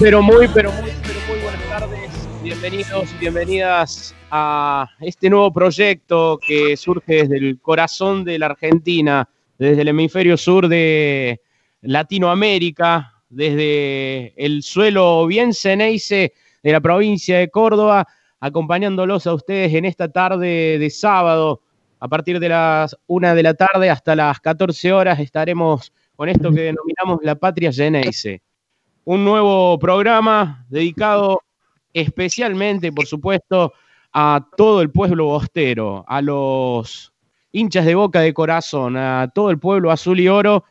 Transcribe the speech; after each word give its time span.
Pero 0.00 0.22
muy, 0.22 0.46
pero 0.54 0.70
muy, 0.70 0.92
pero 1.02 1.18
muy 1.28 1.40
buenas 1.40 1.68
tardes. 1.68 2.28
Bienvenidos 2.40 3.18
bienvenidas 3.18 4.14
a 4.30 4.88
este 5.00 5.28
nuevo 5.28 5.52
proyecto 5.52 6.38
que 6.38 6.76
surge 6.76 7.24
desde 7.24 7.38
el 7.38 7.60
corazón 7.60 8.22
de 8.22 8.38
la 8.38 8.46
Argentina, 8.46 9.28
desde 9.58 9.82
el 9.82 9.88
hemisferio 9.88 10.36
sur 10.36 10.68
de 10.68 11.40
Latinoamérica, 11.80 13.12
desde 13.28 14.34
el 14.36 14.62
suelo 14.62 15.26
bien 15.26 15.52
ceneice 15.52 16.32
de 16.62 16.72
la 16.72 16.80
provincia 16.80 17.38
de 17.38 17.48
Córdoba, 17.48 18.06
acompañándolos 18.38 19.26
a 19.26 19.34
ustedes 19.34 19.74
en 19.74 19.84
esta 19.84 20.12
tarde 20.12 20.78
de 20.78 20.90
sábado. 20.90 21.60
A 21.98 22.06
partir 22.06 22.38
de 22.38 22.48
las 22.48 22.96
una 23.08 23.34
de 23.34 23.42
la 23.42 23.54
tarde 23.54 23.90
hasta 23.90 24.14
las 24.14 24.38
14 24.38 24.92
horas 24.92 25.18
estaremos 25.18 25.92
con 26.14 26.28
esto 26.28 26.52
que 26.52 26.60
denominamos 26.60 27.18
la 27.22 27.34
Patria 27.34 27.72
Geneise. 27.72 28.42
Un 29.10 29.24
nuevo 29.24 29.78
programa 29.78 30.66
dedicado 30.68 31.40
especialmente, 31.94 32.92
por 32.92 33.06
supuesto, 33.06 33.72
a 34.12 34.46
todo 34.54 34.82
el 34.82 34.90
pueblo 34.90 35.24
bostero, 35.24 36.04
a 36.06 36.20
los 36.20 37.10
hinchas 37.50 37.86
de 37.86 37.94
boca 37.94 38.20
de 38.20 38.34
corazón, 38.34 38.98
a 38.98 39.32
todo 39.34 39.50
el 39.50 39.58
pueblo 39.58 39.90
azul 39.90 40.20
y 40.20 40.28
oro 40.28 40.64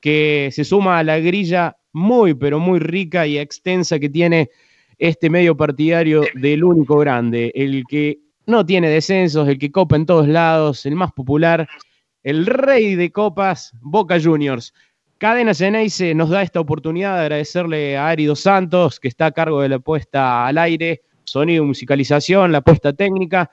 que 0.00 0.48
se 0.52 0.64
suma 0.64 1.00
a 1.00 1.04
la 1.04 1.18
grilla 1.18 1.76
muy, 1.92 2.32
pero 2.32 2.58
muy 2.58 2.78
rica 2.78 3.26
y 3.26 3.36
extensa 3.36 3.98
que 3.98 4.08
tiene 4.08 4.48
este 4.96 5.28
medio 5.28 5.54
partidario 5.54 6.22
del 6.34 6.64
único 6.64 6.96
grande, 6.96 7.52
el 7.54 7.84
que 7.86 8.20
no 8.46 8.64
tiene 8.64 8.88
descensos, 8.88 9.46
el 9.46 9.58
que 9.58 9.70
copa 9.70 9.96
en 9.96 10.06
todos 10.06 10.28
lados, 10.28 10.86
el 10.86 10.94
más 10.94 11.12
popular, 11.12 11.68
el 12.22 12.46
rey 12.46 12.94
de 12.94 13.12
copas, 13.12 13.74
Boca 13.82 14.18
Juniors. 14.18 14.72
Cadena 15.22 15.54
Geneise 15.54 16.16
nos 16.16 16.30
da 16.30 16.42
esta 16.42 16.58
oportunidad 16.58 17.14
de 17.14 17.20
agradecerle 17.20 17.96
a 17.96 18.08
Ari 18.08 18.24
Dos 18.24 18.40
Santos, 18.40 18.98
que 18.98 19.06
está 19.06 19.26
a 19.26 19.30
cargo 19.30 19.60
de 19.60 19.68
la 19.68 19.78
puesta 19.78 20.44
al 20.44 20.58
aire, 20.58 21.02
sonido, 21.22 21.62
musicalización, 21.64 22.50
la 22.50 22.60
puesta 22.60 22.92
técnica, 22.92 23.48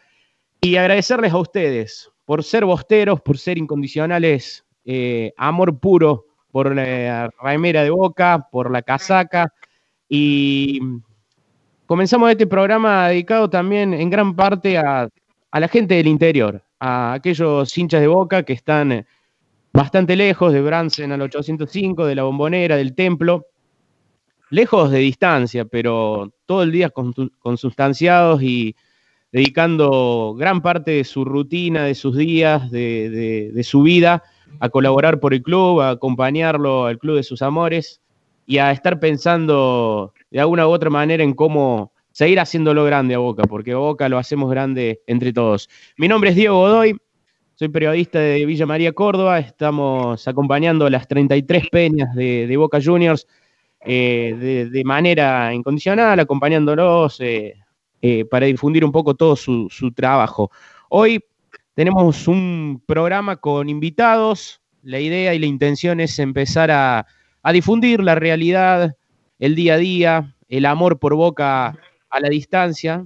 y 0.60 0.78
agradecerles 0.78 1.32
a 1.32 1.38
ustedes 1.38 2.10
por 2.26 2.44
ser 2.44 2.66
bosteros, 2.66 3.22
por 3.22 3.38
ser 3.38 3.60
incondicionales, 3.60 4.66
eh, 4.84 5.32
amor 5.38 5.80
puro 5.80 6.26
por 6.52 6.76
la 6.76 7.30
remera 7.40 7.84
de 7.84 7.92
Boca, 7.92 8.48
por 8.52 8.72
la 8.72 8.82
casaca, 8.82 9.54
y 10.10 10.80
comenzamos 11.86 12.32
este 12.32 12.48
programa 12.48 13.10
dedicado 13.10 13.48
también 13.48 13.94
en 13.94 14.10
gran 14.10 14.36
parte 14.36 14.80
a, 14.80 15.08
la 15.54 15.68
gente 15.68 15.94
del 15.94 16.08
interior, 16.08 16.64
a 16.80 17.14
aquellos 17.14 17.78
hinchas 17.78 18.02
de 18.02 18.08
boca 18.08 18.42
que 18.42 18.54
están 18.54 19.06
bastante 19.80 20.18
lejos 20.18 20.52
de 20.52 20.62
Bransen 20.62 21.14
al 21.14 21.22
805, 21.22 22.06
de 22.06 22.14
la 22.14 22.24
bombonera, 22.24 22.76
del 22.76 22.94
templo, 22.96 23.46
lejos 24.50 24.92
de 24.92 25.00
distancia, 25.00 25.64
pero 25.64 26.34
todo 26.46 26.64
el 26.64 26.74
día 26.74 26.90
consustanciados 26.90 28.44
y 28.44 28.76
dedicando 29.32 30.36
gran 30.38 30.62
parte 30.62 30.92
de 30.92 31.06
su 31.06 31.24
rutina, 31.24 31.86
de 31.86 31.96
sus 31.96 32.18
días, 32.18 32.70
de, 32.72 33.52
de 33.54 33.64
su 33.64 33.82
vida 33.82 34.22
a 34.60 34.68
colaborar 34.68 35.22
por 35.22 35.34
el 35.34 35.42
club, 35.42 35.80
a 35.80 35.92
acompañarlo 35.92 36.86
al 36.86 37.00
club 37.00 37.16
de 37.16 37.24
sus 37.24 37.42
amores 37.42 38.02
y 38.46 38.58
a 38.58 38.74
estar 38.74 39.00
pensando 39.00 40.14
de 40.30 40.42
alguna 40.42 40.68
u 40.68 40.72
otra 40.72 40.90
manera 40.90 41.24
en 41.24 41.34
cómo 41.34 41.94
seguir 42.12 42.42
haciéndolo 42.42 42.84
grande 42.84 43.16
a 43.16 43.20
Boca, 43.20 43.44
porque 43.44 43.76
Boca 43.76 44.10
lo 44.10 44.18
hacemos 44.18 44.52
grande 44.52 45.00
entre 45.08 45.32
todos. 45.32 45.70
Mi 45.96 46.10
nombre 46.10 46.32
es 46.32 46.36
Diego 46.36 46.58
Godoy, 46.58 46.98
soy 47.60 47.68
periodista 47.68 48.20
de 48.20 48.46
Villa 48.46 48.66
María 48.66 48.94
Córdoba, 48.94 49.38
estamos 49.38 50.26
acompañando 50.30 50.90
las 50.90 51.10
33 51.10 51.68
peñas 51.70 52.16
de, 52.16 52.56
Boca 52.56 52.80
Juniors 52.82 53.28
eh, 53.82 54.70
de, 54.72 54.84
manera 54.86 55.54
incondicional, 55.54 56.22
acompañándolos 56.22 57.20
eh, 57.20 57.56
eh, 58.02 58.24
para 58.24 58.46
difundir 58.46 58.86
un 58.86 58.94
poco 58.94 59.14
todo 59.14 59.36
su, 59.36 59.68
trabajo. 59.94 60.50
Hoy 60.88 61.22
tenemos 61.74 62.30
un 62.30 62.82
programa 62.86 63.36
con 63.36 63.68
invitados, 63.68 64.62
la 64.82 65.02
idea 65.02 65.34
y 65.34 65.40
la 65.40 65.46
intención 65.46 66.00
es 66.00 66.18
empezar 66.18 66.72
a 66.72 67.08
a 67.44 67.52
difundir 67.52 68.02
la 68.02 68.16
realidad, 68.16 68.96
el 69.38 69.56
día 69.56 69.74
a 69.74 69.78
día, 69.78 70.36
el 70.48 70.66
amor 70.66 70.98
por 70.98 71.14
boca 71.14 71.78
a 72.10 72.20
la 72.22 72.30
distancia. 72.30 73.06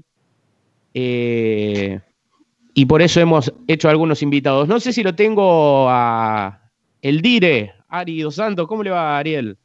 Y 2.73 2.85
por 2.85 3.01
eso 3.01 3.19
hemos 3.19 3.53
hecho 3.67 3.89
algunos 3.89 4.21
invitados. 4.21 4.67
No 4.67 4.79
sé 4.79 4.93
si 4.93 5.03
lo 5.03 5.15
tengo 5.15 5.87
a 5.89 6.61
el 7.01 7.21
Dire, 7.21 7.73
Ari 7.87 8.21
Dos 8.21 8.35
Santos. 8.35 8.67
¿Cómo 8.67 8.83
le 8.83 8.89
va, 8.89 9.17
Ariel? 9.17 9.57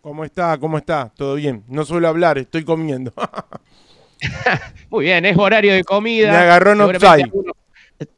¿Cómo 0.00 0.24
está? 0.24 0.58
¿Cómo 0.58 0.78
está? 0.78 1.12
¿Todo 1.16 1.34
bien? 1.36 1.64
No 1.68 1.84
suelo 1.84 2.08
hablar, 2.08 2.38
estoy 2.38 2.64
comiendo. 2.64 3.12
Muy 4.90 5.04
bien, 5.04 5.24
es 5.24 5.36
horario 5.36 5.74
de 5.74 5.84
comida. 5.84 6.32
Me 6.32 6.38
agarró 6.38 6.74
no 6.74 6.86
seguramente 6.86 7.52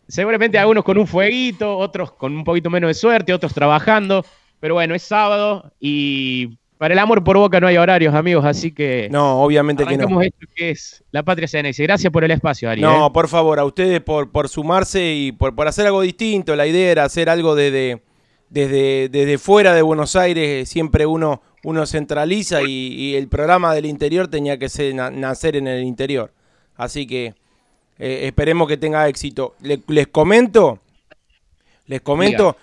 seguramente 0.06 0.58
algunos 0.58 0.84
con 0.84 0.96
un 0.96 1.06
fueguito, 1.06 1.76
otros 1.76 2.12
con 2.12 2.34
un 2.34 2.44
poquito 2.44 2.70
menos 2.70 2.88
de 2.88 2.94
suerte, 2.94 3.34
otros 3.34 3.52
trabajando. 3.52 4.24
Pero 4.60 4.74
bueno, 4.74 4.94
es 4.94 5.02
sábado 5.02 5.72
y 5.78 6.58
para 6.84 6.92
el 6.92 6.98
amor 6.98 7.24
por 7.24 7.38
boca 7.38 7.60
no 7.60 7.66
hay 7.66 7.78
horarios, 7.78 8.14
amigos, 8.14 8.44
así 8.44 8.70
que. 8.70 9.08
No, 9.10 9.40
obviamente 9.42 9.86
que 9.86 9.96
no. 9.96 10.20
esto 10.20 10.46
que 10.54 10.68
es 10.68 11.02
la 11.12 11.22
Patria 11.22 11.48
CNS. 11.48 11.78
Gracias 11.78 12.12
por 12.12 12.24
el 12.24 12.30
espacio, 12.30 12.68
Ari. 12.68 12.82
No, 12.82 13.06
¿eh? 13.06 13.10
por 13.10 13.26
favor, 13.28 13.58
a 13.58 13.64
ustedes 13.64 14.02
por, 14.02 14.30
por 14.30 14.50
sumarse 14.50 15.14
y 15.14 15.32
por, 15.32 15.54
por 15.54 15.66
hacer 15.66 15.86
algo 15.86 16.02
distinto. 16.02 16.54
La 16.54 16.66
idea 16.66 16.90
era 16.90 17.04
hacer 17.04 17.30
algo 17.30 17.54
desde, 17.54 18.02
desde, 18.50 19.08
desde 19.08 19.38
fuera 19.38 19.72
de 19.72 19.80
Buenos 19.80 20.14
Aires. 20.14 20.68
Siempre 20.68 21.06
uno, 21.06 21.40
uno 21.62 21.86
centraliza 21.86 22.60
y, 22.62 23.14
el 23.14 23.28
programa 23.28 23.74
del 23.74 23.86
interior 23.86 24.28
tenía 24.28 24.58
que 24.58 24.68
ser, 24.68 24.94
nacer 24.94 25.56
en 25.56 25.68
el 25.68 25.84
interior. 25.84 26.34
Así 26.76 27.06
que 27.06 27.32
eh, 27.98 28.24
esperemos 28.24 28.68
que 28.68 28.76
tenga 28.76 29.08
éxito. 29.08 29.54
les 29.62 30.06
comento, 30.08 30.80
les 31.86 32.02
comento, 32.02 32.58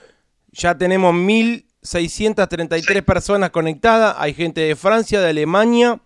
ya 0.52 0.78
tenemos 0.78 1.12
mil 1.12 1.66
633 1.82 3.04
personas 3.04 3.50
conectadas. 3.50 4.16
Hay 4.18 4.34
gente 4.34 4.62
de 4.62 4.76
Francia, 4.76 5.20
de 5.20 5.30
Alemania. 5.30 6.00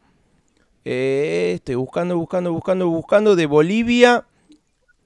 Eh, 0.86 1.54
estoy 1.56 1.76
buscando, 1.76 2.18
buscando, 2.18 2.52
buscando, 2.54 2.88
buscando. 2.88 3.36
De 3.36 3.46
Bolivia 3.46 4.26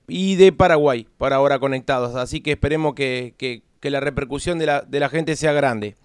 y 0.07 0.35
de 0.35 0.51
Paraguay, 0.51 1.07
por 1.17 1.33
ahora 1.33 1.59
conectados. 1.59 2.15
Así 2.15 2.41
que 2.41 2.51
esperemos 2.51 2.93
que, 2.93 3.63
la 3.81 3.99
repercusión 3.99 4.59
de 4.59 4.65
la, 4.65 4.81
de 4.81 4.99
la, 4.99 5.09
gente 5.09 5.35
sea 5.35 5.53
grande. 5.53 5.95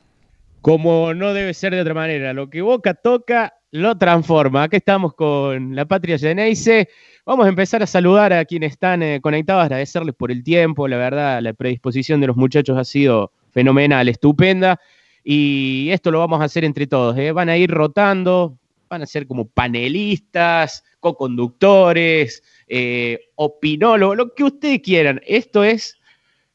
Como 0.60 1.12
no 1.12 1.34
debe 1.34 1.52
ser 1.52 1.74
de 1.74 1.80
otra 1.80 1.94
manera. 1.94 2.32
Lo 2.32 2.48
que 2.48 2.62
Boca 2.62 2.94
toca, 2.94 3.54
lo 3.70 3.98
transforma. 3.98 4.62
Aquí 4.62 4.76
estamos 4.76 5.14
con 5.14 5.74
la 5.74 5.84
Patria 5.84 6.16
Geneise. 6.16 6.88
Vamos 7.26 7.46
a 7.46 7.48
empezar 7.48 7.82
a 7.82 7.86
saludar 7.86 8.32
a 8.32 8.44
quienes 8.44 8.72
están 8.72 9.02
eh, 9.02 9.20
conectados, 9.20 9.64
agradecerles 9.64 10.14
por 10.14 10.30
el 10.30 10.42
tiempo. 10.42 10.88
La 10.88 10.96
verdad, 10.96 11.42
la 11.42 11.52
predisposición 11.52 12.20
de 12.20 12.28
los 12.28 12.36
muchachos 12.36 12.78
ha 12.78 12.84
sido 12.84 13.32
fenomenal, 13.54 14.08
estupenda. 14.08 14.78
Y 15.22 15.88
esto 15.90 16.10
lo 16.10 16.18
vamos 16.18 16.42
a 16.42 16.44
hacer 16.44 16.64
entre 16.64 16.86
todos. 16.86 17.16
¿eh? 17.16 17.32
Van 17.32 17.48
a 17.48 17.56
ir 17.56 17.70
rotando, 17.70 18.58
van 18.90 19.02
a 19.02 19.06
ser 19.06 19.26
como 19.26 19.46
panelistas, 19.46 20.84
co-conductores, 21.00 22.42
eh, 22.68 23.20
opinólogos, 23.36 24.16
lo 24.16 24.34
que 24.34 24.44
ustedes 24.44 24.80
quieran. 24.82 25.20
Esto 25.26 25.64
es 25.64 25.96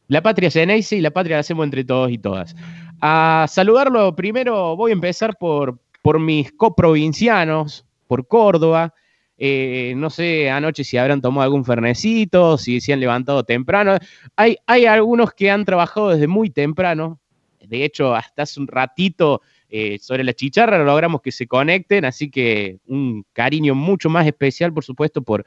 La 0.07 0.22
Patria 0.22 0.51
Geneise 0.51 0.98
y 0.98 1.01
La 1.01 1.12
Patria 1.12 1.38
la 1.38 1.42
hacemos 1.42 1.63
entre 1.63 1.84
todos 1.84 2.12
y 2.12 2.19
todas. 2.19 2.56
A 3.01 3.48
saludarlo 3.50 4.16
primero 4.16 4.75
voy 4.75 4.92
a 4.92 4.94
empezar 4.94 5.38
por, 5.40 5.80
por 6.01 6.19
mis 6.19 6.51
coprovincianos, 6.51 7.86
por 8.07 8.28
Córdoba. 8.28 8.94
Eh, 9.41 9.94
no 9.95 10.09
sé 10.09 10.50
anoche 10.50 10.83
si 10.83 10.97
habrán 10.97 11.21
tomado 11.21 11.44
algún 11.44 11.63
fernecito, 11.63 12.57
si 12.57 12.81
se 12.81 12.91
han 12.91 13.00
levantado 13.00 13.44
temprano. 13.44 13.97
Hay, 14.36 14.57
hay 14.68 14.86
algunos 14.86 15.33
que 15.33 15.50
han 15.50 15.63
trabajado 15.63 16.09
desde 16.09 16.27
muy 16.27 16.50
temprano. 16.50 17.19
De 17.62 17.86
hecho, 17.86 18.13
hasta 18.13 18.44
hace 18.44 18.59
un 18.59 18.68
ratito 18.68 19.41
eh, 19.69 19.97
sobre 20.00 20.25
la 20.25 20.33
chicharra 20.33 20.83
logramos 20.83 21.21
que 21.21 21.31
se 21.31 21.47
conecten, 21.47 22.03
así 22.03 22.30
que 22.30 22.80
un 22.88 23.24
cariño 23.31 23.75
mucho 23.75 24.09
más 24.09 24.27
especial, 24.27 24.74
por 24.74 24.83
supuesto, 24.83 25.21
por, 25.21 25.45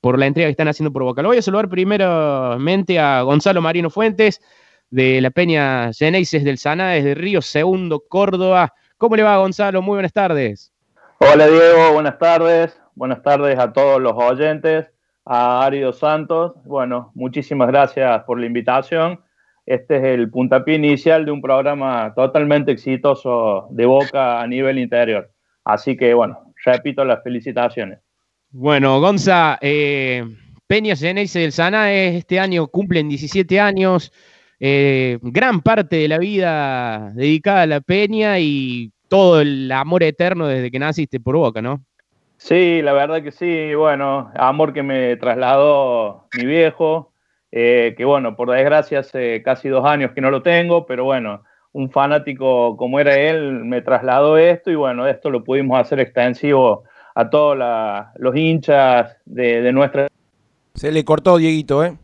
por 0.00 0.18
la 0.18 0.26
entrega 0.26 0.46
que 0.46 0.52
están 0.52 0.68
haciendo 0.68 0.92
por 0.92 1.02
Boca. 1.02 1.22
Lo 1.22 1.28
voy 1.28 1.38
a 1.38 1.42
saludar 1.42 1.68
primeramente 1.68 3.00
a 3.00 3.22
Gonzalo 3.22 3.60
Marino 3.60 3.90
Fuentes 3.90 4.40
de 4.90 5.20
la 5.20 5.30
Peña 5.30 5.90
Geneises 5.92 6.44
del 6.44 6.58
Sana, 6.58 6.90
desde 6.90 7.14
Río 7.14 7.42
Segundo, 7.42 8.04
Córdoba. 8.06 8.72
¿Cómo 8.98 9.16
le 9.16 9.24
va, 9.24 9.38
Gonzalo? 9.38 9.82
Muy 9.82 9.94
buenas 9.94 10.12
tardes. 10.12 10.72
Hola, 11.18 11.48
Diego. 11.48 11.94
Buenas 11.94 12.18
tardes. 12.18 12.81
Buenas 12.94 13.22
tardes 13.22 13.58
a 13.58 13.72
todos 13.72 14.02
los 14.02 14.12
oyentes, 14.12 14.92
a 15.24 15.64
Arido 15.64 15.92
Santos. 15.94 16.52
Bueno, 16.64 17.10
muchísimas 17.14 17.68
gracias 17.68 18.22
por 18.24 18.38
la 18.38 18.44
invitación. 18.44 19.20
Este 19.64 19.96
es 19.96 20.04
el 20.04 20.30
puntapié 20.30 20.74
inicial 20.74 21.24
de 21.24 21.30
un 21.30 21.40
programa 21.40 22.12
totalmente 22.14 22.70
exitoso 22.70 23.68
de 23.70 23.86
Boca 23.86 24.42
a 24.42 24.46
nivel 24.46 24.78
interior. 24.78 25.30
Así 25.64 25.96
que, 25.96 26.12
bueno, 26.12 26.52
repito 26.64 27.02
las 27.04 27.22
felicitaciones. 27.22 28.00
Bueno, 28.50 29.00
Gonza, 29.00 29.58
eh, 29.62 30.24
Peña 30.66 30.94
Geneise 30.94 31.38
del 31.38 31.52
Sana 31.52 31.90
este 31.92 32.38
año 32.38 32.66
cumplen 32.66 33.08
17 33.08 33.58
años, 33.58 34.12
eh, 34.60 35.18
gran 35.22 35.62
parte 35.62 35.96
de 35.96 36.08
la 36.08 36.18
vida 36.18 37.10
dedicada 37.14 37.62
a 37.62 37.66
la 37.66 37.80
Peña 37.80 38.38
y 38.38 38.92
todo 39.08 39.40
el 39.40 39.72
amor 39.72 40.02
eterno 40.02 40.46
desde 40.46 40.70
que 40.70 40.78
naciste 40.78 41.20
por 41.20 41.36
Boca, 41.36 41.62
¿no? 41.62 41.82
Sí, 42.44 42.82
la 42.82 42.92
verdad 42.92 43.22
que 43.22 43.30
sí, 43.30 43.72
bueno, 43.76 44.32
amor 44.34 44.72
que 44.72 44.82
me 44.82 45.16
trasladó 45.16 46.26
mi 46.36 46.44
viejo, 46.44 47.12
eh, 47.52 47.94
que 47.96 48.04
bueno, 48.04 48.34
por 48.34 48.50
desgracia 48.50 48.98
hace 48.98 49.44
casi 49.44 49.68
dos 49.68 49.86
años 49.86 50.10
que 50.12 50.20
no 50.20 50.28
lo 50.28 50.42
tengo, 50.42 50.84
pero 50.84 51.04
bueno, 51.04 51.44
un 51.70 51.92
fanático 51.92 52.76
como 52.76 52.98
era 52.98 53.14
él 53.14 53.64
me 53.64 53.80
trasladó 53.80 54.38
esto 54.38 54.72
y 54.72 54.74
bueno, 54.74 55.06
esto 55.06 55.30
lo 55.30 55.44
pudimos 55.44 55.78
hacer 55.78 56.00
extensivo 56.00 56.82
a 57.14 57.30
todos 57.30 57.56
los 58.16 58.34
hinchas 58.34 59.16
de, 59.24 59.72
nuestra... 59.72 60.08
Se 60.74 60.90
le 60.90 61.04
cortó, 61.04 61.36
Dieguito, 61.36 61.84
¿eh? 61.84 61.96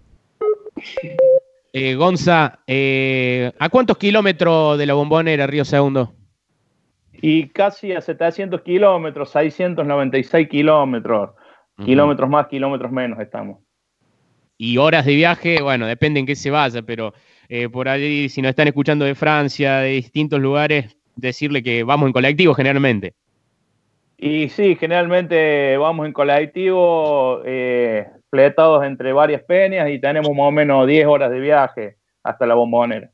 eh 1.73 1.97
Gonza, 1.97 2.61
eh, 2.65 3.51
¿a 3.59 3.69
cuántos 3.71 3.99
kilómetros 3.99 4.79
de 4.79 4.87
la 4.87 4.95
bombonera 4.95 5.49
Río 5.49 5.65
Segundo? 5.65 6.13
Y 7.21 7.49
casi 7.49 7.93
a 7.93 8.01
700 8.01 8.63
kilómetros, 8.63 9.31
696 9.31 10.49
kilómetros, 10.49 11.31
kilómetros 11.85 12.31
más, 12.31 12.47
kilómetros 12.47 12.93
menos 12.93 13.19
estamos 13.21 13.59
y 14.59 14.77
horas 14.77 15.07
de 15.07 15.15
viaje, 15.15 15.63
bueno, 15.63 15.87
depende 15.87 16.19
en 16.19 16.27
qué 16.27 16.35
se 16.35 16.51
vaya, 16.51 16.83
pero 16.83 17.15
eh, 17.49 17.69
por 17.69 17.89
ahí, 17.89 18.29
si 18.29 18.43
nos 18.43 18.51
están 18.51 18.67
escuchando 18.67 19.05
de 19.05 19.15
Francia, 19.15 19.79
de 19.79 19.91
distintos 19.91 20.41
lugares, 20.41 20.97
decirle 21.15 21.63
que 21.63 21.85
vamos 21.85 22.09
en 22.09 22.13
colectivo 22.13 22.55
generalmente. 22.55 23.15
Y 24.17 24.49
sí, 24.49 24.75
generalmente 24.75 25.77
vamos 25.77 26.07
en 26.07 26.13
colectivo, 26.13 27.41
eh, 27.45 28.09
fletados 28.29 28.85
entre 28.85 29.13
varias 29.13 29.43
peñas 29.45 29.89
y 29.91 30.01
tenemos 30.01 30.31
más 30.33 30.49
o 30.49 30.51
menos 30.51 30.89
10 30.89 31.07
horas 31.07 31.31
de 31.31 31.39
viaje 31.39 31.97
hasta 32.25 32.45
la 32.45 32.55
bombonera. 32.55 33.11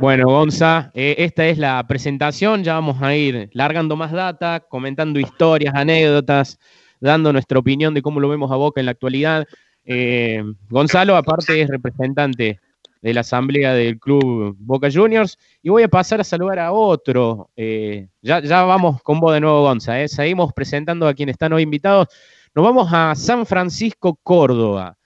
Bueno, 0.00 0.26
Gonza, 0.26 0.90
eh, 0.94 1.16
esta 1.18 1.46
es 1.46 1.58
la 1.58 1.84
presentación, 1.86 2.62
ya 2.62 2.74
vamos 2.74 3.00
a 3.00 3.14
ir 3.16 3.48
largando 3.52 3.96
más 3.96 4.12
data, 4.12 4.60
comentando 4.60 5.18
historias, 5.18 5.74
anécdotas, 5.74 6.58
dando 7.00 7.32
nuestra 7.32 7.58
opinión 7.58 7.94
de 7.94 8.02
cómo 8.02 8.20
lo 8.20 8.28
vemos 8.28 8.50
a 8.52 8.56
Boca 8.56 8.80
en 8.80 8.86
la 8.86 8.92
actualidad. 8.92 9.46
Eh, 9.84 10.44
Gonzalo, 10.68 11.16
aparte, 11.16 11.60
es 11.60 11.68
representante 11.68 12.60
de 13.00 13.14
la 13.14 13.20
asamblea 13.20 13.72
del 13.72 13.98
club 13.98 14.56
Boca 14.58 14.88
Juniors. 14.92 15.38
Y 15.62 15.68
voy 15.68 15.84
a 15.84 15.88
pasar 15.88 16.20
a 16.20 16.24
saludar 16.24 16.58
a 16.58 16.72
otro. 16.72 17.50
Eh, 17.56 18.08
ya, 18.20 18.40
ya, 18.40 18.64
vamos 18.64 19.02
con 19.02 19.20
vos 19.20 19.32
de 19.32 19.40
nuevo, 19.40 19.62
Gonza. 19.62 20.06
Seguimos 20.08 20.52
presentando 20.52 21.06
a 21.06 21.14
quienes 21.14 21.34
están 21.34 21.52
hoy 21.52 21.62
invitados. 21.62 22.08
Nos 22.54 22.64
vamos 22.64 22.88
a 22.92 23.14
San 23.14 23.46
Francisco, 23.46 24.18
Córdoba. 24.22 24.96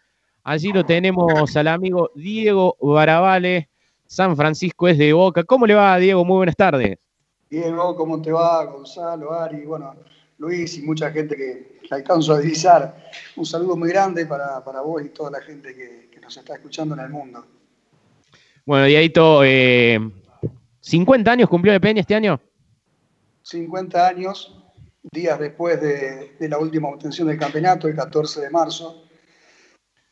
Allí 0.42 0.72
lo 0.72 0.84
tenemos 0.84 1.56
al 1.56 1.68
amigo 1.68 2.10
Diego 2.14 2.76
Barabale. 2.80 3.68
San 4.10 4.36
Francisco 4.36 4.88
es 4.88 4.98
de 4.98 5.12
Boca. 5.12 5.44
¿Cómo 5.44 5.68
le 5.68 5.74
va, 5.74 5.96
Diego? 5.96 6.24
Muy 6.24 6.38
buenas 6.38 6.56
tardes. 6.56 6.98
Diego, 7.48 7.94
¿cómo 7.94 8.20
te 8.20 8.32
va? 8.32 8.64
Gonzalo, 8.64 9.32
Ari, 9.32 9.64
bueno, 9.64 9.94
Luis 10.38 10.76
y 10.78 10.82
mucha 10.82 11.12
gente 11.12 11.36
que, 11.36 11.78
alcanzo 11.92 12.34
a 12.34 12.40
divisar. 12.40 13.08
Un 13.36 13.46
saludo 13.46 13.76
muy 13.76 13.88
grande 13.88 14.26
para, 14.26 14.58
vos 14.84 15.04
y 15.04 15.10
toda 15.10 15.30
la 15.30 15.40
gente 15.40 15.76
que, 15.76 16.18
nos 16.20 16.36
está 16.36 16.54
escuchando 16.54 16.94
en 16.96 17.00
el 17.02 17.08
mundo. 17.08 17.46
Bueno, 18.66 18.86
Diaito, 18.86 19.44
eh, 19.44 19.98
¿50 20.82 21.28
años 21.28 21.48
cumplió 21.48 21.72
de 21.72 21.80
Peña 21.80 22.00
este 22.00 22.16
año? 22.16 22.40
50 23.42 24.08
años, 24.08 24.60
días 25.12 25.38
después 25.38 25.80
de, 25.80 26.48
la 26.48 26.58
última 26.58 26.88
obtención 26.88 27.28
del 27.28 27.38
campeonato, 27.38 27.86
el 27.86 27.94
14 27.94 28.40
de 28.40 28.50
marzo. 28.50 29.04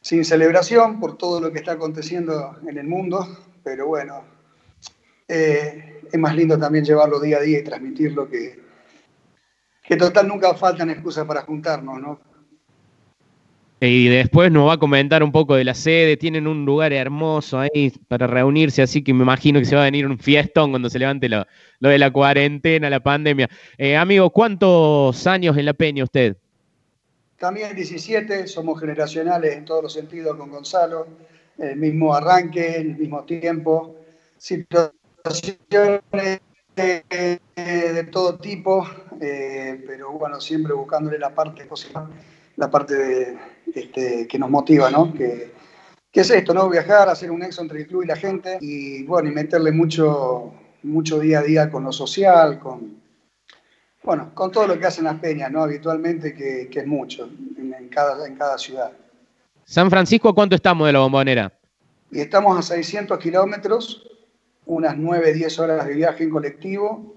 Sin 0.01 0.25
celebración 0.25 1.01
por 1.01 1.19
todo 1.19 1.41
lo 1.41 1.53
que 1.53 1.59
está 1.59 1.73
aconteciendo 1.73 2.57
en 2.67 2.79
el 2.79 2.87
mundo, 2.87 3.27
pero 3.63 3.87
bueno, 3.87 4.25
eh, 5.27 6.03
es 6.11 6.19
más 6.19 6.35
lindo 6.35 6.59
también 6.59 6.85
llevarlo 6.85 7.21
día 7.21 7.39
a 7.39 7.41
día 7.41 7.61
y 7.61 7.65
transmitirlo 7.65 8.29
que, 8.29 8.61
que 9.83 9.97
total 9.97 10.29
nunca 10.29 10.55
faltan 10.55 10.91
excusas 10.91 11.27
para 11.27 11.43
juntarnos, 11.43 12.01
¿no? 12.01 12.21
Y 13.81 14.09
después 14.09 14.51
nos 14.51 14.69
va 14.69 14.73
a 14.73 14.79
comentar 14.79 15.23
un 15.23 15.31
poco 15.31 15.55
de 15.55 15.63
la 15.63 15.75
sede, 15.75 16.17
tienen 16.17 16.49
un 16.49 16.65
lugar 16.65 16.93
hermoso 16.93 17.61
ahí 17.61 17.93
para 18.09 18.27
reunirse, 18.27 18.83
así 18.83 19.05
que 19.05 19.15
me 19.15 19.23
imagino 19.23 19.61
que 19.61 19.67
se 19.67 19.77
va 19.77 19.83
a 19.83 19.85
venir 19.85 20.05
un 20.05 20.19
fiestón 20.19 20.71
cuando 20.71 20.91
se 20.91 20.99
levante 20.99 21.29
lo, 21.29 21.47
de 21.79 21.99
la 21.99 22.11
cuarentena, 22.11 22.91
la 22.91 22.99
pandemia. 22.99 23.49
Eh, 23.77 23.97
amigo, 23.97 24.31
¿cuántos 24.31 25.25
años 25.29 25.57
en 25.57 25.65
la 25.67 25.75
peña 25.75 26.03
usted? 26.03 26.37
También 27.39 27.77
17, 27.77 28.49
somos 28.49 28.81
generacionales 28.81 29.57
en 29.57 29.65
todos 29.65 29.85
los 29.85 29.93
sentidos 29.93 30.37
con 30.37 30.51
Gonzalo, 30.51 31.07
el 31.59 31.77
mismo 31.77 32.15
arranque, 32.15 32.77
el 32.77 32.97
mismo 32.97 33.25
tiempo, 33.25 33.97
situaciones 34.39 36.03
de, 36.77 38.09
todo 38.13 38.39
tipo, 38.39 38.87
eh, 39.21 39.83
pero 39.87 40.13
bueno, 40.13 40.41
siempre 40.41 40.73
buscándole 40.73 41.19
la 41.19 41.35
parte 41.35 41.65
positiva, 41.65 42.09
la 42.57 42.71
parte 42.71 42.95
de, 42.95 43.39
este, 43.75 44.29
que 44.29 44.39
nos 44.39 44.51
motiva, 44.51 44.91
¿no? 44.91 45.13
Que, 45.13 45.57
es 46.13 46.31
esto, 46.31 46.53
¿no? 46.53 46.69
Viajar, 46.69 47.09
hacer 47.09 47.31
un 47.31 47.39
nexo 47.39 47.63
entre 47.63 47.83
el 47.83 47.87
club 47.87 48.03
y 48.03 48.07
la 48.09 48.17
gente 48.17 48.59
y 48.61 49.05
bueno, 49.05 49.29
y 49.29 49.33
meterle 49.33 49.71
mucho, 49.71 50.53
mucho 50.83 51.21
día 51.21 51.39
a 51.39 51.43
día 51.43 51.71
con 51.71 51.85
lo 51.85 51.93
social, 51.93 52.59
con, 52.59 53.01
bueno, 54.03 54.33
con 54.35 54.51
todo 54.51 54.67
lo 54.67 54.81
que 54.81 54.87
hacen 54.87 55.05
las 55.05 55.21
peñas, 55.21 55.53
¿no? 55.53 55.63
Habitualmente, 55.63 56.35
que, 56.35 56.69
es 56.73 56.87
mucho 56.89 57.31
en, 57.57 57.89
cada, 57.89 58.27
en 58.27 58.35
cada 58.35 58.59
ciudad. 58.59 58.91
San 59.69 59.91
Francisco, 59.91 60.35
¿cuánto 60.35 60.57
estamos 60.57 60.87
de 60.87 60.95
la 60.95 61.01
bombonera? 61.01 61.53
Y 62.11 62.21
estamos 62.21 62.59
a 62.59 62.63
600 62.63 63.19
kilómetros 63.19 64.03
unas 64.65 64.97
9, 64.97 65.35
10 65.35 65.59
horas 65.59 65.87
de 65.87 65.95
viaje 65.95 66.25
en 66.25 66.31
colectivo 66.31 67.17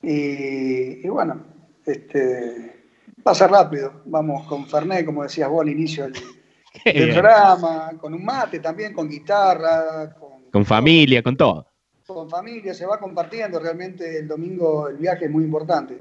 y, 0.00 1.08
bueno, 1.08 1.42
este, 1.84 2.84
pasa 3.20 3.48
rápido. 3.48 4.02
Vamos 4.04 4.46
con 4.46 4.68
Fernet, 4.68 5.04
como 5.04 5.24
decías 5.24 5.48
vos 5.48 5.62
al 5.62 5.70
inicio 5.70 6.04
del, 6.04 7.10
programa, 7.10 7.90
con 8.00 8.14
un 8.14 8.24
mate 8.24 8.60
también, 8.60 8.94
con 8.94 9.08
guitarra. 9.08 10.14
Con, 10.52 10.64
familia, 10.64 11.20
con 11.20 11.36
todo. 11.36 11.66
Con 12.06 12.30
familia, 12.30 12.74
se 12.74 12.86
va 12.86 13.00
compartiendo. 13.00 13.58
Realmente 13.58 14.20
el 14.20 14.28
domingo 14.28 14.88
el 14.88 14.98
viaje 14.98 15.24
es 15.24 15.30
muy 15.32 15.42
importante. 15.42 15.98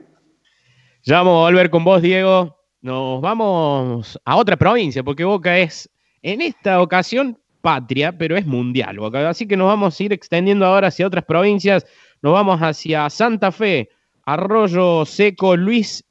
Ya 1.01 1.17
vamos 1.23 1.39
a 1.39 1.49
volver 1.49 1.71
con 1.71 1.83
vos, 1.83 2.03
Diego. 2.03 2.56
Nos 2.87 3.19
vamos 3.19 4.17
a 4.23 4.37
otra 4.37 4.55
provincia, 4.55 5.03
porque 5.03 5.25
Boca 5.25 5.57
es, 5.57 5.89
en 6.21 6.39
esta 6.39 6.81
ocasión, 6.81 7.37
patria, 7.59 8.17
pero 8.17 8.37
es 8.37 8.45
mundial. 8.45 8.97
Así 9.27 9.45
que 9.45 9.57
nos 9.57 9.67
vamos 9.67 9.99
a 9.99 10.03
ir 10.05 10.13
extendiendo 10.13 10.65
ahora 10.65 10.87
hacia 10.87 11.05
otras 11.05 11.25
provincias. 11.25 11.85
Nos 12.21 12.31
vamos 12.31 12.61
hacia 12.61 13.09
Santa 13.09 13.51
Fe, 13.51 13.89
Arroyo 14.25 15.03
Seco, 15.03 15.57
Luis 15.57 16.01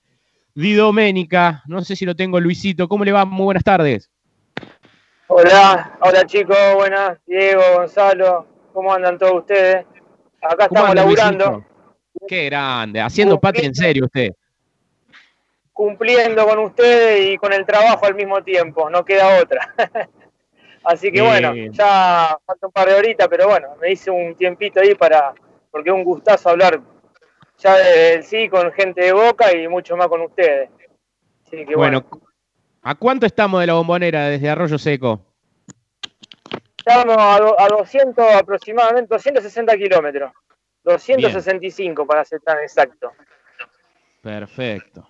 Di 0.54 0.74
Doménica. 0.74 1.62
No 1.66 1.80
sé 1.80 1.96
si 1.96 2.04
lo 2.04 2.14
tengo, 2.14 2.38
Luisito. 2.40 2.86
¿Cómo 2.88 3.06
le 3.06 3.12
va? 3.12 3.24
Muy 3.24 3.44
buenas 3.44 3.64
tardes. 3.64 4.10
Hola, 5.28 5.96
hola 6.02 6.26
chicos, 6.26 6.58
buenas. 6.74 7.16
Diego, 7.26 7.62
Gonzalo, 7.74 8.46
¿cómo 8.74 8.92
andan 8.92 9.16
todos 9.16 9.38
ustedes? 9.38 9.86
Acá 10.42 10.64
estamos 10.66 10.94
laburando. 10.94 11.64
Qué 12.28 12.44
grande, 12.44 13.00
haciendo 13.00 13.40
patria 13.40 13.64
en 13.64 13.74
serio 13.74 14.04
usted. 14.04 14.28
Cumpliendo 15.76 16.46
con 16.46 16.58
ustedes 16.60 17.34
y 17.34 17.36
con 17.36 17.52
el 17.52 17.66
trabajo 17.66 18.06
al 18.06 18.14
mismo 18.14 18.42
tiempo, 18.42 18.88
no 18.88 19.04
queda 19.04 19.42
otra. 19.42 19.74
Así 20.82 21.12
que 21.12 21.20
bueno, 21.20 21.52
ya 21.70 22.38
falta 22.46 22.66
un 22.66 22.72
par 22.72 22.88
de 22.88 22.94
horitas, 22.94 23.28
pero 23.28 23.46
bueno, 23.46 23.76
me 23.78 23.90
hice 23.90 24.10
un 24.10 24.34
tiempito 24.36 24.80
ahí 24.80 24.94
para, 24.94 25.34
porque 25.70 25.90
es 25.90 25.94
un 25.94 26.02
gustazo 26.02 26.48
hablar 26.48 26.80
ya 27.58 27.76
del 27.76 28.24
sí 28.24 28.48
con 28.48 28.72
gente 28.72 29.02
de 29.02 29.12
Boca 29.12 29.54
y 29.54 29.68
mucho 29.68 29.98
más 29.98 30.08
con 30.08 30.22
ustedes. 30.22 30.70
Así 31.46 31.66
que 31.66 31.76
bueno. 31.76 32.06
¿a 32.82 32.94
cuánto 32.94 33.26
estamos 33.26 33.60
de 33.60 33.66
la 33.66 33.74
bombonera 33.74 34.28
desde 34.28 34.48
Arroyo 34.48 34.78
Seco? 34.78 35.20
Estamos 36.78 37.16
a, 37.18 37.68
200 37.68 38.24
aproximadamente, 38.34 39.08
260 39.12 39.76
kilómetros. 39.76 40.32
265 40.84 42.06
para 42.06 42.24
ser 42.24 42.40
tan 42.40 42.60
exacto. 42.60 43.12
Perfecto. 44.22 45.06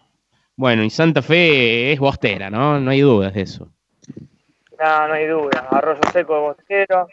Bueno, 0.56 0.82
y 0.82 0.90
Santa 0.90 1.22
Fe 1.22 1.92
es 1.92 1.98
bostera, 1.98 2.50
¿no? 2.50 2.80
No 2.80 2.90
hay 2.90 3.00
dudas 3.00 3.34
de 3.34 3.42
eso. 3.42 3.68
No, 4.78 5.08
no 5.08 5.14
hay 5.14 5.26
duda. 5.26 5.68
Arroyo 5.70 6.00
Seco 6.12 6.40
Bosquero. 6.40 7.08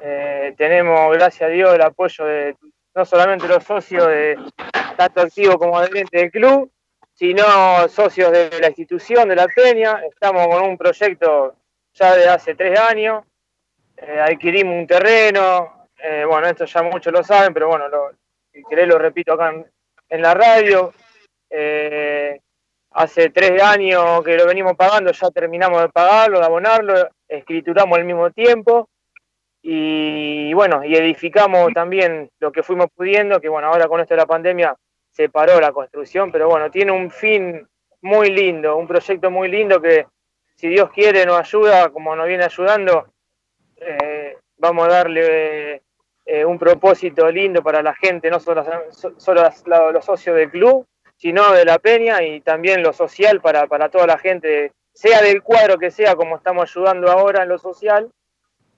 Eh, 0.00 0.54
tenemos, 0.56 1.12
gracias 1.14 1.48
a 1.48 1.52
Dios, 1.52 1.74
el 1.74 1.82
apoyo 1.82 2.24
de 2.24 2.56
no 2.94 3.04
solamente 3.04 3.48
los 3.48 3.64
socios 3.64 4.06
de 4.06 4.38
tanto 4.96 5.20
activo 5.20 5.58
como 5.58 5.78
adherentes 5.78 6.20
del 6.20 6.30
club, 6.30 6.70
sino 7.12 7.88
socios 7.88 8.30
de 8.32 8.50
la 8.60 8.68
institución 8.68 9.28
de 9.28 9.36
la 9.36 9.46
Peña. 9.48 10.00
Estamos 10.08 10.46
con 10.48 10.62
un 10.62 10.78
proyecto 10.78 11.56
ya 11.92 12.14
de 12.14 12.28
hace 12.28 12.54
tres 12.54 12.78
años. 12.78 13.24
Eh, 13.96 14.20
adquirimos 14.20 14.74
un 14.74 14.86
terreno. 14.86 15.88
Eh, 16.02 16.24
bueno, 16.26 16.46
esto 16.46 16.66
ya 16.66 16.82
muchos 16.82 17.12
lo 17.12 17.22
saben, 17.22 17.52
pero 17.54 17.68
bueno, 17.68 17.88
lo, 17.88 18.10
si 18.52 18.62
querés 18.64 18.88
lo 18.88 18.98
repito 18.98 19.32
acá 19.32 19.52
en, 20.08 20.22
la 20.22 20.34
radio. 20.34 20.92
Hace 22.98 23.28
tres 23.28 23.62
años 23.62 24.24
que 24.24 24.38
lo 24.38 24.46
venimos 24.46 24.74
pagando, 24.74 25.12
ya 25.12 25.30
terminamos 25.30 25.82
de 25.82 25.90
pagarlo, 25.90 26.38
de 26.38 26.46
abonarlo, 26.46 26.94
escrituramos 27.28 27.98
al 27.98 28.06
mismo 28.06 28.30
tiempo 28.30 28.88
y 29.60 30.54
bueno, 30.54 30.82
y 30.82 30.96
edificamos 30.96 31.74
también 31.74 32.30
lo 32.38 32.50
que 32.50 32.62
fuimos 32.62 32.86
pudiendo, 32.96 33.38
que 33.38 33.50
bueno, 33.50 33.68
ahora 33.68 33.86
con 33.86 34.00
esto 34.00 34.14
de 34.14 34.20
la 34.22 34.26
pandemia 34.26 34.74
se 35.10 35.28
paró 35.28 35.60
la 35.60 35.72
construcción, 35.72 36.32
pero 36.32 36.48
bueno, 36.48 36.70
tiene 36.70 36.90
un 36.90 37.10
fin 37.10 37.68
muy 38.00 38.30
lindo, 38.30 38.78
un 38.78 38.86
proyecto 38.86 39.30
muy 39.30 39.50
lindo 39.50 39.78
que 39.78 40.06
si 40.54 40.68
Dios 40.68 40.88
quiere 40.88 41.26
nos 41.26 41.38
ayuda, 41.38 41.90
como 41.90 42.16
nos 42.16 42.26
viene 42.26 42.44
ayudando, 42.44 43.08
eh, 43.76 44.38
vamos 44.56 44.86
a 44.86 44.90
darle 44.90 45.82
eh, 46.24 46.46
un 46.46 46.58
propósito 46.58 47.30
lindo 47.30 47.62
para 47.62 47.82
la 47.82 47.94
gente, 47.94 48.30
no 48.30 48.40
solo, 48.40 48.64
solo 49.18 49.42
los 49.92 50.02
socios 50.02 50.34
del 50.34 50.50
club, 50.50 50.86
sino 51.16 51.52
de 51.52 51.64
la 51.64 51.78
peña 51.78 52.22
y 52.22 52.40
también 52.40 52.82
lo 52.82 52.92
social 52.92 53.40
para, 53.40 53.66
para 53.66 53.88
toda 53.88 54.06
la 54.06 54.18
gente, 54.18 54.72
sea 54.92 55.20
del 55.22 55.42
cuadro 55.42 55.78
que 55.78 55.90
sea, 55.90 56.14
como 56.14 56.36
estamos 56.36 56.70
ayudando 56.70 57.10
ahora 57.10 57.42
en 57.42 57.48
lo 57.48 57.58
social, 57.58 58.10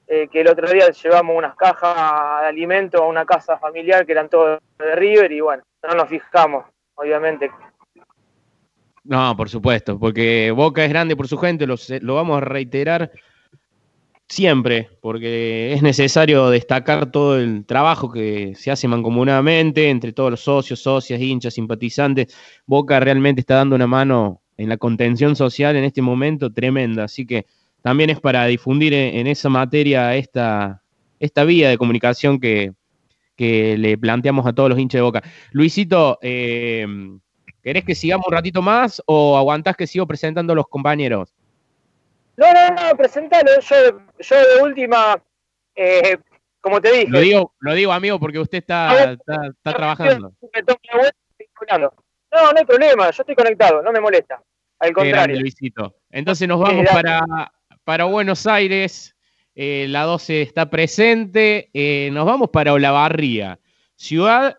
eh, 0.06 0.28
que 0.28 0.40
el 0.40 0.48
otro 0.48 0.70
día 0.70 0.88
llevamos 0.88 1.36
unas 1.36 1.54
cajas 1.56 2.42
de 2.42 2.46
alimentos 2.48 3.00
a 3.00 3.04
una 3.04 3.26
casa 3.26 3.58
familiar 3.58 4.06
que 4.06 4.12
eran 4.12 4.28
todos 4.28 4.58
de 4.78 4.96
River 4.96 5.30
y 5.32 5.40
bueno, 5.40 5.62
no 5.82 5.94
nos 5.94 6.08
fijamos, 6.08 6.64
obviamente. 6.94 7.50
No, 9.04 9.36
por 9.36 9.48
supuesto, 9.48 9.98
porque 9.98 10.50
Boca 10.50 10.84
es 10.84 10.90
grande 10.90 11.16
por 11.16 11.28
su 11.28 11.38
gente, 11.38 11.66
lo 11.66 12.14
vamos 12.14 12.38
a 12.38 12.44
reiterar 12.44 13.10
siempre, 14.28 14.90
porque 15.00 15.72
es 15.72 15.82
necesario 15.82 16.50
destacar 16.50 17.10
todo 17.10 17.38
el 17.38 17.64
trabajo 17.64 18.10
que 18.10 18.54
se 18.54 18.70
hace 18.70 18.86
mancomunadamente 18.86 19.88
entre 19.88 20.12
todos 20.12 20.30
los 20.30 20.40
socios, 20.40 20.80
socias, 20.80 21.20
hinchas, 21.20 21.54
simpatizantes. 21.54 22.34
Boca 22.66 23.00
realmente 23.00 23.40
está 23.40 23.56
dando 23.56 23.76
una 23.76 23.86
mano 23.86 24.42
en 24.56 24.68
la 24.68 24.76
contención 24.76 25.36
social 25.36 25.76
en 25.76 25.84
este 25.84 26.02
momento 26.02 26.52
tremenda, 26.52 27.04
así 27.04 27.26
que 27.26 27.46
también 27.82 28.10
es 28.10 28.20
para 28.20 28.44
difundir 28.46 28.92
en, 28.92 29.26
esa 29.26 29.48
materia 29.48 30.14
esta, 30.16 30.82
esta 31.20 31.44
vía 31.44 31.70
de 31.70 31.78
comunicación 31.78 32.38
que, 32.40 32.74
le 33.38 33.96
planteamos 33.96 34.44
a 34.46 34.52
todos 34.52 34.68
los 34.68 34.78
hinchas 34.80 34.98
de 34.98 35.02
Boca. 35.02 35.22
Luisito, 35.52 36.18
eh, 36.22 36.84
¿querés 37.62 37.84
que 37.84 37.94
sigamos 37.94 38.26
un 38.26 38.32
ratito 38.32 38.62
más 38.62 39.00
o 39.06 39.38
aguantás 39.38 39.76
que 39.76 39.86
sigo 39.86 40.08
presentando 40.08 40.52
a 40.52 40.56
los 40.56 40.66
compañeros? 40.66 41.37
No, 42.38 42.46
no, 42.52 42.70
no, 42.70 42.96
presentalo. 42.96 43.50
Yo, 43.60 44.00
yo 44.20 44.36
de 44.36 44.62
última, 44.62 45.20
eh, 45.74 46.18
como 46.60 46.80
te 46.80 46.92
dije. 46.92 47.08
Lo 47.08 47.18
digo, 47.18 47.54
lo 47.58 47.74
digo, 47.74 47.92
amigo, 47.92 48.20
porque 48.20 48.38
usted 48.38 48.58
está, 48.58 49.12
está, 49.12 49.72
trabajando. 49.74 50.32
No, 52.30 52.52
no 52.52 52.58
hay 52.58 52.64
problema, 52.64 53.10
yo 53.10 53.22
estoy 53.22 53.34
conectado, 53.34 53.82
no 53.82 53.90
me 53.90 54.00
molesta. 54.00 54.40
Al 54.78 54.92
contrario. 54.92 55.40
Luisito. 55.40 55.96
Entonces 56.10 56.46
nos 56.46 56.60
vamos 56.60 56.86
para, 56.86 57.24
para 57.82 58.04
Buenos 58.04 58.46
Aires, 58.46 59.16
eh, 59.56 59.86
la 59.88 60.04
12 60.04 60.42
está 60.42 60.70
presente. 60.70 61.70
Eh, 61.74 62.10
nos 62.12 62.24
vamos 62.24 62.50
para 62.50 62.72
Olavarría, 62.72 63.58
ciudad 63.96 64.56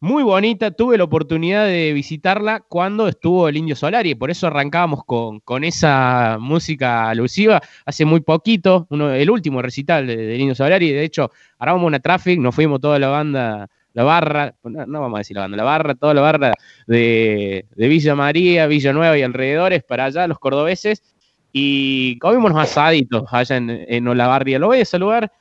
muy 0.00 0.22
bonita. 0.22 0.70
Tuve 0.70 0.98
la 0.98 1.04
oportunidad 1.04 1.66
de 1.66 1.92
visitarla 1.92 2.60
cuando 2.60 3.06
estuvo 3.06 3.48
el 3.48 3.56
Indio 3.56 3.76
Solari, 3.76 4.14
por 4.14 4.30
eso 4.30 4.46
arrancábamos 4.46 5.04
con, 5.04 5.40
con 5.40 5.62
esa 5.64 6.38
música 6.40 7.10
alusiva 7.10 7.60
hace 7.84 8.04
muy 8.04 8.20
poquito, 8.20 8.86
el 8.90 9.30
último 9.30 9.62
recital 9.62 10.06
del 10.06 10.40
Indio 10.40 10.54
Solari. 10.54 10.90
De 10.90 11.04
hecho, 11.04 11.30
armamos 11.58 11.86
una 11.86 12.00
traffic, 12.00 12.40
nos 12.40 12.54
fuimos 12.54 12.80
toda 12.80 12.98
la 12.98 13.08
banda 13.08 13.68
la 13.92 14.04
barra, 14.04 14.54
no, 14.62 15.00
vamos 15.00 15.16
a 15.16 15.18
decir 15.18 15.36
la 15.36 15.42
banda, 15.42 15.56
la 15.56 15.64
barra, 15.64 15.94
toda 15.94 16.14
la 16.14 16.20
barra 16.20 16.52
de, 16.86 17.66
de, 17.74 17.88
Villa 17.88 18.14
María, 18.14 18.66
Villa 18.66 18.92
Nueva 18.92 19.18
y 19.18 19.22
alrededores 19.22 19.82
para 19.82 20.04
allá, 20.04 20.26
los 20.26 20.38
cordobeses, 20.38 21.02
y 21.52 22.18
comimos 22.18 22.52
unos 22.52 22.62
asaditos 22.62 23.24
allá 23.32 23.56
en, 23.56 23.70
en 23.70 24.06
Olavarría. 24.06 24.58
Lo 24.58 24.68
voy 24.68 24.80
a 24.80 24.84
saludar 24.84 25.32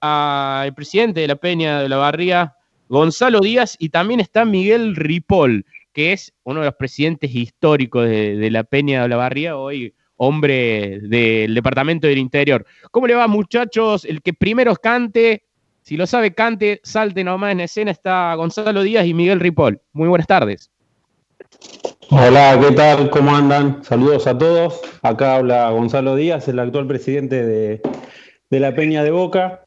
al 0.00 0.74
presidente 0.74 1.20
de 1.20 1.28
la 1.28 1.36
Peña 1.36 1.80
de 1.80 1.86
Olavarría, 1.86 2.55
Gonzalo 2.88 3.40
Díaz, 3.40 3.76
y 3.78 3.88
también 3.88 4.20
está 4.20 4.44
Miguel 4.44 4.96
Ripoll, 4.96 5.64
que 5.92 6.12
es 6.12 6.32
uno 6.44 6.60
de 6.60 6.66
los 6.66 6.74
presidentes 6.74 7.34
históricos 7.34 8.08
de, 8.08 8.50
la 8.50 8.64
Peña 8.64 9.00
de 9.00 9.04
Olavarría, 9.06 9.56
hoy 9.56 9.94
hombre 10.16 11.00
del 11.02 11.54
Departamento 11.54 12.06
del 12.06 12.18
Interior. 12.18 12.64
¿Cómo 12.90 13.06
le 13.06 13.14
va, 13.14 13.26
muchachos? 13.28 14.04
El 14.04 14.22
que 14.22 14.32
primero 14.32 14.74
cante, 14.76 15.44
si 15.82 15.96
lo 15.96 16.06
sabe, 16.06 16.34
cante, 16.34 16.80
salte 16.82 17.22
nomás 17.24 17.52
en 17.52 17.60
escena, 17.60 17.90
está 17.90 18.34
Gonzalo 18.34 18.82
Díaz 18.82 19.06
y 19.06 19.14
Miguel 19.14 19.40
Ripoll. 19.40 19.80
Muy 19.92 20.08
buenas 20.08 20.26
tardes. 20.26 20.70
Hola, 22.10 22.58
¿qué 22.60 22.74
tal? 22.74 23.10
¿Cómo 23.10 23.34
andan? 23.34 23.82
Saludos 23.82 24.26
a 24.26 24.38
todos. 24.38 24.80
Acá 25.02 25.36
habla 25.36 25.70
Gonzalo 25.70 26.14
Díaz, 26.14 26.46
el 26.48 26.58
actual 26.60 26.86
presidente 26.86 27.44
de, 27.44 27.80
la 28.50 28.74
Peña 28.74 29.02
de 29.02 29.10
Boca. 29.10 29.64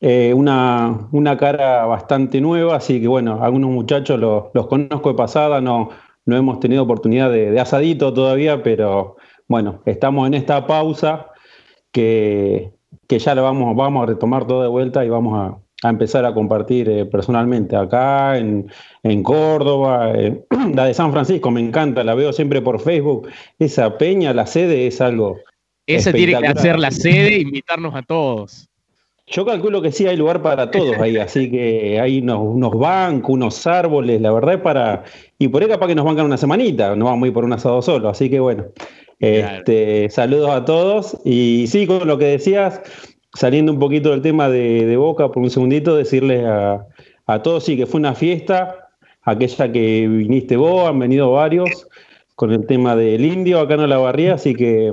Eh, 0.00 0.32
una, 0.34 1.36
cara 1.38 1.84
bastante 1.84 2.40
nueva, 2.40 2.76
así 2.76 3.00
que 3.00 3.08
bueno, 3.08 3.42
algunos 3.42 3.70
muchachos 3.70 4.18
los, 4.18 4.66
conozco 4.66 5.10
de 5.10 5.14
pasada, 5.14 5.60
no, 5.60 5.90
no 6.24 6.36
hemos 6.36 6.58
tenido 6.60 6.82
oportunidad 6.82 7.30
de, 7.30 7.58
asadito 7.60 8.12
todavía, 8.14 8.62
pero 8.62 9.16
bueno, 9.46 9.82
estamos 9.84 10.26
en 10.26 10.34
esta 10.34 10.66
pausa 10.66 11.26
que, 11.92 12.72
que 13.06 13.18
ya 13.18 13.34
lo 13.34 13.42
vamos, 13.42 13.76
vamos 13.76 14.02
a 14.04 14.06
retomar 14.06 14.46
todo 14.46 14.62
de 14.62 14.68
vuelta 14.68 15.04
y 15.04 15.10
vamos 15.10 15.38
a, 15.38 15.58
a 15.82 15.88
empezar 15.88 16.24
a 16.24 16.34
compartir 16.34 16.88
eh, 16.88 17.06
personalmente 17.06 17.76
acá 17.76 18.36
en, 18.38 18.68
Córdoba, 19.22 20.12
eh, 20.14 20.44
la 20.74 20.84
de 20.84 20.94
San 20.94 21.12
Francisco 21.12 21.50
me 21.50 21.60
encanta, 21.60 22.04
la 22.04 22.14
veo 22.14 22.32
siempre 22.32 22.60
por 22.60 22.80
Facebook, 22.80 23.28
esa 23.58 23.96
peña, 23.96 24.32
la 24.34 24.46
sede 24.46 24.86
es 24.86 25.00
algo. 25.00 25.38
Esa 25.86 26.12
tiene 26.12 26.40
que 26.40 26.60
ser 26.60 26.78
la 26.78 26.90
sede 26.90 27.36
e 27.36 27.40
invitarnos 27.40 27.94
a 27.94 28.02
todos. 28.02 28.69
Yo 29.30 29.44
calculo 29.46 29.80
que 29.80 29.92
sí 29.92 30.06
hay 30.08 30.16
lugar 30.16 30.42
para 30.42 30.72
todos 30.72 30.98
ahí, 30.98 31.16
así 31.18 31.50
que 31.50 32.00
hay 32.00 32.18
unos, 32.20 32.76
bancos, 32.76 33.30
unos 33.30 33.66
árboles, 33.66 34.20
la 34.20 34.32
verdad 34.32 34.54
es 34.54 34.60
para... 34.60 35.04
Y 35.38 35.48
por 35.48 35.62
ahí 35.62 35.68
capaz 35.68 35.86
que 35.86 35.94
nos 35.94 36.04
bancan 36.04 36.26
una 36.26 36.36
semanita, 36.36 36.96
no 36.96 37.04
vamos 37.04 37.24
a 37.24 37.26
ir 37.28 37.32
por 37.32 37.44
un 37.44 37.52
asado 37.52 37.80
solo, 37.80 38.08
así 38.08 38.28
que 38.28 38.40
bueno. 38.40 38.66
Este, 39.20 40.08
saludos 40.08 40.50
a 40.50 40.64
todos 40.64 41.18
y 41.26 41.66
sí, 41.66 41.86
con 41.86 42.08
lo 42.08 42.16
que 42.16 42.24
decías, 42.24 42.80
saliendo 43.34 43.70
un 43.70 43.78
poquito 43.78 44.10
del 44.10 44.22
tema 44.22 44.48
de, 44.48 44.96
Boca 44.96 45.28
por 45.28 45.42
un 45.42 45.50
segundito, 45.50 45.94
decirles 45.94 46.42
a, 46.44 46.86
todos 47.42 47.64
sí 47.64 47.76
que 47.76 47.86
fue 47.86 48.00
una 48.00 48.14
fiesta, 48.14 48.88
aquella 49.22 49.70
que 49.70 50.08
viniste 50.08 50.56
vos, 50.56 50.88
han 50.88 50.98
venido 50.98 51.30
varios, 51.30 51.86
con 52.34 52.50
el 52.50 52.66
tema 52.66 52.96
del 52.96 53.24
indio 53.24 53.60
acá 53.60 53.74
en 53.74 53.88
la 53.88 53.98
barría, 53.98 54.34
así 54.34 54.54
que 54.54 54.90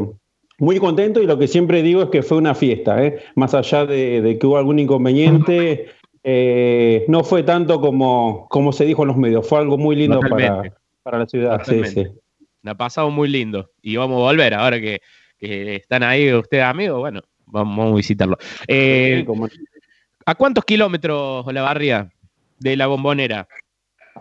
muy 0.60 0.80
contento 0.80 1.22
y 1.22 1.28
lo 1.28 1.38
que 1.38 1.48
siempre 1.48 1.84
digo 1.84 2.02
es 2.04 2.10
que 2.10 2.24
fue 2.24 2.38
una 2.38 2.56
fiesta, 2.56 3.04
¿eh? 3.04 3.20
más 3.36 3.54
allá 3.54 3.86
de, 3.86 4.38
que 4.40 4.48
hubo 4.48 4.58
algún 4.58 4.80
inconveniente, 4.80 5.88
eh, 6.24 7.06
no 7.08 7.24
fue 7.24 7.44
tanto 7.44 7.80
como, 7.80 8.48
como 8.50 8.72
se 8.72 8.86
dijo 8.86 9.04
en 9.04 9.10
los 9.10 9.18
medios, 9.18 9.48
fue 9.48 9.60
algo 9.60 9.78
muy 9.78 9.96
lindo 9.96 10.20
para, 10.20 10.64
para, 11.04 11.20
la 11.20 11.26
ciudad. 11.28 11.62
Sí, 11.64 11.84
sí. 11.86 12.08
ha 12.66 12.76
pasado 12.76 13.10
muy 13.12 13.30
lindo 13.30 13.70
y 13.82 13.96
vamos 13.98 14.18
a 14.18 14.26
volver 14.26 14.54
ahora 14.56 14.80
que, 14.82 15.02
que 15.38 15.76
están 15.76 16.04
ahí 16.04 16.34
ustedes 16.34 16.64
amigos, 16.64 17.00
bueno, 17.00 17.22
vamos 17.46 17.92
a 17.92 17.96
visitarlo. 17.96 18.38
Eh, 18.68 19.26
¿A 20.26 20.36
cuántos 20.36 20.66
kilómetros 20.66 21.46
la 21.54 21.62
barria 21.62 22.12
de 22.60 22.76
la 22.76 22.88
bombonera? 22.88 23.48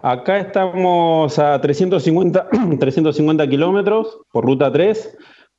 Acá 0.03 0.39
estamos 0.39 1.39
a 1.39 1.61
350, 1.61 2.49
350 2.79 3.49
kilómetros 3.49 4.21
por 4.31 4.45
ruta 4.45 4.71
3. 4.71 5.17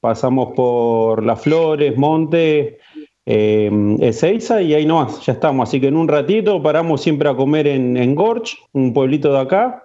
Pasamos 0.07 0.53
por 0.55 1.21
Las 1.21 1.41
Flores, 1.41 1.97
Monte, 1.97 2.77
eh, 3.25 3.97
Ezeiza 3.99 4.61
y 4.61 4.73
ahí 4.73 4.85
nomás, 4.85 5.25
ya 5.25 5.33
estamos. 5.33 5.67
Así 5.67 5.81
que 5.81 5.87
en 5.87 5.97
un 5.97 6.07
ratito 6.07 6.63
paramos 6.63 7.01
siempre 7.01 7.27
a 7.27 7.35
comer 7.35 7.67
en, 7.67 7.97
en 7.97 8.15
Gorch, 8.15 8.57
un 8.71 8.93
pueblito 8.93 9.33
de 9.33 9.39
acá, 9.39 9.83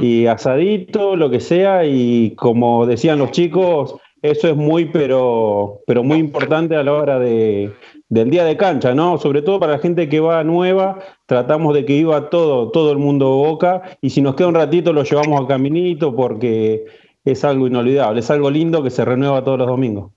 y 0.00 0.26
asadito, 0.26 1.16
lo 1.16 1.28
que 1.28 1.40
sea. 1.40 1.84
Y 1.84 2.36
como 2.36 2.86
decían 2.86 3.18
los 3.18 3.32
chicos, 3.32 3.96
eso 4.22 4.48
es 4.48 4.54
muy, 4.54 4.84
pero, 4.84 5.80
pero 5.88 6.04
muy 6.04 6.18
importante 6.18 6.76
a 6.76 6.84
la 6.84 6.92
hora 6.92 7.18
de, 7.18 7.72
del 8.08 8.30
día 8.30 8.44
de 8.44 8.56
cancha, 8.56 8.94
¿no? 8.94 9.18
Sobre 9.18 9.42
todo 9.42 9.58
para 9.58 9.72
la 9.72 9.78
gente 9.80 10.08
que 10.08 10.20
va 10.20 10.44
nueva, 10.44 11.00
tratamos 11.26 11.74
de 11.74 11.84
que 11.84 11.94
iba 11.94 12.30
todo, 12.30 12.70
todo 12.70 12.92
el 12.92 12.98
mundo 12.98 13.28
Boca, 13.30 13.82
y 14.00 14.10
si 14.10 14.22
nos 14.22 14.36
queda 14.36 14.46
un 14.46 14.54
ratito 14.54 14.92
lo 14.92 15.02
llevamos 15.02 15.40
a 15.40 15.48
caminito 15.48 16.14
porque 16.14 16.84
es 17.24 17.44
algo 17.44 17.66
inolvidable, 17.66 18.20
es 18.20 18.30
algo 18.30 18.50
lindo 18.50 18.82
que 18.82 18.90
se 18.90 19.04
renueva 19.04 19.42
todos 19.42 19.58
los 19.58 19.66
domingos. 19.66 20.12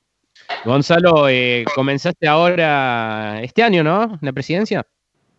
Gonzalo, 0.65 1.29
eh, 1.29 1.65
comenzaste 1.75 2.27
ahora 2.27 3.41
este 3.41 3.63
año, 3.63 3.83
¿no? 3.83 4.17
La 4.21 4.33
presidencia. 4.33 4.85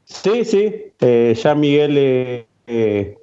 Sí, 0.05 0.45
sí, 0.45 0.93
eh, 1.01 1.37
ya 1.41 1.55
Miguel 1.55 2.47
eh, 2.67 3.19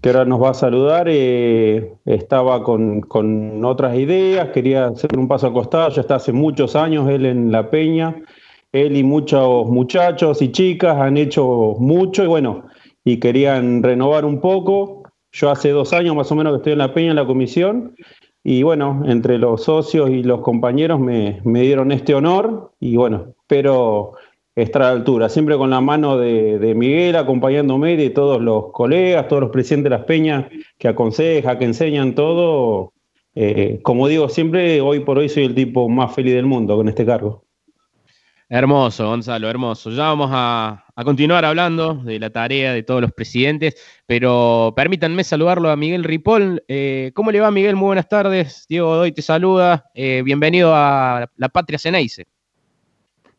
que 0.00 0.08
ahora 0.08 0.24
nos 0.24 0.42
va 0.42 0.50
a 0.50 0.54
saludar, 0.54 1.08
estaba 1.08 2.62
con, 2.62 3.64
otras 3.64 3.96
ideas, 3.96 4.50
quería 4.50 4.86
hacer 4.86 5.16
un 5.16 5.28
paso 5.28 5.46
al 5.46 5.52
costado, 5.52 5.90
ya 5.90 6.00
está 6.00 6.16
hace 6.16 6.32
muchos 6.32 6.76
años 6.76 7.08
él 7.08 7.26
en 7.26 7.52
La 7.52 7.70
Peña, 7.70 8.22
él 8.72 8.96
y 8.96 9.04
muchos 9.04 9.66
muchachos 9.68 10.42
y 10.42 10.50
chicas 10.52 10.96
han 10.98 11.16
hecho 11.16 11.76
mucho 11.78 12.24
y 12.24 12.26
bueno, 12.26 12.66
y 13.04 13.18
querían 13.18 13.82
renovar 13.82 14.24
un 14.24 14.40
poco. 14.40 15.05
Yo 15.36 15.50
hace 15.50 15.68
dos 15.68 15.92
años 15.92 16.16
más 16.16 16.32
o 16.32 16.34
menos 16.34 16.54
que 16.54 16.56
estoy 16.56 16.72
en 16.72 16.78
La 16.78 16.94
Peña 16.94 17.10
en 17.10 17.16
la 17.16 17.26
comisión 17.26 17.94
y 18.42 18.62
bueno, 18.62 19.02
entre 19.04 19.36
los 19.36 19.64
socios 19.64 20.08
y 20.08 20.22
los 20.22 20.40
compañeros 20.40 20.98
me, 20.98 21.42
dieron 21.44 21.92
este 21.92 22.14
honor 22.14 22.72
y 22.80 22.96
bueno, 22.96 23.34
espero 23.42 24.14
estar 24.54 24.80
a 24.80 24.84
la 24.86 24.92
altura, 24.92 25.28
siempre 25.28 25.58
con 25.58 25.68
la 25.68 25.82
mano 25.82 26.16
de, 26.16 26.74
Miguel 26.74 27.16
acompañándome, 27.16 27.98
de 27.98 28.08
todos 28.08 28.40
los 28.40 28.72
colegas, 28.72 29.28
todos 29.28 29.42
los 29.42 29.50
presidentes 29.50 29.90
de 29.90 29.98
las 29.98 30.06
peñas 30.06 30.46
que 30.78 30.88
aconsejan, 30.88 31.58
que 31.58 31.66
enseñan 31.66 32.14
todo. 32.14 32.94
Eh, 33.34 33.80
como 33.82 34.08
digo 34.08 34.30
siempre, 34.30 34.80
hoy 34.80 35.00
por 35.00 35.18
hoy 35.18 35.28
soy 35.28 35.44
el 35.44 35.54
tipo 35.54 35.86
más 35.90 36.14
feliz 36.14 36.32
del 36.32 36.46
mundo 36.46 36.76
con 36.76 36.88
este 36.88 37.04
cargo. 37.04 37.45
Hermoso, 38.48 39.08
Gonzalo, 39.08 39.50
hermoso. 39.50 39.90
Ya 39.90 40.04
vamos 40.04 40.30
a, 40.32 40.84
continuar 41.04 41.44
hablando 41.44 41.94
de 41.94 42.20
la 42.20 42.30
tarea 42.30 42.72
de 42.72 42.84
todos 42.84 43.00
los 43.00 43.12
presidentes, 43.12 43.74
pero 44.06 44.72
permítanme 44.76 45.24
saludarlo 45.24 45.68
a 45.68 45.76
Miguel 45.76 46.04
Ripoll. 46.04 46.62
Eh, 46.68 47.10
¿Cómo 47.14 47.32
le 47.32 47.40
va, 47.40 47.50
Miguel? 47.50 47.74
Muy 47.74 47.86
buenas 47.86 48.08
tardes. 48.08 48.64
Diego 48.68 48.94
Doy 48.94 49.10
te 49.10 49.20
saluda. 49.20 49.90
Eh, 49.94 50.22
bienvenido 50.24 50.72
a 50.72 51.28
La 51.34 51.48
Patria 51.48 51.76
Ceneice. 51.76 52.24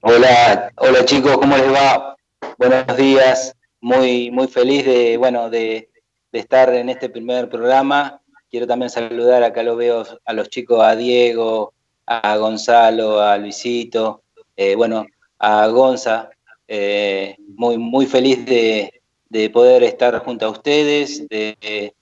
Hola, 0.02 0.74
hola 0.76 1.06
chicos, 1.06 1.38
¿cómo 1.38 1.56
les 1.56 1.72
va? 1.72 2.17
Buenos 2.58 2.98
días. 2.98 3.56
Muy, 3.80 4.30
muy 4.30 4.48
feliz 4.48 4.86
de, 4.86 5.15
bueno, 5.15 5.50
de, 5.50 5.89
estar 6.34 6.74
en 6.74 6.89
este 6.89 7.10
primer 7.10 7.48
programa. 7.48 8.22
Quiero 8.52 8.67
también 8.67 8.89
saludar, 8.89 9.41
acá 9.41 9.63
lo 9.63 9.78
veo 9.78 10.06
a 10.26 10.34
los 10.34 10.50
chicos, 10.50 10.84
a 10.84 10.98
Diego, 10.98 11.74
a 12.06 12.36
Gonzalo, 12.36 13.22
a 13.22 13.38
Luisito 13.38 14.24
eh, 14.58 14.76
bueno, 14.76 15.06
a 15.38 15.67
Gonza, 15.67 16.32
eh, 16.67 17.36
muy, 17.56 17.78
muy 17.78 18.08
feliz 18.08 18.43
de, 18.46 18.91
poder 19.54 19.84
estar 19.84 20.17
junto 20.20 20.48
a 20.48 20.50
ustedes, 20.50 21.28
de, 21.30 21.93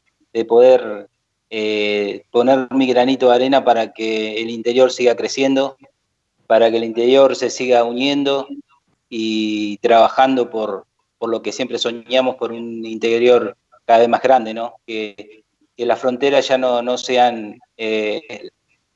poder 0.47 1.09
eh, 1.49 2.23
poner 2.31 2.67
mi 2.71 2.87
granito 2.87 3.29
de 3.29 3.35
arena 3.35 3.65
para 3.65 3.91
que 3.91 4.41
el 4.41 4.49
interior 4.49 4.89
siga 4.89 5.15
creciendo, 5.15 5.75
para 6.47 6.71
que 6.71 6.77
el 6.77 6.85
interior 6.85 7.35
se 7.35 7.49
siga 7.49 7.83
uniendo 7.83 8.47
y 9.09 9.77
trabajando 9.77 10.49
por, 10.49 10.85
lo 11.19 11.41
que 11.41 11.51
siempre 11.51 11.77
soñamos, 11.77 12.35
por 12.35 12.51
un 12.51 12.85
interior 12.85 13.57
cada 13.83 13.99
vez 13.99 14.09
más 14.09 14.21
grande, 14.21 14.53
¿no? 14.53 14.75
Que, 14.87 15.43
las 15.77 15.99
fronteras 15.99 16.47
ya 16.47 16.57
no, 16.57 16.81
no 16.81 16.97
sean 16.97 17.59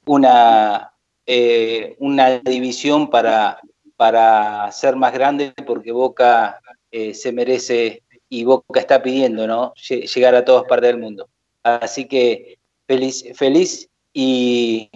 una 0.06 0.94
eh, 1.32 1.96
una 2.00 2.40
división 2.40 3.08
para, 3.08 3.60
para 3.96 4.72
ser 4.72 4.96
más 4.96 5.14
grande 5.14 5.54
porque 5.68 5.92
Boca 5.92 6.60
eh, 6.90 7.14
se 7.14 7.32
merece 7.32 8.02
y 8.30 8.46
Boca 8.46 8.80
está 8.80 9.04
pidiendo, 9.04 9.46
¿no? 9.46 9.72
Llegar 9.76 10.34
a 10.34 10.44
todas 10.44 10.64
partes 10.64 10.90
del 10.90 11.00
mundo. 11.00 11.30
Así 11.62 12.08
que 12.08 12.58
feliz, 12.88 13.24
feliz 13.36 13.88
y, 14.12 14.90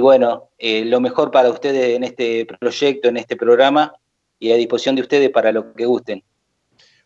bueno, 0.00 0.48
eh, 0.58 0.84
lo 0.84 1.00
mejor 1.00 1.30
para 1.30 1.50
ustedes 1.50 1.94
en 1.94 2.02
este 2.02 2.44
proyecto, 2.46 3.08
en 3.08 3.18
este 3.18 3.36
programa 3.36 3.92
y 4.40 4.50
a 4.50 4.56
disposición 4.56 4.96
de 4.96 5.02
ustedes 5.02 5.30
para 5.30 5.52
lo 5.52 5.72
que 5.72 5.86
gusten. 5.86 6.20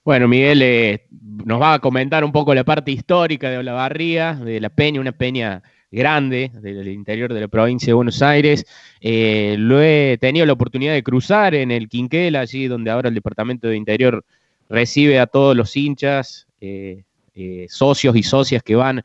Bueno, 0.02 0.26
Miguel 0.26 1.02
nos 1.44 1.60
va 1.60 1.74
a 1.74 1.78
comentar 1.80 2.24
un 2.24 2.32
poco 2.32 2.54
la 2.54 2.64
parte 2.64 2.92
histórica 2.92 3.50
de 3.50 3.58
Olavarría, 3.58 4.32
de 4.32 4.58
la 4.58 4.70
Peña, 4.70 5.02
una 5.02 5.12
peña 5.12 5.62
grande 5.90 6.50
del 6.54 6.88
interior 6.88 7.32
de 7.32 7.40
la 7.40 7.48
provincia 7.48 7.86
de 7.86 7.94
Buenos 7.94 8.22
Aires. 8.22 8.64
Eh, 9.00 9.56
lo 9.58 9.82
he 9.82 10.18
tenido 10.20 10.46
la 10.46 10.52
oportunidad 10.52 10.92
de 10.92 11.02
cruzar 11.02 11.54
en 11.54 11.70
el 11.70 11.88
Quinquel, 11.88 12.36
allí 12.36 12.68
donde 12.68 12.90
ahora 12.90 13.08
el 13.08 13.14
Departamento 13.14 13.68
de 13.68 13.76
Interior 13.76 14.24
recibe 14.68 15.18
a 15.18 15.26
todos 15.26 15.56
los 15.56 15.76
hinchas, 15.76 16.46
eh, 16.60 17.02
eh, 17.34 17.66
socios 17.68 18.16
y 18.16 18.22
socias 18.22 18.62
que 18.62 18.76
van 18.76 19.02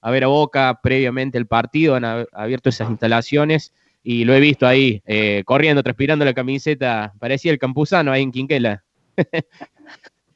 a 0.00 0.10
ver 0.10 0.24
a 0.24 0.28
Boca 0.28 0.80
previamente 0.82 1.38
el 1.38 1.46
partido, 1.46 1.94
han 1.94 2.04
abierto 2.04 2.70
esas 2.70 2.90
instalaciones 2.90 3.72
y 4.02 4.24
lo 4.24 4.34
he 4.34 4.40
visto 4.40 4.66
ahí, 4.66 5.00
corriendo, 5.44 5.80
transpirando 5.80 6.24
la 6.24 6.34
camiseta, 6.34 7.12
parecía 7.20 7.52
el 7.52 7.58
campusano 7.58 8.10
ahí 8.10 8.22
en 8.22 8.32
Quinquela. 8.32 8.82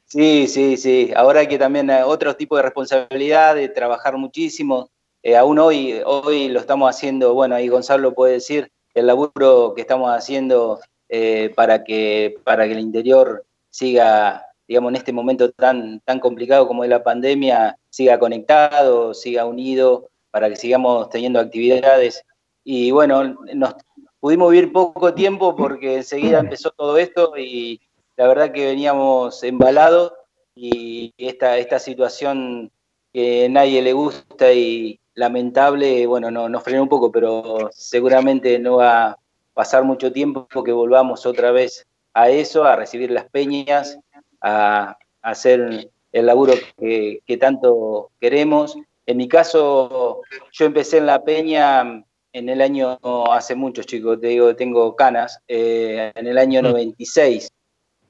Sí, 0.09 0.47
sí, 0.47 0.77
sí. 0.77 1.11
Ahora 1.13 1.41
hay 1.41 1.47
que 1.47 1.57
también 1.57 1.89
otro 2.05 2.33
tipo 2.37 2.55
de 2.55 2.63
responsabilidad, 2.63 3.55
de 3.55 3.67
trabajar 3.67 4.15
muchísimo, 4.15 4.89
eh, 5.27 5.35
aún 5.35 5.59
hoy, 5.59 6.01
hoy 6.05 6.47
lo 6.47 6.61
estamos 6.61 6.89
haciendo, 6.89 7.33
bueno, 7.33 7.53
ahí 7.53 7.67
Gonzalo 7.67 8.13
puede 8.13 8.35
decir, 8.35 8.71
el 8.93 9.07
laburo 9.07 9.73
que 9.75 9.81
estamos 9.81 10.09
haciendo 10.09 10.79
eh, 11.09 11.51
para, 11.53 11.83
que, 11.83 12.37
para 12.45 12.65
que 12.65 12.71
el 12.71 12.79
interior 12.79 13.43
siga, 13.69 14.45
digamos, 14.69 14.91
en 14.91 14.95
este 14.95 15.11
momento 15.11 15.51
tan, 15.51 15.99
tan 16.05 16.21
complicado 16.21 16.65
como 16.65 16.85
es 16.85 16.89
la 16.89 17.03
pandemia, 17.03 17.77
siga 17.89 18.17
conectado, 18.17 19.13
siga 19.13 19.43
unido, 19.43 20.07
para 20.31 20.47
que 20.47 20.55
sigamos 20.55 21.09
teniendo 21.09 21.41
actividades. 21.41 22.23
Y 22.63 22.91
bueno, 22.91 23.35
nos 23.53 23.75
pudimos 24.21 24.49
vivir 24.49 24.71
poco 24.71 25.13
tiempo 25.13 25.57
porque 25.57 25.95
enseguida 25.97 26.39
empezó 26.39 26.71
todo 26.71 26.97
esto 26.97 27.33
y 27.37 27.81
la 28.15 28.29
verdad 28.29 28.53
que 28.53 28.67
veníamos 28.67 29.43
embalados 29.43 30.13
y 30.55 31.13
esta, 31.17 31.57
esta 31.57 31.79
situación 31.79 32.71
que 33.11 33.49
nadie 33.49 33.81
le 33.81 33.91
gusta 33.91 34.53
y, 34.53 35.01
lamentable, 35.17 36.05
bueno, 36.05 36.29
no, 36.29 36.47
nos 36.47 36.63
frenó 36.63 36.83
un 36.83 36.89
poco, 36.89 37.11
pero 37.11 37.71
seguramente 37.73 38.59
no 38.59 38.77
va 38.77 39.05
a 39.07 39.17
pasar 39.55 39.83
mucho 39.83 40.11
tiempo 40.11 40.47
que 40.63 40.71
volvamos 40.71 41.25
otra 41.25 41.51
vez 41.51 41.87
a 42.13 42.29
eso, 42.29 42.65
a 42.65 42.75
recibir 42.75 43.09
las 43.09 43.25
peñas, 43.25 43.97
a, 44.41 44.95
hacer 45.23 45.89
el 46.11 46.25
laburo 46.25 46.53
que, 46.77 47.37
tanto 47.39 48.11
queremos. 48.21 48.77
En 49.07 49.17
mi 49.17 49.27
caso, 49.27 50.21
yo 50.51 50.65
empecé 50.65 50.99
en 50.99 51.07
la 51.07 51.23
peña 51.23 52.05
en 52.31 52.49
el 52.49 52.61
año, 52.61 52.99
hace 53.31 53.55
mucho 53.55 53.81
chicos, 53.81 54.21
te 54.21 54.27
digo, 54.27 54.55
tengo 54.55 54.95
canas, 54.95 55.39
eh, 55.47 56.11
en 56.13 56.27
el 56.27 56.37
año 56.37 56.61
96. 56.61 57.51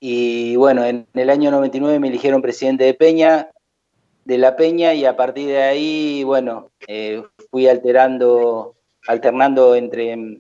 Y 0.02 0.58
bueno, 0.58 0.84
en 0.84 1.08
el 1.14 1.30
año 1.30 1.52
99 1.52 2.00
me 2.00 2.10
eligieron 2.10 2.42
presidente 2.42 2.84
de 2.84 2.94
Peña, 2.94 3.50
de 4.28 4.38
la 4.38 4.58
Peña 4.58 4.94
y 4.94 5.06
a 5.06 5.16
partir 5.16 5.48
de 5.48 5.64
ahí, 5.64 6.22
bueno, 6.26 6.70
eh, 6.86 7.24
fui 7.50 7.66
alterando, 7.66 8.76
alternando 9.08 9.74
entre 9.74 10.40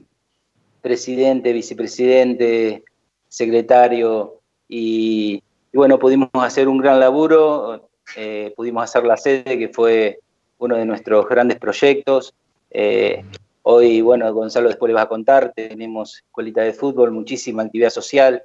presidente, 0.82 1.54
vicepresidente, 1.54 2.84
secretario 3.30 4.42
y, 4.68 5.42
bueno, 5.72 5.98
pudimos 6.00 6.30
hacer 6.34 6.68
un 6.68 6.80
gran 6.80 7.00
laburo, 7.00 7.88
eh, 8.18 8.54
pudimos 8.58 8.84
hacer 8.84 9.06
la 9.06 9.16
sede 9.16 9.58
que 9.58 9.70
fue 9.70 10.20
uno 10.58 10.76
de 10.76 10.86
nuestros 10.86 11.26
grandes 11.30 11.58
proyectos. 11.58 12.34
Eh, 12.70 13.24
hoy, 13.64 14.02
bueno, 14.02 14.34
Gonzalo 14.34 14.68
después 14.68 14.90
le 14.90 14.96
va 14.96 15.04
a 15.04 15.10
contar, 15.10 15.54
tenemos 15.56 16.18
escuelita 16.26 16.62
de 16.62 16.74
fútbol, 16.74 17.12
muchísima 17.12 17.64
actividad 17.64 17.92
social, 17.92 18.44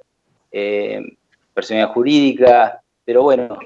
personalidad 1.53 1.93
jurídica, 1.93 2.81
pero 3.03 3.23
bueno, 3.23 3.57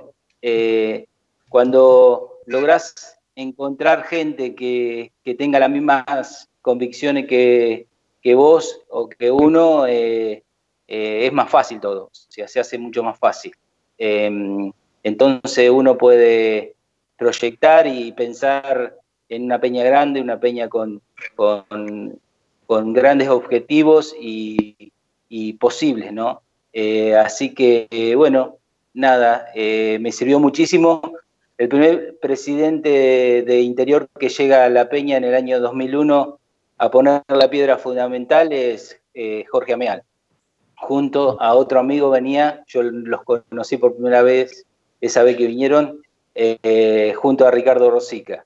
cuando 1.50 2.40
logras 2.46 3.18
encontrar 3.36 4.04
gente 4.04 4.56
que, 4.56 5.12
tenga 5.38 5.60
las 5.60 5.70
mismas 5.70 6.50
convicciones 6.62 7.28
que, 7.28 7.88
vos 8.36 8.82
o 8.90 9.08
que 9.08 9.32
uno, 9.32 9.88
eh, 9.88 10.44
eh, 10.88 11.26
es 11.26 11.32
más 11.32 11.50
fácil 11.50 11.80
todo, 11.80 12.06
o 12.06 12.12
sea, 12.12 12.48
se 12.48 12.60
hace 12.60 12.78
mucho 12.78 13.04
más 13.04 13.18
fácil. 13.18 13.54
Em, 13.98 14.72
entonces 15.04 15.70
uno 15.70 15.98
puede 15.98 16.76
proyectar 17.18 17.88
y 17.88 18.12
pensar 18.12 18.98
en 19.30 19.44
una 19.44 19.62
peña 19.62 19.84
grande, 19.84 20.20
una 20.20 20.40
peña 20.40 20.68
con, 20.68 21.02
con, 21.36 22.94
grandes 22.94 23.30
objetivos 23.30 24.16
y, 24.20 24.92
posibles, 25.60 26.12
¿no? 26.12 26.42
Eh, 26.74 27.16
así 27.16 27.54
que, 27.54 28.14
bueno, 28.16 28.58
nada, 28.94 29.48
me 29.56 30.12
sirvió 30.12 30.40
muchísimo 30.40 31.17
el 31.58 31.70
primer 31.70 32.18
presidente 32.20 33.44
de 33.46 33.62
Interior 33.62 34.08
que 34.20 34.30
llega 34.30 34.66
a 34.66 34.70
La 34.70 34.90
Peña 34.90 35.18
en 35.18 35.24
el 35.24 35.34
año 35.34 35.60
2001 35.60 36.40
a 36.78 36.92
poner 36.92 37.24
la 37.28 37.50
piedra 37.50 37.78
fundamental 37.78 38.54
es 38.54 39.00
eh, 39.16 39.44
Jorge 39.50 39.74
Ameal. 39.74 40.04
Junto 40.76 41.42
a 41.42 41.56
otro 41.56 41.80
amigo 41.80 42.12
venía, 42.12 42.64
yo 42.68 42.84
los 42.84 43.24
conocí 43.24 43.78
por 43.78 43.96
primera 43.96 44.22
vez 44.22 44.66
esa 45.02 45.24
vez 45.24 45.36
que 45.38 45.48
vinieron, 45.48 46.04
eh, 46.36 47.14
junto 47.16 47.48
a 47.48 47.52
Ricardo 47.52 47.90
Rosica. 47.90 48.46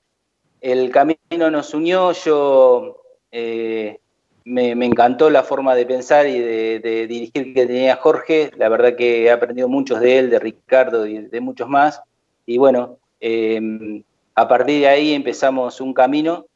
El 0.62 0.90
camino 0.90 1.50
nos 1.50 1.74
unió, 1.74 2.12
yo 2.12 3.02
eh, 3.30 3.98
me, 4.44 4.70
encantó 4.70 5.28
la 5.28 5.42
forma 5.42 5.74
de 5.74 5.84
pensar 5.84 6.26
y 6.26 6.38
de, 6.38 7.06
dirigir 7.06 7.52
que 7.52 7.66
tenía 7.66 7.96
Jorge, 7.96 8.50
la 8.56 8.70
verdad 8.70 8.96
que 8.96 9.24
he 9.24 9.30
aprendido 9.30 9.68
muchos 9.68 10.00
de 10.00 10.18
él, 10.18 10.30
de 10.30 10.38
Ricardo 10.38 11.06
y 11.06 11.18
de 11.18 11.40
muchos 11.42 11.68
más, 11.68 12.00
y 12.46 12.56
bueno, 12.56 12.98
Em, 13.24 14.02
a 14.34 14.48
partir 14.48 14.80
de 14.80 14.88
ahí 14.88 15.12
empezamos 15.14 15.80
un 15.80 15.94
camino 15.94 16.46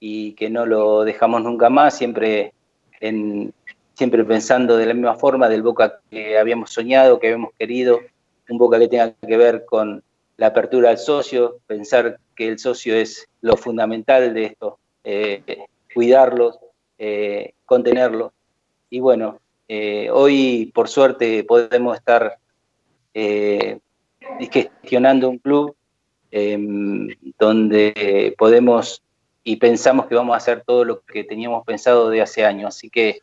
y 0.00 0.32
que 0.32 0.50
no 0.50 0.66
lo 0.66 1.04
dejamos 1.04 1.42
nunca 1.42 1.70
más, 1.70 1.96
siempre, 1.96 2.52
siempre 3.94 4.24
pensando 4.24 4.76
de 4.76 4.86
la 4.86 4.94
misma 4.94 5.14
forma 5.14 5.48
del 5.48 5.62
Boca 5.62 6.00
que 6.10 6.36
habíamos 6.36 6.70
soñado, 6.72 7.20
que 7.20 7.28
habíamos 7.28 7.52
querido, 7.56 8.00
un 8.48 8.58
Boca 8.58 8.78
que 8.80 8.88
tenga 8.88 9.12
que 9.12 9.36
ver 9.36 9.64
con 9.64 10.02
la 10.36 10.48
apertura 10.48 10.90
al 10.90 10.98
socio, 10.98 11.58
pensar 11.68 12.18
que 12.34 12.48
el 12.48 12.58
socio 12.58 12.96
es 12.96 13.28
lo 13.40 13.56
fundamental 13.56 14.34
de 14.34 14.44
esto, 14.44 14.78
eh, 15.04 15.42
cuidarlos, 15.94 16.58
eh, 16.98 17.52
contenerlos. 17.64 18.32
Y 18.90 19.00
bueno, 19.00 19.38
Eh, 19.70 20.08
hoy, 20.10 20.72
por 20.74 20.88
suerte, 20.88 21.44
podemos 21.44 21.94
estar 21.94 22.38
eh, 23.12 23.78
gestionando 24.50 25.28
un 25.28 25.36
club 25.38 25.76
em, 26.30 27.08
donde 27.38 28.34
podemos 28.38 29.02
y 29.44 29.56
pensamos 29.56 30.06
que 30.06 30.14
vamos 30.14 30.34
a 30.34 30.38
hacer 30.38 30.62
todo 30.66 30.84
lo 30.84 31.00
que 31.00 31.24
teníamos 31.24 31.64
pensado 31.64 32.10
de 32.10 32.20
hace 32.20 32.44
años. 32.44 32.76
Así 32.76 32.90
que, 32.90 33.20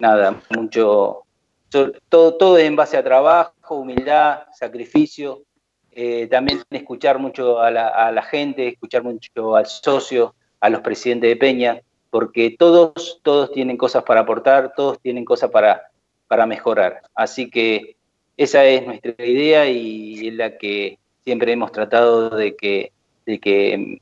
nada, 0.00 0.42
mucho, 0.50 1.22
todo, 1.68 2.34
todo 2.34 2.58
es 2.58 2.64
en 2.64 2.74
base 2.74 2.96
a 2.96 3.04
trabajo, 3.04 3.76
humildad, 3.76 4.40
sacrificio, 4.52 5.44
eh, 5.92 6.26
también 6.28 6.62
escuchar 6.70 7.18
mucho 7.18 7.60
a 7.60 7.70
la, 7.70 8.22
gente, 8.22 8.68
escuchar 8.68 9.02
mucho 9.02 9.56
al 9.56 9.66
socio, 9.66 10.34
a 10.60 10.70
los 10.70 10.80
presidentes 10.80 11.28
de 11.28 11.36
Peña, 11.36 11.80
porque 12.10 12.54
todos, 12.58 13.20
todos 13.22 13.52
tienen 13.52 13.76
cosas 13.76 14.04
para 14.04 14.20
aportar, 14.20 14.74
todos 14.76 15.00
tienen 15.00 15.24
cosas 15.24 15.50
para, 15.50 15.90
para 16.26 16.46
mejorar. 16.46 17.02
Así 17.14 17.50
que 17.50 17.96
esa 18.36 18.64
es 18.64 18.86
nuestra 18.86 19.14
idea 19.24 19.68
y 19.68 20.28
es 20.28 20.34
la 20.34 20.56
que 20.56 20.98
siempre 21.28 21.52
hemos 21.52 21.72
tratado 21.72 22.30
de 22.30 22.56
que, 22.56 22.90
de 23.26 23.38
que, 23.38 24.00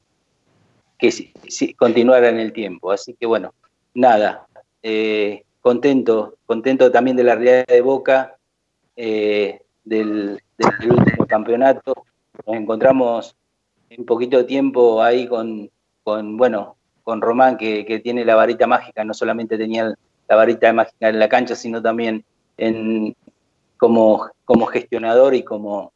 que 0.97 1.33
continuara 1.77 2.29
en 2.29 2.39
el 2.39 2.53
tiempo. 2.53 2.93
Así 2.93 3.15
que 3.15 3.27
bueno, 3.27 3.53
nada, 3.95 4.47
eh, 4.81 5.43
contento, 5.61 6.37
contento 6.47 6.93
también 6.93 7.17
de 7.17 7.25
la 7.25 7.35
realidad 7.35 7.67
de 7.67 7.81
Boca, 7.81 8.37
eh, 8.95 9.61
del, 9.83 10.41
último 10.89 11.27
campeonato. 11.27 12.05
Nos 12.47 12.57
encontramos 12.57 13.37
un 13.99 14.07
poquito 14.07 14.47
tiempo 14.47 15.03
ahí 15.03 15.27
con, 15.27 15.69
con 16.05 16.37
bueno, 16.37 16.77
con 17.03 17.21
Román, 17.21 17.57
que, 17.57 18.01
tiene 18.05 18.25
la 18.25 18.37
varita 18.37 18.69
mágica, 18.69 19.03
no 19.03 19.15
solamente 19.15 19.59
tenía 19.59 19.93
la 20.29 20.37
varita 20.37 20.73
mágica 20.73 21.09
en 21.09 21.19
la 21.19 21.29
cancha, 21.29 21.57
sino 21.57 21.83
también 21.83 22.25
en, 22.57 23.17
como, 23.79 24.31
como 24.45 24.67
gestionador 24.67 25.35
y 25.35 25.43
como 25.43 25.93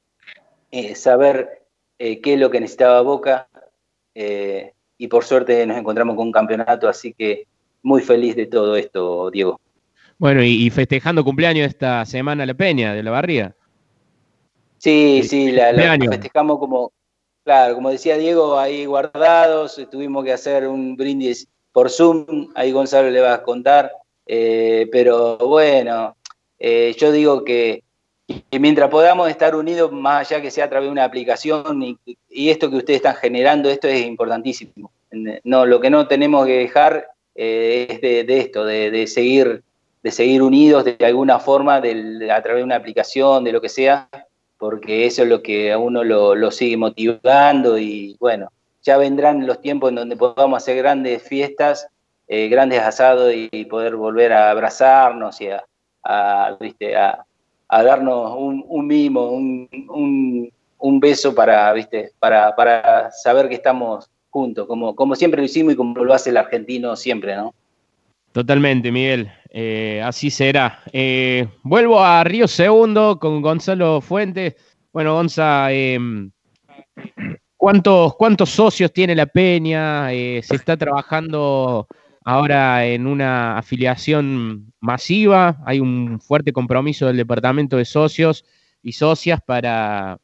eh, 0.71 0.95
saber 0.95 1.65
eh, 1.99 2.21
qué 2.21 2.35
es 2.35 2.41
lo 2.41 2.51
que 2.51 2.61
necesitaba 2.61 3.01
Boca. 3.03 3.49
y 4.15 5.07
por 5.09 5.25
suerte 5.25 5.67
nos 5.67 5.79
encontramos 5.79 6.17
con 6.17 6.27
un 6.27 6.33
campeonato, 6.33 6.89
así 6.89 7.15
que 7.15 7.47
muy 7.83 8.03
feliz 8.03 8.37
de 8.37 8.47
todo 8.47 8.77
esto, 8.77 9.31
Diego. 9.31 9.59
Bueno, 10.19 10.43
y, 10.43 10.69
festejando 10.69 11.25
cumpleaños 11.25 11.67
esta 11.69 12.05
semana 12.05 12.45
La 12.45 12.53
Peña 12.53 12.93
de 12.93 13.03
la 13.03 13.11
Barría. 13.11 13.55
Sí, 14.77 15.23
sí, 15.25 15.53
la, 15.53 15.73
festejamos 16.11 16.59
como, 16.59 16.93
claro, 17.43 17.75
como 17.75 17.91
decía 17.91 18.19
Diego, 18.19 18.59
ahí 18.59 18.85
guardados, 18.85 19.81
tuvimos 19.91 20.25
que 20.25 20.33
hacer 20.33 20.69
un 20.69 20.97
brindis 20.97 21.49
por 21.73 21.91
Zoom, 21.91 22.49
ahí 22.55 22.73
Gonzalo 22.73 23.11
le 23.11 23.21
va 23.21 23.35
a 23.35 23.43
contar, 23.43 23.93
eh, 24.27 24.89
pero 24.93 25.39
bueno, 25.39 26.17
eh, 26.59 26.95
yo 26.99 27.13
digo 27.13 27.45
que, 27.45 27.83
mientras 28.59 28.91
podamos 28.91 29.29
estar 29.29 29.55
unidos, 29.55 29.93
más 29.93 30.31
allá 30.31 30.43
que 30.43 30.51
sea 30.51 30.65
a 30.65 30.69
través 30.69 30.89
de 30.89 30.93
una 30.93 31.05
aplicación 31.05 31.83
y, 31.83 31.99
esto 32.51 32.69
que 32.71 32.77
ustedes 32.77 32.97
están 32.97 33.15
generando, 33.15 33.71
esto 33.71 33.87
es 33.87 34.05
importantísimo. 34.05 34.91
No, 35.45 35.67
lo 35.67 35.81
que 35.81 35.91
no 35.91 36.07
tenemos 36.09 36.47
que 36.47 36.59
dejar 36.59 37.09
eh, 37.35 37.87
es 37.89 38.01
de, 38.01 38.39
esto, 38.39 38.65
de, 38.65 39.07
seguir, 39.07 39.63
unidos 40.43 40.85
de 40.85 40.97
alguna 41.05 41.39
forma 41.39 41.77
a 41.77 41.81
través 41.81 42.57
de 42.57 42.65
una 42.65 42.77
aplicación, 42.77 43.45
de 43.45 43.53
lo 43.53 43.61
que 43.61 43.69
sea, 43.69 44.09
porque 44.59 45.07
eso 45.07 45.23
es 45.23 45.29
lo 45.29 45.43
que 45.43 45.73
a 45.73 45.79
uno 45.79 46.05
lo, 46.05 46.51
sigue 46.51 46.77
motivando 46.77 47.79
y 47.79 48.17
bueno, 48.19 48.51
ya 48.83 48.97
vendrán 48.97 49.47
los 49.47 49.61
tiempos 49.61 49.91
en 49.91 49.97
donde 49.97 50.17
podamos 50.17 50.63
hacer 50.63 50.77
grandes 50.77 51.23
fiestas, 51.23 51.89
eh, 52.29 52.49
grandes 52.49 52.81
asados 52.81 53.33
y, 53.35 53.65
poder 53.67 53.97
volver 53.97 54.33
a 54.33 54.51
abrazarnos 54.51 55.41
y 55.41 55.49
a, 55.49 57.25
darnos 57.71 58.35
un, 58.37 58.87
mimo, 58.87 59.29
un, 59.29 61.01
beso 61.01 61.35
para, 61.35 61.73
¿viste? 61.73 62.13
Para, 62.19 62.55
para 62.57 63.11
saber 63.13 63.49
que 63.49 63.55
estamos 63.55 64.11
juntos, 64.31 64.67
como, 64.67 64.95
como 64.95 65.15
siempre 65.15 65.41
lo 65.41 65.45
hicimos 65.45 65.75
y 65.75 65.77
como 65.77 66.05
lo 66.05 66.15
hace 66.15 66.31
el 66.31 66.37
argentino 66.37 66.97
siempre, 66.97 67.37
¿no? 67.37 67.55
Totalmente, 68.33 68.93
Miguel. 68.93 69.31
Eh, 69.51 70.01
así 70.05 70.31
será. 70.31 70.81
Eh, 70.93 71.49
vuelvo 71.63 72.01
a 72.01 72.23
Río 72.23 72.47
Segundo 72.47 73.19
con 73.19 73.43
Gonzalo 73.43 74.01
Fuentes. 74.01 74.55
Bueno, 74.93 75.15
Gonza, 75.15 75.73
em, 75.73 76.31
¿cuántos, 77.57 78.15
¿cuántos 78.15 78.51
socios 78.51 78.93
tiene 78.93 79.17
la 79.17 79.27
Peña? 79.27 80.13
Eh, 80.13 80.41
¿Se 80.45 80.55
está 80.55 80.77
trabajando 80.77 81.89
ahora 82.25 82.87
en 82.87 83.07
una 83.07 83.59
afiliación 83.59 84.73
masiva? 84.81 85.59
Hay 85.67 85.81
un 85.81 86.21
fuerte 86.21 86.53
compromiso 86.53 87.07
del 87.07 87.17
Departamento 87.17 87.77
de 87.77 87.85
Socios 87.85 88.45
y 88.83 88.93
Socias 88.93 89.41
para 89.45 90.19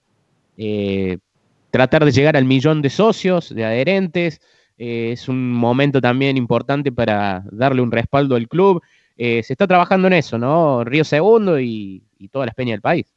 tratar 1.77 2.07
de 2.07 2.11
llegar 2.11 2.37
al 2.39 2.47
millón 2.47 2.81
de 2.81 2.89
socios, 2.89 3.55
de 3.55 3.65
adherentes. 3.65 4.41
Eh, 4.79 5.11
es 5.13 5.29
un 5.29 5.53
momento 5.53 6.01
también 6.01 6.39
importante 6.39 6.91
para 6.91 7.43
darle 7.51 7.83
un 7.83 7.93
respaldo 7.93 8.35
al 8.35 8.49
club. 8.49 8.83
Eh, 9.19 9.43
se 9.43 9.53
está 9.53 9.67
trabajando 9.67 10.07
en 10.07 10.15
eso, 10.15 10.39
¿no? 10.39 10.85
Río 10.85 11.05
Segundo 11.05 11.61
y, 11.61 12.03
todas 12.31 12.47
las 12.47 12.55
peñas 12.55 12.75
del 12.75 12.81
país. 12.81 13.13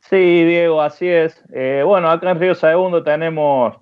Sí, 0.00 0.16
Diego, 0.16 0.80
así 0.80 1.06
es. 1.06 1.42
Eh, 1.52 1.82
bueno, 1.84 2.10
acá 2.10 2.30
en 2.30 2.40
Río 2.40 2.54
Segundo 2.54 3.02
tenemos, 3.02 3.76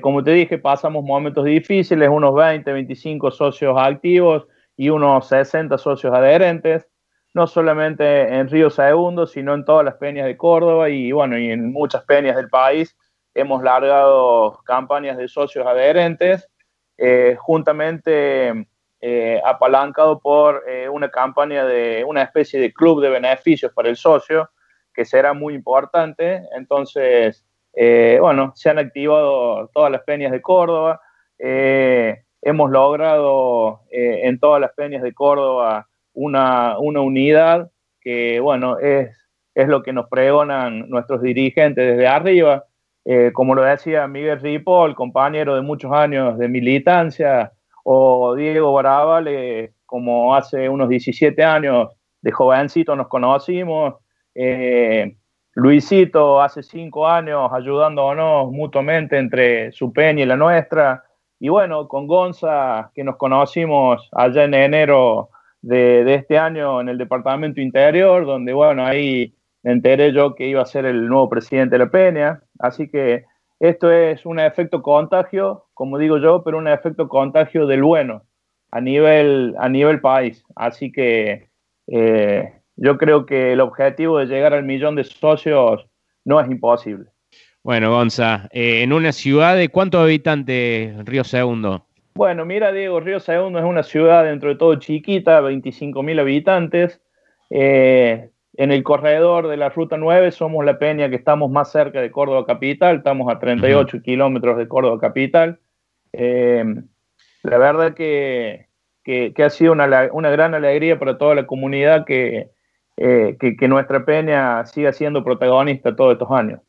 como 0.00 0.24
te 0.24 0.30
dije, 0.30 0.58
pasamos 0.58 1.04
momentos 1.04 1.44
difíciles, 1.44 2.08
unos 2.08 2.34
20, 2.34 2.72
25 2.72 3.30
socios 3.30 3.76
activos 3.78 4.46
y 4.76 4.88
unos 4.88 5.28
60 5.28 5.76
socios 5.76 6.14
adherentes, 6.14 6.88
no 7.34 7.46
solamente 7.46 8.34
en 8.34 8.48
Río 8.48 8.70
Segundo, 8.70 9.26
sino 9.26 9.54
en 9.54 9.64
todas 9.64 9.84
las 9.84 9.96
peñas 9.96 10.26
de 10.26 10.36
Córdoba 10.36 10.88
y 10.88 11.12
bueno, 11.12 11.38
y 11.38 11.50
en 11.50 11.72
muchas 11.72 12.04
peñas 12.04 12.36
del 12.36 12.48
país 12.48 12.96
hemos 13.34 13.62
largado 13.62 14.60
campañas 14.64 15.16
de 15.16 15.28
socios 15.28 15.66
adherentes, 15.66 16.48
eh, 16.96 17.36
juntamente 17.38 18.68
eh, 19.00 19.42
apalancado 19.44 20.20
por 20.20 20.64
eh, 20.68 20.88
una 20.88 21.10
campaña 21.10 21.66
de 21.66 22.04
una 22.06 22.22
especie 22.22 22.60
de 22.60 22.72
club 22.72 23.02
de 23.02 23.10
beneficios 23.10 23.72
para 23.72 23.88
el 23.88 23.96
socio, 23.96 24.50
que 24.94 25.04
será 25.04 25.34
muy 25.34 25.54
importante. 25.54 26.42
Entonces, 26.56 27.44
bueno, 27.76 28.52
se 28.54 28.70
han 28.70 28.78
activado 28.78 29.68
todas 29.74 29.90
las 29.90 30.02
peñas 30.02 30.32
de 30.32 30.40
Córdoba. 30.40 31.00
hemos 31.38 32.70
logrado 32.70 33.80
en 33.90 34.38
todas 34.38 34.60
las 34.60 34.72
peñas 34.72 35.02
de 35.02 35.12
Córdoba 35.12 35.88
una, 36.12 36.78
una 36.78 37.00
unidad 37.00 37.70
que, 38.00 38.38
bueno, 38.40 38.78
es, 38.78 39.16
es 39.54 39.68
lo 39.68 39.82
que 39.82 39.92
nos 39.92 40.08
pregonan 40.08 40.88
nuestros 40.88 41.22
dirigentes 41.22 41.96
desde 41.96 42.06
arriba 42.06 42.64
eh, 43.04 43.32
como 43.34 43.54
lo 43.54 43.62
decía 43.62 44.08
Miguel 44.08 44.40
Ripoll, 44.40 44.94
compañero 44.94 45.54
de 45.54 45.60
muchos 45.60 45.92
años 45.92 46.38
de 46.38 46.48
militancia, 46.48 47.52
o 47.84 48.34
Diego 48.34 48.72
Baravale, 48.72 49.74
como 49.84 50.34
hace 50.34 50.68
unos 50.70 50.88
17 50.88 51.44
años 51.44 51.90
de 52.22 52.32
jovencito 52.32 52.96
nos 52.96 53.08
conocimos, 53.08 53.96
eh, 54.34 55.16
Luisito 55.54 56.42
hace 56.42 56.62
5 56.62 57.06
años 57.08 57.50
ayudándonos 57.52 58.50
mutuamente 58.50 59.18
entre 59.18 59.72
su 59.72 59.92
peña 59.92 60.22
y 60.22 60.26
la 60.26 60.36
nuestra, 60.36 61.04
y 61.38 61.48
bueno, 61.48 61.88
con 61.88 62.06
Gonza, 62.06 62.90
que 62.94 63.04
nos 63.04 63.16
conocimos 63.16 64.08
allá 64.12 64.44
en 64.44 64.54
enero 64.54 65.30
de, 65.62 66.04
de 66.04 66.14
este 66.14 66.38
año 66.38 66.80
en 66.80 66.88
el 66.88 66.98
Departamento 66.98 67.60
Interior, 67.60 68.26
donde 68.26 68.52
bueno, 68.52 68.84
ahí 68.84 69.34
me 69.62 69.72
enteré 69.72 70.12
yo 70.12 70.34
que 70.34 70.46
iba 70.46 70.62
a 70.62 70.66
ser 70.66 70.84
el 70.84 71.08
nuevo 71.08 71.28
presidente 71.28 71.74
de 71.74 71.84
la 71.84 71.90
Peña, 71.90 72.42
así 72.58 72.88
que 72.88 73.24
esto 73.60 73.90
es 73.90 74.26
un 74.26 74.40
efecto 74.40 74.82
contagio, 74.82 75.66
como 75.74 75.98
digo 75.98 76.18
yo, 76.18 76.42
pero 76.44 76.58
un 76.58 76.68
efecto 76.68 77.08
contagio 77.08 77.66
del 77.66 77.82
bueno 77.82 78.22
a 78.70 78.80
nivel, 78.80 79.54
a 79.58 79.68
nivel 79.68 80.00
país. 80.00 80.44
Así 80.56 80.90
que 80.90 81.48
eh, 81.86 82.60
yo 82.76 82.98
creo 82.98 83.26
que 83.26 83.52
el 83.52 83.60
objetivo 83.60 84.18
de 84.18 84.26
llegar 84.26 84.54
al 84.54 84.64
millón 84.64 84.96
de 84.96 85.04
socios 85.04 85.86
no 86.24 86.40
es 86.40 86.50
imposible. 86.50 87.06
Bueno, 87.62 87.90
Gonza, 87.90 88.48
eh, 88.52 88.82
en 88.82 88.92
una 88.92 89.12
ciudad 89.12 89.56
de 89.56 89.70
cuántos 89.70 90.02
habitantes 90.02 91.04
Río 91.06 91.24
Segundo? 91.24 91.86
Bueno, 92.14 92.44
mira, 92.44 92.72
Diego, 92.72 93.00
Río 93.00 93.20
Segundo 93.20 93.58
es 93.58 93.64
una 93.64 93.82
ciudad 93.82 94.24
dentro 94.24 94.50
de 94.50 94.56
todo 94.56 94.74
chiquita, 94.76 95.40
25 95.40 96.02
mil 96.02 96.18
habitantes. 96.20 97.00
Eh, 97.50 98.30
en 98.56 98.70
el 98.70 98.82
corredor 98.82 99.48
de 99.48 99.56
la 99.56 99.70
Ruta 99.70 99.96
9 99.96 100.30
somos 100.30 100.64
la 100.64 100.78
peña 100.78 101.08
que 101.08 101.16
estamos 101.16 101.50
más 101.50 101.72
cerca 101.72 102.00
de 102.00 102.10
Córdoba 102.10 102.44
Capital, 102.46 102.98
estamos 102.98 103.32
a 103.32 103.38
38 103.38 104.02
kilómetros 104.02 104.56
de 104.58 104.68
Córdoba 104.68 105.00
Capital. 105.00 105.58
Eh, 106.12 106.64
la 107.42 107.58
verdad 107.58 107.94
que, 107.94 108.68
ha 109.42 109.50
sido 109.50 109.72
una, 109.72 110.30
gran 110.30 110.54
alegría 110.54 110.98
para 110.98 111.18
toda 111.18 111.34
la 111.34 111.46
comunidad 111.46 112.04
eh, 112.96 113.36
que, 113.38 113.56
que, 113.56 113.68
nuestra 113.68 114.04
peña 114.04 114.64
siga 114.66 114.92
siendo 114.92 115.24
protagonista 115.24 115.94
todos 115.94 116.12
estos 116.12 116.30
años. 116.30 116.60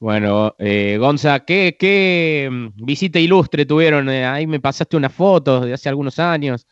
Bueno, 0.00 0.54
eh, 0.58 0.96
Gonza, 0.98 1.40
¿qué, 1.40 1.76
¿qué, 1.78 2.48
mm, 2.50 2.84
visita 2.84 3.18
ilustre 3.18 3.66
tuvieron? 3.66 4.08
ahí 4.08 4.46
me 4.46 4.60
pasaste 4.60 4.96
unas 4.96 5.12
fotos 5.12 5.66
de 5.66 5.72
hace 5.72 5.88
algunos 5.88 6.18
años. 6.18 6.66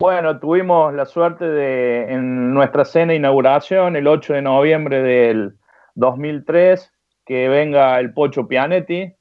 Bueno, 0.00 0.40
tuvimos 0.40 0.94
la 0.94 1.04
suerte 1.04 1.44
de, 1.44 2.12
en 2.12 2.54
nuestra 2.54 2.86
cena 2.86 3.12
de 3.12 3.18
inauguración, 3.18 3.96
el 3.96 4.08
8 4.08 4.32
de 4.32 4.42
noviembre 4.42 5.02
del 5.02 5.52
2003, 5.94 6.90
que 7.26 7.48
venga 7.48 8.00
el 8.00 8.14
Pocho 8.14 8.48
Pianetti, 8.48 9.12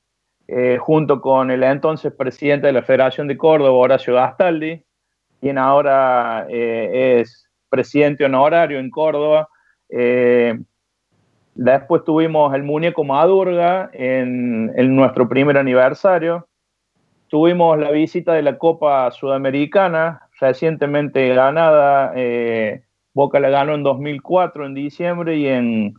eh, 0.48 0.78
junto 0.80 1.20
con 1.20 1.52
el 1.52 1.64
entonces 1.64 2.14
presidente 2.14 2.68
de 2.68 2.74
la 2.74 2.82
Federación 2.82 3.28
de 3.28 3.38
Córdoba, 3.38 3.72
Horacio 3.72 4.16
Gastaldi, 4.16 4.82
quien 5.42 5.58
ahora 5.58 6.48
eh, 6.50 7.20
es 7.20 7.49
presidente 7.70 8.26
honorario 8.26 8.80
en 8.80 8.90
Córdoba. 8.90 9.48
Eh, 9.90 10.60
después 11.56 12.04
tuvimos 12.04 12.54
el 12.54 12.64
muñeco 12.64 13.04
Madurga 13.04 13.90
en, 13.94 14.72
en 14.76 14.96
nuestro 14.96 15.28
primer 15.30 15.58
aniversario. 15.58 16.48
Tuvimos 17.28 17.78
la 17.78 17.92
visita 17.92 18.34
de 18.34 18.42
la 18.42 18.58
Copa 18.58 19.12
Sudamericana, 19.12 20.30
recientemente 20.40 21.28
ganada. 21.34 22.12
Eh, 22.16 22.82
Boca 23.14 23.40
la 23.40 23.50
ganó 23.50 23.74
en 23.74 23.84
2004, 23.84 24.66
en 24.66 24.74
diciembre, 24.74 25.38
y 25.38 25.48
en 25.48 25.94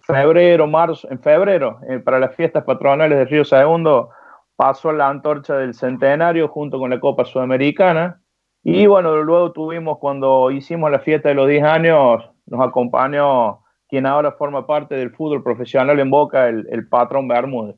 febrero, 0.00 0.66
marzo, 0.66 1.08
en 1.10 1.20
febrero, 1.20 1.78
eh, 1.88 1.98
para 1.98 2.18
las 2.18 2.34
fiestas 2.34 2.64
patronales 2.64 3.18
de 3.18 3.24
Río 3.24 3.44
Segundo, 3.44 4.10
pasó 4.56 4.92
la 4.92 5.08
antorcha 5.08 5.56
del 5.56 5.74
centenario 5.74 6.48
junto 6.48 6.78
con 6.78 6.90
la 6.90 7.00
Copa 7.00 7.24
Sudamericana. 7.24 8.20
Y 8.64 8.86
bueno, 8.86 9.22
luego 9.22 9.52
tuvimos, 9.52 9.98
cuando 9.98 10.50
hicimos 10.50 10.90
la 10.90 11.00
fiesta 11.00 11.28
de 11.28 11.34
los 11.34 11.48
10 11.48 11.62
años, 11.64 12.24
nos 12.46 12.66
acompañó 12.66 13.60
quien 13.88 14.06
ahora 14.06 14.32
forma 14.32 14.66
parte 14.66 14.94
del 14.94 15.10
fútbol 15.10 15.42
profesional 15.42 16.00
en 16.00 16.10
Boca, 16.10 16.48
el, 16.48 16.66
el 16.70 16.88
patrón 16.88 17.28
Bermúdez. 17.28 17.76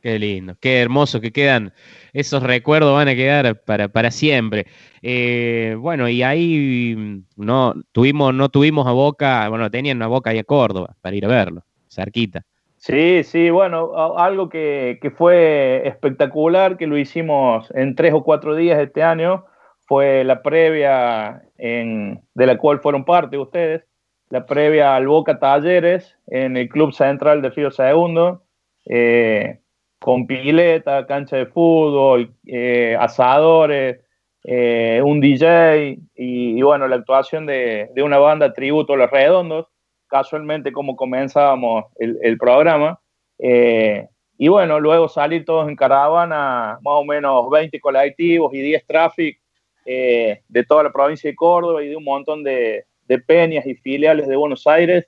Qué 0.00 0.18
lindo, 0.18 0.54
qué 0.60 0.80
hermoso 0.80 1.20
que 1.20 1.32
quedan. 1.32 1.72
Esos 2.12 2.42
recuerdos 2.42 2.94
van 2.94 3.08
a 3.08 3.16
quedar 3.16 3.60
para, 3.62 3.88
para 3.88 4.10
siempre. 4.10 4.66
Eh, 5.02 5.76
bueno, 5.78 6.08
y 6.08 6.22
ahí 6.22 6.94
mm, 6.96 7.24
no 7.36 7.74
tuvimos, 7.92 8.32
no 8.32 8.48
tuvimos 8.48 8.86
a 8.86 8.92
Boca, 8.92 9.48
bueno, 9.48 9.70
tenían 9.70 10.00
a 10.02 10.06
Boca 10.06 10.32
y 10.32 10.38
a 10.38 10.44
Córdoba 10.44 10.94
para 11.00 11.16
ir 11.16 11.24
a 11.24 11.28
verlo, 11.28 11.64
cerquita. 11.88 12.42
Sí, 12.76 13.24
sí, 13.24 13.50
bueno, 13.50 14.16
algo 14.16 14.48
que, 14.48 15.00
que, 15.02 15.10
fue 15.10 15.82
espectacular, 15.84 16.76
que 16.76 16.86
lo 16.86 16.96
hicimos 16.96 17.68
en 17.74 17.96
tres 17.96 18.14
o 18.14 18.22
cuatro 18.22 18.54
días 18.54 18.78
este 18.78 19.02
año, 19.02 19.46
fue 19.88 20.22
la 20.22 20.42
previa 20.42 21.42
en, 21.56 22.22
de 22.34 22.46
la 22.46 22.58
cual 22.58 22.80
fueron 22.80 23.04
parte 23.04 23.38
ustedes, 23.38 23.84
la 24.28 24.44
previa 24.44 24.94
al 24.94 25.08
Boca 25.08 25.38
Talleres 25.38 26.16
en 26.26 26.58
el 26.58 26.68
Club 26.68 26.92
Central 26.92 27.40
de 27.40 27.48
Río 27.50 27.70
Segundo. 27.70 28.44
Eh, 28.84 29.58
con 29.98 30.26
pileta, 30.26 31.06
cancha 31.06 31.36
de 31.36 31.46
fútbol, 31.46 32.32
eh, 32.46 32.96
asadores, 32.98 34.00
eh, 34.44 35.02
un 35.04 35.20
DJ 35.20 35.98
y, 36.14 36.58
y, 36.58 36.62
bueno, 36.62 36.86
la 36.86 36.96
actuación 36.96 37.46
de, 37.46 37.90
de, 37.94 38.02
una 38.02 38.18
banda 38.18 38.52
tributo 38.52 38.92
a 38.92 38.96
los 38.96 39.10
redondos, 39.10 39.66
casualmente 40.06 40.72
como 40.72 40.96
comenzábamos 40.96 41.86
el, 41.96 42.18
el 42.22 42.38
programa. 42.38 43.00
Eh, 43.38 44.06
y 44.38 44.48
bueno, 44.48 44.78
luego 44.78 45.08
salir 45.08 45.44
todos 45.44 45.68
en 45.68 45.74
caravana, 45.74 46.78
más 46.82 46.94
o 46.94 47.04
menos 47.04 47.50
20 47.50 47.80
colectivos 47.80 48.54
y 48.54 48.60
10 48.60 48.86
traffic 48.86 49.40
eh, 49.88 50.42
de 50.48 50.64
toda 50.64 50.82
la 50.82 50.92
provincia 50.92 51.30
de 51.30 51.36
Córdoba 51.36 51.82
y 51.82 51.88
de 51.88 51.96
un 51.96 52.04
montón 52.04 52.44
de, 52.44 52.84
de 53.06 53.18
peñas 53.18 53.66
y 53.66 53.74
filiales 53.74 54.28
de 54.28 54.36
Buenos 54.36 54.66
Aires. 54.66 55.06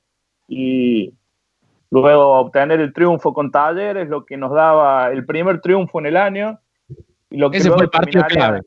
Y, 0.48 1.14
Luego 1.90 2.38
obtener 2.38 2.80
el 2.80 2.92
triunfo 2.92 3.34
con 3.34 3.50
Talleres, 3.50 4.08
lo 4.08 4.24
que 4.24 4.36
nos 4.36 4.52
daba 4.52 5.10
el 5.10 5.26
primer 5.26 5.60
triunfo 5.60 5.98
en 5.98 6.06
el 6.06 6.16
año. 6.16 6.60
Y 7.30 7.36
lo 7.36 7.50
que 7.50 7.58
ese 7.58 7.70
fue 7.70 7.82
el 7.82 7.90
partido 7.90 8.24
clave. 8.26 8.60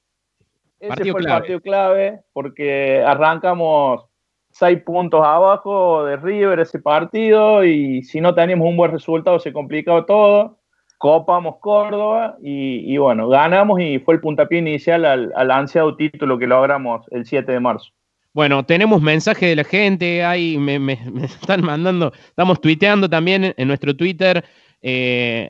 Ese 0.80 0.90
partido 0.90 1.14
fue 1.14 1.22
clave. 1.22 1.36
el 1.36 1.42
partido 1.42 1.62
clave 1.62 2.22
porque 2.34 3.02
arrancamos 3.02 4.06
seis 4.52 4.82
puntos 4.84 5.26
abajo 5.26 6.04
de 6.06 6.18
River 6.18 6.60
ese 6.60 6.80
partido 6.80 7.64
y 7.64 8.04
si 8.04 8.20
no 8.20 8.36
teníamos 8.36 8.68
un 8.68 8.78
buen 8.78 8.92
resultado 8.92 9.40
se 9.40 9.54
complicaba 9.54 10.06
todo. 10.06 10.58
Copamos 11.04 11.58
Córdoba 11.60 12.38
y, 12.42 12.96
bueno, 12.96 13.28
ganamos 13.28 13.82
y 13.82 14.00
fue 14.00 14.14
el 14.14 14.22
puntapié 14.22 14.60
inicial 14.60 15.04
al, 15.04 15.34
al 15.36 15.52
ansiado 15.52 15.98
título 15.98 16.40
que 16.40 16.48
logramos 16.48 17.06
el 17.12 17.26
7 17.26 17.52
de 17.52 17.60
marzo. 17.60 17.92
Bueno, 18.32 18.66
tenemos 18.66 19.02
mensaje 19.02 19.48
de 19.48 19.58
la 19.58 19.66
gente, 19.66 20.24
ahí 20.24 20.58
me, 20.58 20.80
me, 20.80 20.98
me, 21.12 21.26
están 21.26 21.62
mandando, 21.62 22.14
estamos 22.30 22.62
tuiteando 22.62 23.10
también 23.10 23.54
en 23.58 23.68
nuestro 23.68 23.94
Twitter. 23.98 24.46
Eh, 24.82 25.50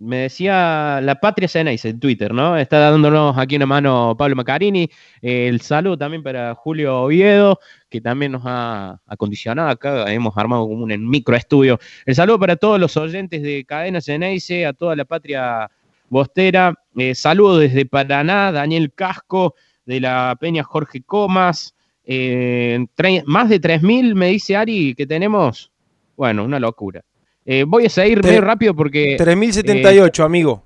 me 0.00 0.16
decía 0.16 1.00
la 1.02 1.20
Patria 1.20 1.46
Ceneice 1.46 1.90
en 1.90 2.00
Twitter, 2.00 2.32
¿no? 2.32 2.56
Está 2.56 2.78
dándonos 2.78 3.36
aquí 3.36 3.56
una 3.56 3.66
mano 3.66 4.16
Pablo 4.18 4.34
Macarini. 4.34 4.90
El 5.20 5.60
saludo 5.60 5.98
también 5.98 6.22
para 6.22 6.54
Julio 6.54 7.02
Oviedo, 7.02 7.60
que 7.90 8.00
también 8.00 8.32
nos 8.32 8.42
ha 8.46 8.98
acondicionado 9.06 9.68
acá. 9.68 10.10
Hemos 10.10 10.36
armado 10.38 10.66
como 10.66 10.84
un 10.84 11.08
microestudio. 11.08 11.78
El 12.06 12.14
saludo 12.14 12.38
para 12.38 12.56
todos 12.56 12.80
los 12.80 12.96
oyentes 12.96 13.42
de 13.42 13.64
Cadena 13.66 14.00
Ceneice, 14.00 14.64
a 14.64 14.72
toda 14.72 14.96
la 14.96 15.04
Patria 15.04 15.70
Bostera. 16.08 16.74
Eh, 16.96 17.14
saludo 17.14 17.58
desde 17.58 17.84
Paraná, 17.84 18.52
Daniel 18.52 18.92
Casco, 18.94 19.54
de 19.84 20.00
la 20.00 20.34
Peña 20.40 20.64
Jorge 20.64 21.02
Comas. 21.02 21.74
Eh, 22.04 22.86
más 23.26 23.50
de 23.50 23.60
3.000, 23.60 24.14
me 24.14 24.28
dice 24.28 24.56
Ari, 24.56 24.94
que 24.94 25.06
tenemos. 25.06 25.70
Bueno, 26.16 26.42
una 26.44 26.58
locura. 26.58 27.04
Eh, 27.44 27.64
voy 27.66 27.86
a 27.86 27.88
seguir 27.88 28.22
muy 28.22 28.38
rápido 28.38 28.74
porque. 28.74 29.16
3.078, 29.18 30.20
eh, 30.20 30.22
amigo. 30.22 30.64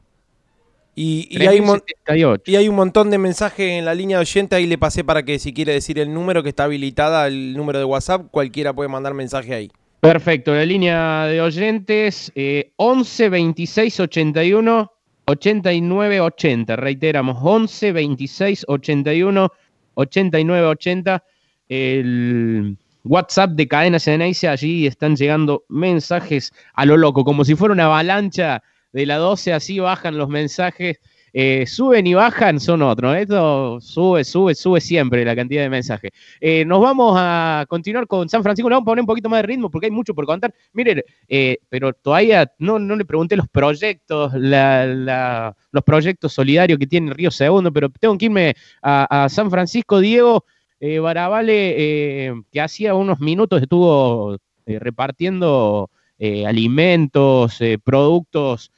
Y, 0.96 1.26
y, 1.28 1.46
hay 1.46 1.60
y, 2.46 2.56
hay 2.56 2.68
un 2.68 2.76
montón 2.76 3.10
de 3.10 3.18
mensajes 3.18 3.68
en 3.72 3.84
la 3.84 3.94
línea 3.94 4.18
de 4.18 4.20
oyente. 4.22 4.54
Ahí 4.54 4.66
le 4.66 4.78
pasé 4.78 5.02
para 5.02 5.24
que 5.24 5.40
si 5.40 5.52
quiere 5.52 5.72
decir 5.72 5.98
el 5.98 6.14
número 6.14 6.42
que 6.42 6.50
está 6.50 6.64
habilitada, 6.64 7.26
el 7.26 7.56
número 7.56 7.80
de 7.80 7.84
WhatsApp, 7.84 8.26
cualquiera 8.30 8.72
puede 8.72 8.88
mandar 8.88 9.12
mensaje 9.12 9.54
ahí. 9.54 9.70
Perfecto, 9.98 10.54
la 10.54 10.64
línea 10.64 11.24
de 11.24 11.40
oyentes 11.40 12.30
11 12.76 13.28
26 13.28 14.00
81 14.00 14.92
89 15.24 16.20
80. 16.20 16.76
Reiteramos, 16.76 17.38
11 17.40 17.92
26 17.92 18.64
81 18.68 19.52
89 19.94 20.66
80 20.66 21.24
el 21.68 22.76
WhatsApp 23.04 23.50
de 23.50 23.68
Cadena 23.68 23.98
Ceneice, 23.98 24.48
allí 24.48 24.86
están 24.86 25.14
llegando 25.14 25.64
mensajes 25.68 26.52
a 26.72 26.86
lo 26.86 26.96
loco, 26.96 27.24
como 27.24 27.44
si 27.44 27.54
fuera 27.54 27.74
una 27.74 27.84
avalancha 27.84 28.62
de 28.92 29.06
la 29.06 29.16
12, 29.16 29.52
así 29.52 29.78
bajan 29.78 30.16
los 30.16 30.28
mensajes, 30.28 30.98
eh, 31.36 31.66
suben 31.66 32.06
y 32.06 32.14
bajan, 32.14 32.60
son 32.60 32.80
otros, 32.82 33.16
esto 33.16 33.80
sube, 33.80 34.22
sube, 34.22 34.54
sube 34.54 34.80
siempre 34.80 35.24
la 35.24 35.34
cantidad 35.34 35.62
de 35.62 35.68
mensajes. 35.68 36.12
Eh, 36.40 36.64
nos 36.64 36.80
vamos 36.80 37.16
a 37.18 37.66
continuar 37.68 38.06
con 38.06 38.28
San 38.28 38.42
Francisco, 38.42 38.68
le 38.68 38.76
vamos 38.76 38.86
a 38.86 38.90
poner 38.90 39.02
un 39.02 39.06
poquito 39.06 39.28
más 39.28 39.42
de 39.42 39.48
ritmo 39.48 39.68
porque 39.68 39.86
hay 39.86 39.90
mucho 39.90 40.14
por 40.14 40.26
contar. 40.26 40.54
Miren, 40.72 41.02
eh, 41.28 41.58
pero 41.68 41.92
todavía 41.92 42.50
no, 42.58 42.78
no, 42.78 42.94
le 42.94 43.04
pregunté 43.04 43.36
los 43.36 43.48
proyectos, 43.48 44.32
la, 44.34 44.86
la, 44.86 45.56
los 45.72 45.82
proyectos 45.82 46.32
solidarios 46.32 46.78
que 46.78 46.86
tiene 46.86 47.12
Río 47.12 47.32
Segundo, 47.32 47.72
pero 47.72 47.90
tengo 47.90 48.16
que 48.16 48.26
irme 48.26 48.54
a 48.80 49.26
San 49.28 49.50
Francisco, 49.50 49.98
Diego. 49.98 50.44
Eh, 50.86 50.98
Barabale, 50.98 51.74
eh, 51.78 52.34
que 52.52 52.60
hacía 52.60 52.94
unos 52.94 53.18
minutos 53.18 53.62
estuvo 53.62 54.36
eh, 54.66 54.78
repartiendo 54.78 55.88
eh, 56.18 56.46
alimentos, 56.46 57.58
productos 57.82 58.70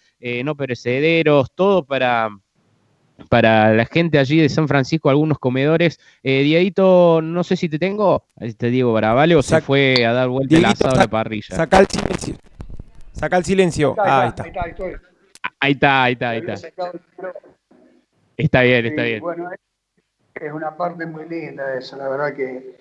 no 0.45 0.55
perecederos, 0.57 1.51
todo 1.53 1.85
para, 1.85 2.31
para 3.29 3.73
la 3.75 3.85
gente 3.87 4.21
allí 4.21 4.39
de 4.39 4.49
San 4.49 4.69
Francisco, 4.69 5.11
algunos 5.11 5.41
comedores. 5.41 5.99
Eh, 6.23 6.45
Dieguito, 6.45 7.21
no 7.21 7.43
sé 7.43 7.57
si 7.57 7.69
te 7.69 7.81
tengo, 7.81 8.25
te 8.57 8.71
Diego 8.71 8.93
Barabale, 8.93 9.35
o 9.35 9.43
se 9.43 9.61
fue 9.61 10.05
a 10.05 10.13
dar 10.13 10.29
vuelta 10.29 10.49
Dieguito, 10.49 10.69
el 10.69 10.75
asado 10.75 10.95
a 10.95 10.99
la 10.99 11.09
parrilla. 11.09 11.57
Saca 11.57 11.81
el 11.81 11.87
silencio. 11.89 12.37
Saca 13.11 13.37
el 13.37 13.45
silencio. 13.45 13.97
Ahí 13.99 14.29
está. 14.29 14.45
Ahí 15.59 15.73
está, 15.73 16.03
ahí 16.05 16.13
está, 16.13 16.31
ahí 16.31 16.39
está. 16.39 16.53
Ahí 16.53 16.55
está, 16.55 16.93
está 18.37 18.63
bien, 18.63 18.87
está 18.87 19.03
bien. 19.03 19.21
Bueno, 19.21 19.51
es 20.41 20.53
una 20.53 20.77
parte 20.77 21.07
muy 21.07 21.29
linda 21.29 21.75
esa, 21.75 21.97
la 21.97 22.09
verdad 22.09 22.35
que 22.35 22.77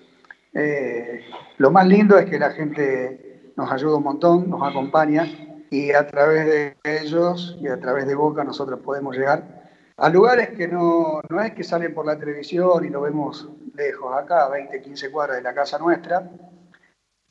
eh, 0.53 1.21
lo 1.57 1.71
más 1.71 1.87
lindo 1.87 2.17
es 2.17 2.25
que 2.25 2.39
la 2.39 2.51
gente 2.51 3.51
nos 3.55 3.71
ayuda 3.71 3.97
un 3.97 4.03
montón, 4.03 4.49
nos 4.49 4.61
acompaña 4.61 5.25
y 5.69 5.91
a 5.91 6.05
través 6.07 6.45
de 6.45 6.77
ellos 6.83 7.57
y 7.59 7.67
a 7.67 7.79
través 7.79 8.07
de 8.07 8.15
Boca 8.15 8.43
nosotros 8.43 8.79
podemos 8.81 9.15
llegar 9.15 9.69
a 9.97 10.09
lugares 10.09 10.49
que 10.49 10.67
no, 10.67 11.21
no 11.29 11.41
es 11.41 11.53
que 11.53 11.63
salen 11.63 11.93
por 11.93 12.05
la 12.05 12.17
televisión 12.17 12.83
y 12.85 12.89
lo 12.89 13.01
vemos 13.01 13.49
lejos, 13.75 14.13
acá, 14.15 14.49
20, 14.49 14.81
15 14.81 15.11
cuadras 15.11 15.37
de 15.37 15.43
la 15.43 15.53
casa 15.53 15.79
nuestra, 15.79 16.29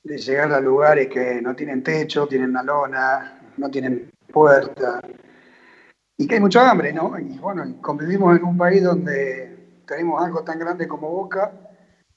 de 0.03 0.19
llegar 0.19 0.53
a 0.53 0.61
lugares 0.61 1.09
que 1.09 1.41
no 1.43 1.55
tienen 1.55 1.83
techo, 1.83 2.27
tienen 2.27 2.51
una 2.51 2.63
lona, 2.63 3.41
no 3.57 3.71
tienen 3.71 4.11
puerta, 4.33 5.01
y 6.17 6.27
que 6.27 6.35
hay 6.37 6.41
mucha 6.41 6.71
hambre, 6.71 6.93
¿no? 6.93 7.19
Y 7.19 7.39
bueno, 7.39 7.65
convivimos 7.81 8.37
en 8.37 8.45
un 8.45 8.57
país 8.57 8.83
donde 8.83 9.54
tenemos 9.87 10.23
algo 10.23 10.43
tan 10.43 10.59
grande 10.59 10.89
como 10.89 11.11
Boca 11.11 11.53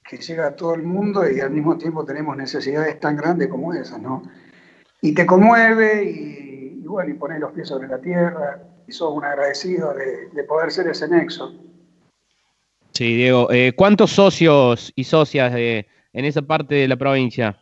que 0.04 0.18
llega 0.18 0.48
a 0.48 0.56
todo 0.56 0.74
el 0.74 0.84
mundo 0.84 1.30
y 1.30 1.40
al 1.42 1.52
mismo 1.52 1.78
tiempo 1.78 2.06
tenemos 2.06 2.38
necesidades 2.38 3.00
tan 3.00 3.18
grandes 3.18 3.50
como 3.50 3.74
esas, 3.74 4.00
¿no? 4.00 4.24
Y 5.02 5.14
te 5.14 5.26
conmueve 5.26 6.04
y, 6.06 6.82
y 6.84 6.88
bueno, 6.88 7.12
y 7.12 7.14
pones 7.14 7.40
los 7.40 7.52
pies 7.52 7.68
sobre 7.68 7.88
la 7.88 8.00
tierra 8.00 8.62
y 8.88 8.92
sos 8.92 9.14
un 9.14 9.26
agradecido 9.26 9.94
de, 9.94 10.30
de 10.30 10.44
poder 10.44 10.72
ser 10.72 10.88
ese 10.88 11.08
nexo. 11.08 11.54
Sí, 12.94 13.16
Diego. 13.16 13.52
Eh, 13.52 13.74
¿Cuántos 13.76 14.12
socios 14.12 14.92
y 14.96 15.04
socias 15.04 15.54
en 15.56 15.86
esa 16.14 16.42
parte 16.42 16.74
de 16.74 16.88
la 16.88 16.96
provincia? 16.96 17.62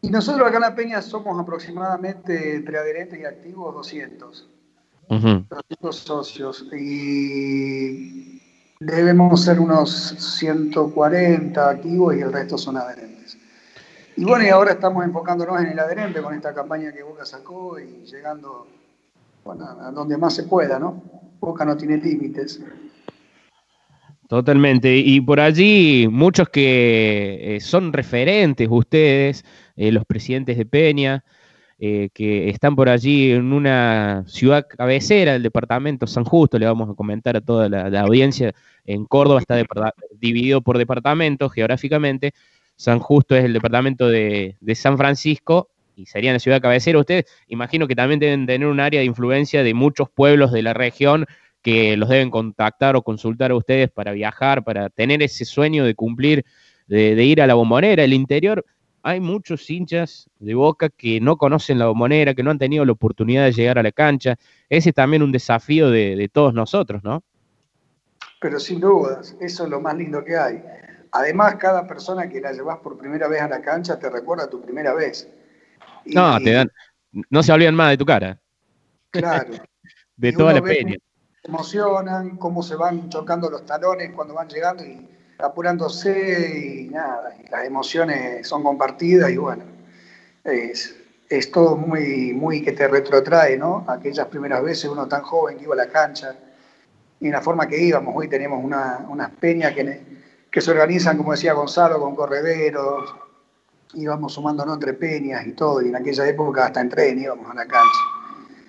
Y 0.00 0.10
nosotros 0.10 0.48
acá 0.48 0.56
en 0.56 0.62
La 0.62 0.74
Peña 0.74 1.00
somos 1.00 1.40
aproximadamente 1.40 2.56
entre 2.56 2.76
adherentes 2.76 3.20
y 3.20 3.24
activos 3.24 3.72
200. 3.72 4.51
200 5.20 5.96
socios. 5.96 6.66
Y 6.72 8.40
debemos 8.80 9.44
ser 9.44 9.60
unos 9.60 9.90
140 10.40 11.70
activos 11.70 12.16
y 12.16 12.20
el 12.20 12.32
resto 12.32 12.58
son 12.58 12.76
adherentes. 12.76 13.38
Y 14.16 14.24
bueno, 14.24 14.44
y 14.44 14.48
ahora 14.48 14.72
estamos 14.72 15.04
enfocándonos 15.04 15.60
en 15.60 15.68
el 15.68 15.78
adherente 15.78 16.20
con 16.20 16.34
esta 16.34 16.52
campaña 16.52 16.92
que 16.92 17.02
Boca 17.02 17.24
sacó 17.24 17.78
y 17.78 18.04
llegando 18.04 18.66
a 19.46 19.90
donde 19.90 20.16
más 20.16 20.34
se 20.34 20.44
pueda, 20.44 20.78
¿no? 20.78 21.02
Boca 21.40 21.64
no 21.64 21.76
tiene 21.76 21.96
límites. 21.96 22.60
Totalmente. 24.28 24.96
Y 24.96 25.20
por 25.20 25.40
allí 25.40 26.08
muchos 26.10 26.48
que 26.48 27.56
eh, 27.56 27.60
son 27.60 27.92
referentes 27.92 28.68
ustedes, 28.70 29.44
eh, 29.76 29.92
los 29.92 30.04
presidentes 30.04 30.56
de 30.56 30.64
Peña, 30.64 31.24
eh, 31.78 32.08
que 32.12 32.48
están 32.48 32.76
por 32.76 32.88
allí 32.88 33.32
en 33.32 33.52
una 33.52 34.24
ciudad 34.26 34.66
cabecera 34.66 35.32
del 35.32 35.42
departamento 35.42 36.06
San 36.06 36.24
Justo, 36.24 36.58
le 36.58 36.66
vamos 36.66 36.90
a 36.90 36.94
comentar 36.94 37.36
a 37.36 37.40
toda 37.40 37.68
la, 37.68 38.00
audiencia, 38.00 38.52
en 38.84 39.04
Córdoba 39.04 39.40
está 39.40 39.62
dividido 40.18 40.60
por 40.60 40.78
departamentos 40.78 41.52
geográficamente, 41.52 42.32
San 42.76 42.98
Justo 42.98 43.36
es 43.36 43.44
el 43.44 43.52
departamento 43.52 44.08
de, 44.08 44.56
de 44.60 44.74
San 44.74 44.96
Francisco 44.96 45.68
y 45.96 46.06
sería 46.06 46.32
la 46.32 46.38
ciudad 46.38 46.60
cabecera. 46.60 46.98
Ustedes 46.98 47.26
imagino 47.48 47.86
que 47.86 47.94
también 47.94 48.18
deben 48.18 48.46
tener 48.46 48.66
un 48.66 48.80
área 48.80 49.00
de 49.00 49.06
influencia 49.06 49.62
de 49.62 49.74
muchos 49.74 50.08
pueblos 50.10 50.52
de 50.52 50.62
la 50.62 50.74
región 50.74 51.26
que 51.62 51.96
los 51.96 52.08
deben 52.08 52.30
contactar 52.30 52.96
o 52.96 53.02
consultar 53.02 53.52
a 53.52 53.54
ustedes 53.54 53.90
para 53.90 54.12
viajar, 54.12 54.64
para 54.64 54.90
tener 54.90 55.22
ese 55.22 55.44
sueño 55.44 55.84
de 55.84 55.94
cumplir, 55.94 56.44
de, 56.88 57.24
ir 57.24 57.40
a 57.40 57.46
la 57.46 57.54
bombonera. 57.54 58.02
El 58.02 58.12
interior, 58.12 58.64
hay 59.02 59.20
muchos 59.20 59.68
hinchas 59.68 60.28
de 60.38 60.54
boca 60.54 60.88
que 60.88 61.20
no 61.20 61.36
conocen 61.36 61.78
la 61.78 61.86
bombonera, 61.86 62.34
que 62.34 62.42
no 62.42 62.50
han 62.50 62.58
tenido 62.58 62.84
la 62.84 62.92
oportunidad 62.92 63.44
de 63.44 63.52
llegar 63.52 63.78
a 63.78 63.82
la 63.82 63.92
cancha. 63.92 64.36
Ese 64.68 64.90
es 64.90 64.94
también 64.94 65.22
un 65.22 65.32
desafío 65.32 65.90
de, 65.90 66.30
todos 66.32 66.54
nosotros, 66.54 67.02
¿no? 67.02 67.22
Pero 68.40 68.58
sin 68.58 68.80
dudas, 68.80 69.36
eso 69.40 69.64
es 69.64 69.70
lo 69.70 69.80
más 69.80 69.96
lindo 69.96 70.24
que 70.24 70.36
hay. 70.36 70.62
Además, 71.12 71.56
cada 71.56 71.86
persona 71.86 72.28
que 72.28 72.40
la 72.40 72.52
llevas 72.52 72.78
por 72.78 72.96
primera 72.98 73.28
vez 73.28 73.42
a 73.42 73.48
la 73.48 73.60
cancha 73.60 73.98
te 73.98 74.08
recuerda 74.08 74.48
tu 74.48 74.60
primera 74.60 74.94
vez. 74.94 75.28
no, 76.06 76.38
te 76.40 76.52
dan, 76.52 76.70
no 77.30 77.42
se 77.42 77.52
olvidan 77.52 77.74
más 77.74 77.90
de 77.90 77.96
tu 77.98 78.06
cara. 78.06 78.40
Claro. 79.10 79.50
de 80.16 80.32
toda 80.32 80.54
la 80.54 80.62
peña 80.62 80.96
emocionan, 81.42 82.36
cómo 82.36 82.62
se 82.62 82.76
van 82.76 83.08
chocando 83.08 83.50
los 83.50 83.66
talones 83.66 84.12
cuando 84.14 84.34
van 84.34 84.48
llegando 84.48 84.84
y 84.84 85.08
apurándose 85.38 86.84
y 86.84 86.88
nada, 86.88 87.34
las 87.50 87.64
emociones 87.64 88.46
son 88.46 88.62
compartidas 88.62 89.30
y 89.30 89.36
bueno, 89.36 89.64
es, 90.44 90.96
es 91.28 91.50
todo 91.50 91.76
muy, 91.76 92.32
muy 92.32 92.62
que 92.62 92.72
te 92.72 92.88
retrotrae, 92.88 93.56
¿no? 93.56 93.84
Aquellas 93.88 94.26
primeras 94.28 94.62
veces 94.62 94.90
uno 94.90 95.06
tan 95.08 95.22
joven 95.22 95.56
que 95.56 95.64
iba 95.64 95.74
a 95.74 95.78
la 95.78 95.88
cancha 95.88 96.36
y 97.20 97.26
en 97.26 97.32
la 97.32 97.40
forma 97.40 97.68
que 97.68 97.80
íbamos, 97.80 98.14
hoy 98.16 98.28
tenemos 98.28 98.62
una, 98.62 99.06
unas 99.08 99.30
peñas 99.30 99.72
que, 99.74 100.00
que 100.50 100.60
se 100.60 100.70
organizan, 100.70 101.16
como 101.16 101.32
decía 101.32 101.52
Gonzalo, 101.52 102.00
con 102.00 102.16
correderos, 102.16 103.14
íbamos 103.94 104.32
sumándonos 104.32 104.74
entre 104.74 104.94
peñas 104.94 105.46
y 105.46 105.52
todo, 105.52 105.82
y 105.82 105.88
en 105.88 105.96
aquella 105.96 106.26
época 106.28 106.66
hasta 106.66 106.80
en 106.80 106.88
tren 106.88 107.18
íbamos 107.18 107.50
a 107.50 107.54
la 107.54 107.66
cancha. 107.66 108.00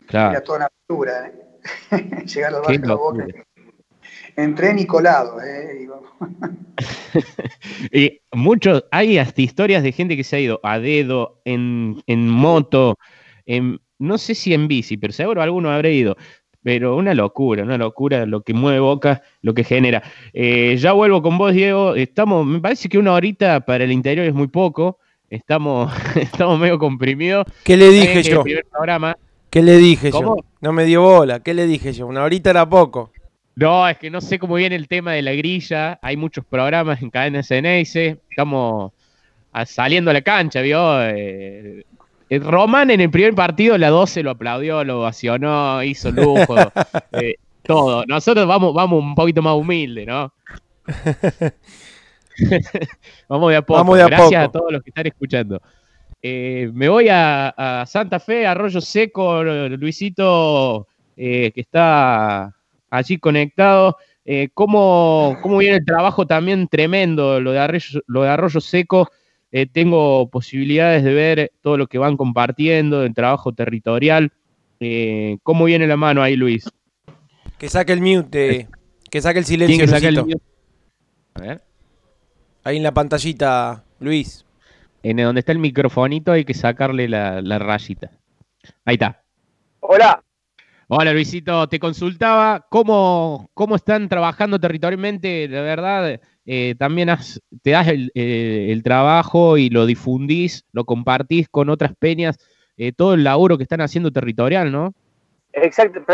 Claro. 0.07 0.31
Era 0.31 0.43
toda 0.43 0.57
una 0.57 0.69
aventura, 0.87 1.27
¿eh? 1.27 2.25
llegar 2.25 2.53
al 2.53 2.61
barco 2.61 2.87
de 2.87 2.93
Boca. 2.93 3.25
Entré 4.35 4.73
Nicolado, 4.73 5.39
eh, 5.41 5.87
y 7.91 8.19
muchos, 8.31 8.83
hay 8.91 9.17
hasta 9.17 9.41
historias 9.41 9.83
de 9.83 9.91
gente 9.91 10.17
que 10.17 10.23
se 10.23 10.35
ha 10.35 10.39
ido 10.39 10.59
a 10.63 10.79
dedo, 10.79 11.41
en, 11.45 12.01
moto, 12.29 12.97
en, 13.45 13.79
no 13.99 14.17
sé 14.17 14.35
si 14.35 14.53
en 14.53 14.67
bici, 14.67 14.97
pero 14.97 15.13
seguro 15.13 15.41
alguno 15.41 15.71
habrá 15.71 15.89
ido. 15.89 16.15
Pero 16.63 16.95
una 16.95 17.13
locura, 17.13 17.63
una 17.63 17.77
locura 17.77 18.25
lo 18.25 18.41
que 18.41 18.53
mueve 18.53 18.79
Boca, 18.79 19.21
lo 19.41 19.53
que 19.53 19.65
genera. 19.65 20.01
Eh, 20.31 20.77
ya 20.79 20.93
vuelvo 20.93 21.21
con 21.21 21.37
vos, 21.37 21.53
Diego. 21.53 21.93
Estamos, 21.93 22.45
me 22.45 22.61
parece 22.61 22.87
que 22.87 22.97
una 22.97 23.11
horita 23.11 23.59
para 23.59 23.83
el 23.83 23.91
interior 23.91 24.25
es 24.25 24.33
muy 24.33 24.47
poco. 24.47 24.97
Estamos, 25.29 25.91
estamos 26.15 26.57
medio 26.57 26.79
comprimidos. 26.79 27.45
¿Qué 27.65 27.75
le 27.75 27.89
dije 27.89 28.23
yo? 28.23 28.45
programa, 28.71 29.17
¿Qué 29.53 29.61
le 29.61 29.77
dije 29.77 30.09
yo? 30.09 30.37
No 30.61 30.73
me 30.73 30.83
dio 30.85 31.03
bola. 31.03 31.41
¿Qué 31.41 31.53
le 31.53 31.67
dije 31.67 31.93
yo? 31.93 32.07
Una 32.07 32.23
horita 32.23 32.49
era 32.49 32.67
poco. 32.67 33.11
No, 33.55 33.87
es 33.87 33.97
que 33.97 34.09
no 34.09 34.19
sé 34.19 34.39
cómo 34.39 34.55
viene 34.55 34.75
el 34.75 34.87
tema 34.87 35.13
de 35.13 35.21
la 35.21 35.33
grilla. 35.33 35.99
Hay 36.01 36.17
muchos 36.17 36.43
programas 36.45 37.01
en 37.01 37.09
cadena 37.09 37.43
CNS. 37.43 37.95
Estamos 38.29 38.91
saliendo 39.65 40.11
a 40.11 40.13
la 40.13 40.21
cancha, 40.21 40.61
¿vio? 40.61 41.01
Eh, 41.01 41.85
Román 42.39 42.89
en 42.89 43.01
el 43.01 43.09
primer 43.09 43.35
partido, 43.35 43.77
la 43.77 43.89
12 43.89 44.23
lo 44.23 44.31
aplaudió, 44.31 44.83
lo 44.83 44.99
ovacionó, 45.01 45.83
hizo 45.83 46.11
lujo. 46.11 46.55
Eh, 47.13 47.35
todo. 47.61 48.03
Nosotros 48.07 48.47
vamos, 48.47 48.73
vamos 48.73 49.03
un 49.03 49.13
poquito 49.13 49.43
más 49.43 49.53
humilde, 49.53 50.05
¿no? 50.05 50.33
vamos 53.29 53.51
de 53.51 53.57
a 53.57 53.61
poco. 53.61 53.93
Gracias 53.93 54.45
a 54.47 54.51
todos 54.51 54.71
los 54.71 54.81
que 54.81 54.89
están 54.89 55.05
escuchando. 55.05 55.61
Eh, 56.21 56.71
me 56.73 56.89
voy 56.89 57.07
a, 57.09 57.83
Santa 57.85 58.19
Fe, 58.19 58.47
Arroyo 58.47 58.81
Seco, 58.81 59.43
Luisito, 59.43 60.87
eh, 61.15 61.51
que 61.53 61.61
está 61.61 62.51
allí 62.97 63.17
conectado. 63.17 63.97
Eh, 64.25 64.49
¿cómo, 64.53 65.37
viene 65.59 65.77
el 65.77 65.85
trabajo 65.85 66.25
también 66.25 66.67
tremendo, 66.67 67.39
lo 67.41 67.51
de 67.51 67.59
Arroyo, 67.59 68.01
lo 68.07 68.23
de 68.23 68.29
Arroyo 68.29 68.61
Seco? 68.61 69.09
tengo 69.71 70.31
posibilidades 70.31 71.03
de 71.03 71.13
ver 71.13 71.51
todo 71.61 71.77
lo 71.77 71.85
que 71.85 71.99
van 71.99 72.17
compartiendo, 72.17 73.03
el 73.03 73.13
trabajo 73.13 73.53
territorial. 73.53 74.31
¿Cómo 75.43 75.65
viene 75.65 75.85
la 75.85 75.95
mano 75.95 76.23
ahí, 76.23 76.35
Luis? 76.35 76.67
Que 77.59 77.69
saque 77.69 77.93
el 77.93 78.01
mute, 78.01 78.67
que 79.11 79.21
saque 79.21 79.37
el 79.37 79.45
silencio. 79.45 79.85
Que 79.85 80.35
A 81.35 81.41
ver. 81.41 81.61
Ahí 82.63 82.77
en 82.77 82.83
la 82.83 82.95
pantallita, 82.95 83.83
Luis 83.99 84.43
en 85.03 85.17
donde 85.17 85.39
está 85.39 85.51
el 85.51 85.59
microfonito 85.59 86.31
hay 86.31 86.45
que 86.45 86.53
sacarle 86.53 87.07
la, 87.09 87.59
rayita. 87.59 88.09
Ahí 88.85 88.95
está. 88.95 89.21
Hola. 89.81 90.23
Hola 90.95 91.11
Luisito, 91.11 91.67
te 91.67 91.79
consultaba 91.79 92.67
cómo, 92.69 93.49
cómo 93.55 93.75
están 93.75 94.07
trabajando 94.07 94.59
territorialmente, 94.59 95.47
de 95.47 95.61
verdad, 95.61 96.21
eh, 96.45 96.75
también 96.77 97.09
te 97.63 97.71
das 97.71 97.87
eh, 97.87 98.67
el, 98.69 98.83
trabajo 98.83 99.57
y 99.57 99.71
lo 99.71 99.87
difundís, 99.87 100.65
lo 100.71 100.85
compartís 100.85 101.49
con 101.49 101.71
otras 101.71 101.95
peñas, 101.97 102.37
eh, 102.77 102.91
todo 102.91 103.15
el 103.15 103.23
laburo 103.23 103.57
que 103.57 103.63
están 103.63 103.81
haciendo 103.81 104.11
territorial, 104.11 104.71
¿no? 104.71 104.93
Exacto, 105.51 106.05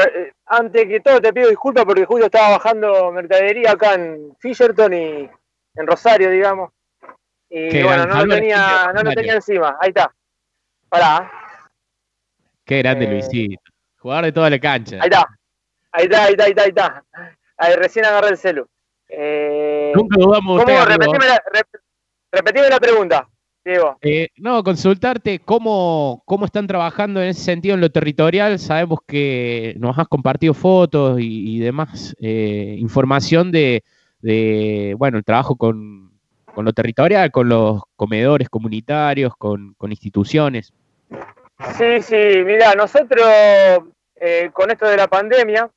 antes 0.45 0.85
que 0.85 1.01
todo 1.01 1.19
te 1.19 1.33
pido 1.33 1.49
disculpas 1.49 1.83
porque 1.83 2.05
justo 2.05 2.27
estaba 2.27 2.51
bajando 2.51 3.11
mercadería 3.11 3.73
acá 3.73 3.95
en 3.95 4.33
Fisherton 4.39 4.93
y 4.93 5.29
en 5.75 5.87
Rosario, 5.87 6.31
digamos. 6.31 6.71
Y 7.49 7.83
bueno, 7.83 8.05
no 8.05 8.25
lo, 8.25 8.33
tenía, 8.33 8.93
no 8.95 9.03
lo 9.03 9.11
tenía 9.11 9.33
encima. 9.33 9.77
Ahí 9.81 9.89
está. 9.89 10.09
Pará. 10.87 11.29
Qué 12.63 12.77
grande 12.77 13.07
Luisito. 13.07 13.68
Jugador 13.99 14.25
de 14.25 14.31
toda 14.31 14.49
la 14.49 14.59
cancha. 14.59 14.97
Ahí 15.01 15.09
está. 15.09 15.27
Ahí 15.91 16.03
está, 16.05 16.23
ahí 16.25 16.31
está, 16.31 16.43
ahí 16.43 16.49
está, 16.49 16.63
ahí 16.63 16.69
está. 16.69 17.03
Ahí, 17.57 17.75
recién 17.75 18.05
agarré 18.05 18.29
el 18.29 18.37
celu. 18.37 18.67
Eh, 19.09 19.91
Nunca 19.95 20.15
dudamos 20.19 20.63
¿cómo? 20.63 20.85
repetime, 20.85 21.25
la, 21.25 21.41
repetime 22.31 22.69
la 22.69 22.79
pregunta, 22.79 23.27
Diego. 23.65 23.97
Eh, 24.01 24.29
no, 24.37 24.63
consultarte 24.63 25.39
cómo, 25.39 26.21
cómo 26.25 26.45
están 26.45 26.67
trabajando 26.67 27.21
en 27.21 27.29
ese 27.29 27.41
sentido 27.41 27.75
en 27.75 27.81
lo 27.81 27.89
territorial. 27.89 28.59
Sabemos 28.59 28.99
que 29.07 29.75
nos 29.77 29.97
has 29.97 30.07
compartido 30.07 30.53
fotos 30.53 31.19
y, 31.19 31.55
y 31.55 31.59
demás 31.59 32.15
eh, 32.21 32.75
información 32.77 33.51
de, 33.51 33.83
de, 34.21 34.95
bueno, 34.97 35.17
el 35.17 35.23
trabajo 35.23 35.55
con 35.55 36.09
con 36.59 36.65
lo 36.65 36.73
territorial, 36.73 37.31
con 37.31 37.47
los 37.47 37.83
comedores 37.95 38.49
comunitarios, 38.49 39.33
con, 39.37 39.75
instituciones. 39.89 40.73
Sí, 41.77 42.01
sí, 42.01 42.43
mira, 42.45 42.73
nosotros 42.73 43.27
eh, 44.15 44.49
con 44.53 44.71
esto 44.71 44.87
de 44.87 44.95
la 44.95 45.07
pandemia 45.07 45.69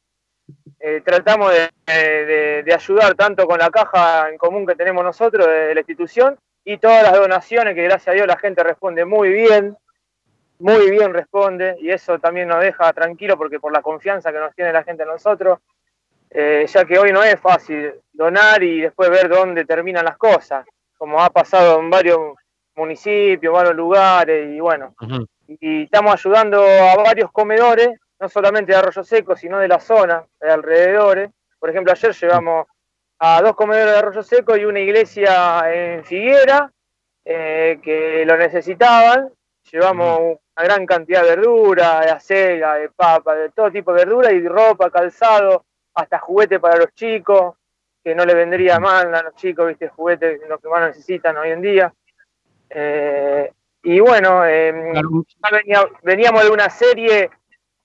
eh, 0.78 1.00
tratamos 1.04 1.52
de, 1.52 2.72
ayudar 2.72 3.14
tanto 3.14 3.46
con 3.46 3.58
la 3.58 3.68
caja 3.70 4.28
en 4.28 4.38
común 4.38 4.64
que 4.64 4.76
tenemos 4.76 5.02
nosotros 5.02 5.46
de, 5.46 5.74
la 5.74 5.80
institución 5.80 6.38
y 6.64 6.78
todas 6.78 7.02
las 7.02 7.14
donaciones 7.14 7.74
que 7.74 7.82
gracias 7.82 8.08
a 8.08 8.12
Dios 8.12 8.28
la 8.28 8.38
gente 8.38 8.62
responde 8.62 9.04
muy 9.04 9.30
bien, 9.30 9.76
muy 10.60 10.88
bien 10.88 11.12
responde 11.12 11.76
y 11.80 11.90
eso 11.90 12.18
también 12.20 12.46
nos 12.46 12.60
deja 12.60 12.92
tranquilo 12.92 13.36
porque 13.36 13.58
por 13.58 13.72
la 13.72 13.82
confianza 13.82 14.32
que 14.32 14.38
nos 14.38 14.54
tiene 14.54 14.72
la 14.72 14.84
gente 14.84 15.02
en 15.02 15.08
nosotros, 15.08 15.58
eh, 16.30 16.64
ya 16.66 16.84
que 16.84 16.98
hoy 16.98 17.12
no 17.12 17.24
es 17.24 17.40
fácil 17.40 17.92
donar 18.12 18.62
y 18.62 18.82
después 18.82 19.10
ver 19.10 19.28
dónde 19.28 19.64
terminan 19.64 20.04
las 20.04 20.16
cosas, 20.16 20.64
como 20.96 21.20
ha 21.20 21.30
pasado 21.30 21.80
en 21.80 21.90
varios 21.90 22.20
municipios, 22.76 23.52
varios 23.52 23.74
lugares, 23.74 24.48
y 24.48 24.60
bueno, 24.60 24.94
y 25.60 25.84
estamos 25.84 26.14
ayudando 26.14 26.62
a 26.62 26.96
varios 27.02 27.30
comedores, 27.32 27.90
no 28.20 28.28
solamente 28.28 28.72
de 28.72 28.78
Arroyo 28.78 29.04
Seco, 29.04 29.36
sino 29.36 29.58
de 29.58 29.68
la 29.68 29.80
zona, 29.80 30.24
de 30.40 30.50
alrededores. 30.50 31.30
Por 31.58 31.70
ejemplo, 31.70 31.92
ayer 31.92 32.12
llevamos 32.12 32.66
a 33.24 33.40
dos 33.40 33.54
comedores 33.54 33.92
de 33.92 33.98
arroyo 34.00 34.22
seco 34.24 34.56
y 34.56 34.64
una 34.64 34.80
iglesia 34.80 35.62
en 35.72 36.04
Figuera 36.04 36.72
eh, 37.24 37.78
que 37.80 38.24
lo 38.26 38.36
necesitaban. 38.36 39.30
Llevamos 39.70 40.18
una 40.18 40.64
gran 40.64 40.84
cantidad 40.84 41.22
de 41.22 41.36
verdura, 41.36 42.00
de 42.00 42.10
acelga, 42.10 42.74
de 42.74 42.88
papa, 42.88 43.36
de 43.36 43.50
todo 43.50 43.70
tipo 43.70 43.92
de 43.92 44.04
verdura 44.04 44.32
y 44.32 44.44
ropa, 44.48 44.90
calzado, 44.90 45.64
hasta 45.94 46.18
juguete 46.18 46.58
para 46.58 46.78
los 46.78 46.92
chicos, 46.94 47.54
que 48.02 48.12
no 48.12 48.24
le 48.24 48.34
vendría 48.34 48.80
mal 48.80 49.14
a 49.14 49.22
los 49.22 49.36
chicos, 49.36 49.68
viste, 49.68 49.86
juguetes, 49.86 50.40
lo 50.48 50.58
que 50.58 50.68
más 50.68 50.88
necesitan 50.88 51.36
hoy 51.36 51.50
en 51.50 51.62
día. 51.62 51.94
Eh, 52.70 53.52
y 53.82 54.00
bueno, 54.00 54.46
em, 54.46 54.92
veníamos 56.02 56.44
de 56.44 56.50
una 56.50 56.70
serie 56.70 57.30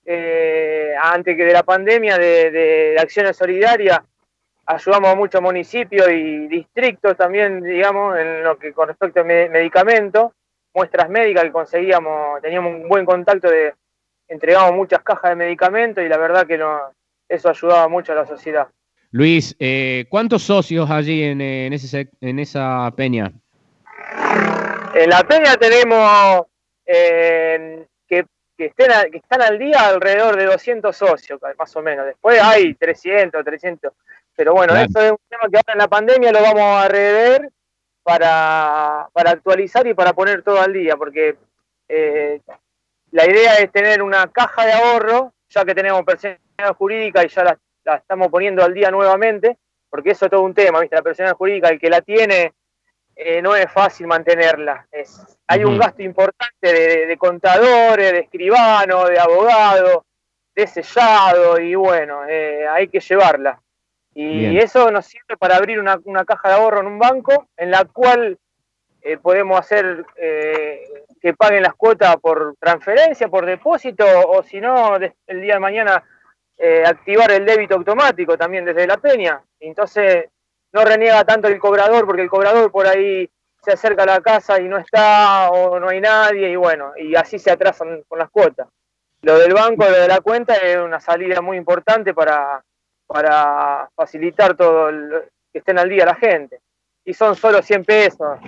eh, 0.06 0.94
antes 1.02 1.36
que 1.36 1.44
de 1.44 1.54
la 1.54 1.64
pandemia 1.64 2.18
de, 2.18 2.96
acciones 3.00 3.36
solidarias. 3.36 4.00
Ayudamos 4.66 5.10
a 5.10 5.16
muchos 5.16 5.42
municipios 5.42 6.10
y 6.10 6.48
distritos 6.48 7.16
también, 7.16 7.62
digamos, 7.62 8.18
en 8.18 8.44
lo 8.44 8.58
que 8.58 8.74
con 8.74 8.90
respecto 8.90 9.22
a 9.22 9.24
medicamentos, 9.24 10.34
muestras 10.74 11.10
médicas 11.10 11.46
que 11.46 11.52
conseguíamos, 11.52 12.42
teníamos 12.42 12.76
un 12.76 12.90
buen 12.90 13.06
contacto 13.06 13.50
de, 13.50 13.74
entregamos 14.28 14.76
muchas 14.76 15.02
cajas 15.02 15.32
de 15.32 15.36
medicamentos 15.36 16.04
y 16.04 16.10
la 16.10 16.18
verdad 16.18 16.46
que 16.46 16.58
no, 16.58 16.80
eso 17.30 17.50
ayudaba 17.50 17.88
mucho 17.88 18.12
a 18.12 18.16
la 18.16 18.26
sociedad. 18.26 18.68
Luis, 19.12 19.56
eh, 19.60 20.06
¿cuántos 20.10 20.44
socios 20.44 20.90
allí 20.90 21.24
en, 21.24 21.40
en, 21.40 21.72
ese, 21.72 22.10
en 22.20 22.40
esa 22.40 22.94
peña? 22.96 23.32
En 24.98 25.12
la 25.12 25.22
peña 25.22 25.56
tenemos 25.58 26.48
eh, 26.84 27.86
que, 28.08 28.26
estén 28.58 29.12
que 29.12 29.18
están 29.20 29.44
al 29.44 29.60
día 29.60 29.90
alrededor 29.90 30.36
de 30.36 30.46
200 30.46 30.98
socios, 30.98 31.40
más 31.56 31.76
o 31.76 31.84
menos. 31.84 32.08
Después 32.08 32.42
hay 32.42 32.74
300, 32.74 33.46
300. 33.46 33.94
Pero 34.36 34.54
bueno, 34.54 34.76
eso 34.76 35.00
es 35.00 35.12
un 35.12 35.20
tema 35.30 35.44
que 35.52 35.58
ahora 35.58 35.74
en 35.74 35.78
la 35.78 35.88
pandemia 35.88 36.32
lo 36.32 36.42
vamos 36.42 36.84
a 36.84 36.88
rever 36.88 37.48
para, 38.02 39.08
para 39.14 39.32
actualizar 39.32 39.86
y 39.86 39.94
para 39.94 40.14
poner 40.14 40.42
todo 40.42 40.60
al 40.60 40.74
día, 40.74 40.98
porque 40.98 41.38
eh, 41.88 42.42
la 43.12 43.30
idea 43.30 43.60
es 43.60 43.72
tener 43.72 44.02
una 44.02 44.26
caja 44.32 44.66
de 44.66 44.74
ahorro, 44.74 45.32
ya 45.50 45.64
que 45.64 45.76
tenemos 45.76 46.04
personalidad 46.04 46.76
jurídica 46.76 47.24
y 47.24 47.28
ya 47.28 47.44
la, 47.44 47.60
la, 47.84 47.96
estamos 47.98 48.30
poniendo 48.30 48.64
al 48.64 48.74
día 48.74 48.90
nuevamente, 48.90 49.60
porque 49.92 50.10
eso 50.12 50.26
es 50.26 50.32
todo 50.32 50.42
un 50.42 50.56
tema, 50.56 50.80
¿viste? 50.80 50.96
La 50.96 51.04
personalidad 51.04 51.38
jurídica, 51.38 51.68
el 51.68 51.80
que 51.80 51.92
la 51.92 52.02
tiene 52.02 52.54
eh, 53.20 53.42
no 53.42 53.56
es 53.56 53.72
fácil 53.72 54.06
mantenerla. 54.06 54.86
Es, 54.92 55.40
hay 55.48 55.64
un 55.64 55.80
gasto 55.80 56.04
importante 56.04 57.08
de, 57.08 57.18
contadores, 57.18 58.12
de 58.12 58.20
escribanos, 58.20 59.10
de 59.10 59.20
abogados, 59.20 60.04
de 60.56 60.68
sellado, 60.68 61.60
y 61.60 61.74
bueno, 61.74 62.26
eh, 62.30 62.68
hay 62.68 62.88
que 62.90 63.00
llevarla. 63.00 63.60
Y 64.14 64.58
eso 64.58 64.90
nos 64.90 65.06
sirve 65.06 65.38
para 65.38 65.58
abrir 65.58 65.80
una, 65.80 66.26
caja 66.26 66.50
de 66.50 66.56
ahorro 66.56 66.80
en 66.80 66.88
un 66.88 66.98
banco, 66.98 67.50
en 67.56 67.70
la 67.70 67.86
cual 67.86 68.40
eh, 69.04 69.18
podemos 69.18 69.60
hacer 69.60 70.06
que 70.16 71.34
paguen 71.36 71.62
las 71.62 71.76
cuotas 71.76 72.18
por 72.18 72.56
transferencia, 72.60 73.28
por 73.28 73.46
depósito, 73.46 74.06
o 74.28 74.42
si 74.42 74.60
no, 74.60 74.96
el 74.96 75.42
día 75.42 75.56
de 75.56 75.60
mañana 75.60 76.04
activar 76.86 77.32
el 77.32 77.46
débito 77.46 77.76
automático 77.76 78.38
también 78.38 78.66
desde 78.66 78.88
la 78.88 78.98
peña. 78.98 79.40
Entonces, 79.60 80.26
no 80.74 80.86
reniega 80.86 81.24
tanto 81.24 81.48
el 81.48 81.60
cobrador, 81.60 82.06
porque 82.06 82.22
el 82.22 82.30
cobrador 82.30 82.72
por 82.72 82.88
ahí 82.88 83.30
se 83.64 83.72
acerca 83.72 84.04
a 84.04 84.06
la 84.08 84.22
casa 84.22 84.62
y 84.62 84.68
no 84.68 84.78
está 84.78 85.50
o 85.50 85.80
no 85.80 85.90
hay 85.90 86.00
nadie 86.00 86.50
y 86.50 86.56
bueno, 86.56 86.94
y 86.98 87.16
así 87.16 87.40
se 87.40 87.52
atrasan 87.52 88.04
con 88.08 88.20
las 88.20 88.30
cuotas. 88.30 88.68
Lo 89.22 89.38
del 89.38 89.54
banco, 89.54 89.84
lo 89.84 90.00
de 90.00 90.08
la 90.08 90.22
cuenta 90.22 90.56
es 90.56 90.78
una 90.78 91.00
salida 91.00 91.42
muy 91.42 91.58
importante 91.58 92.14
para, 92.14 92.64
para 93.08 93.90
facilitar 93.96 94.56
todo, 94.56 94.90
el, 94.90 95.10
que 95.52 95.60
estén 95.60 95.80
al 95.80 95.90
día 95.90 96.06
la 96.06 96.16
gente. 96.16 96.60
Y 97.04 97.14
son 97.14 97.36
solo 97.36 97.62
100 97.62 97.86
pesos, 97.86 98.40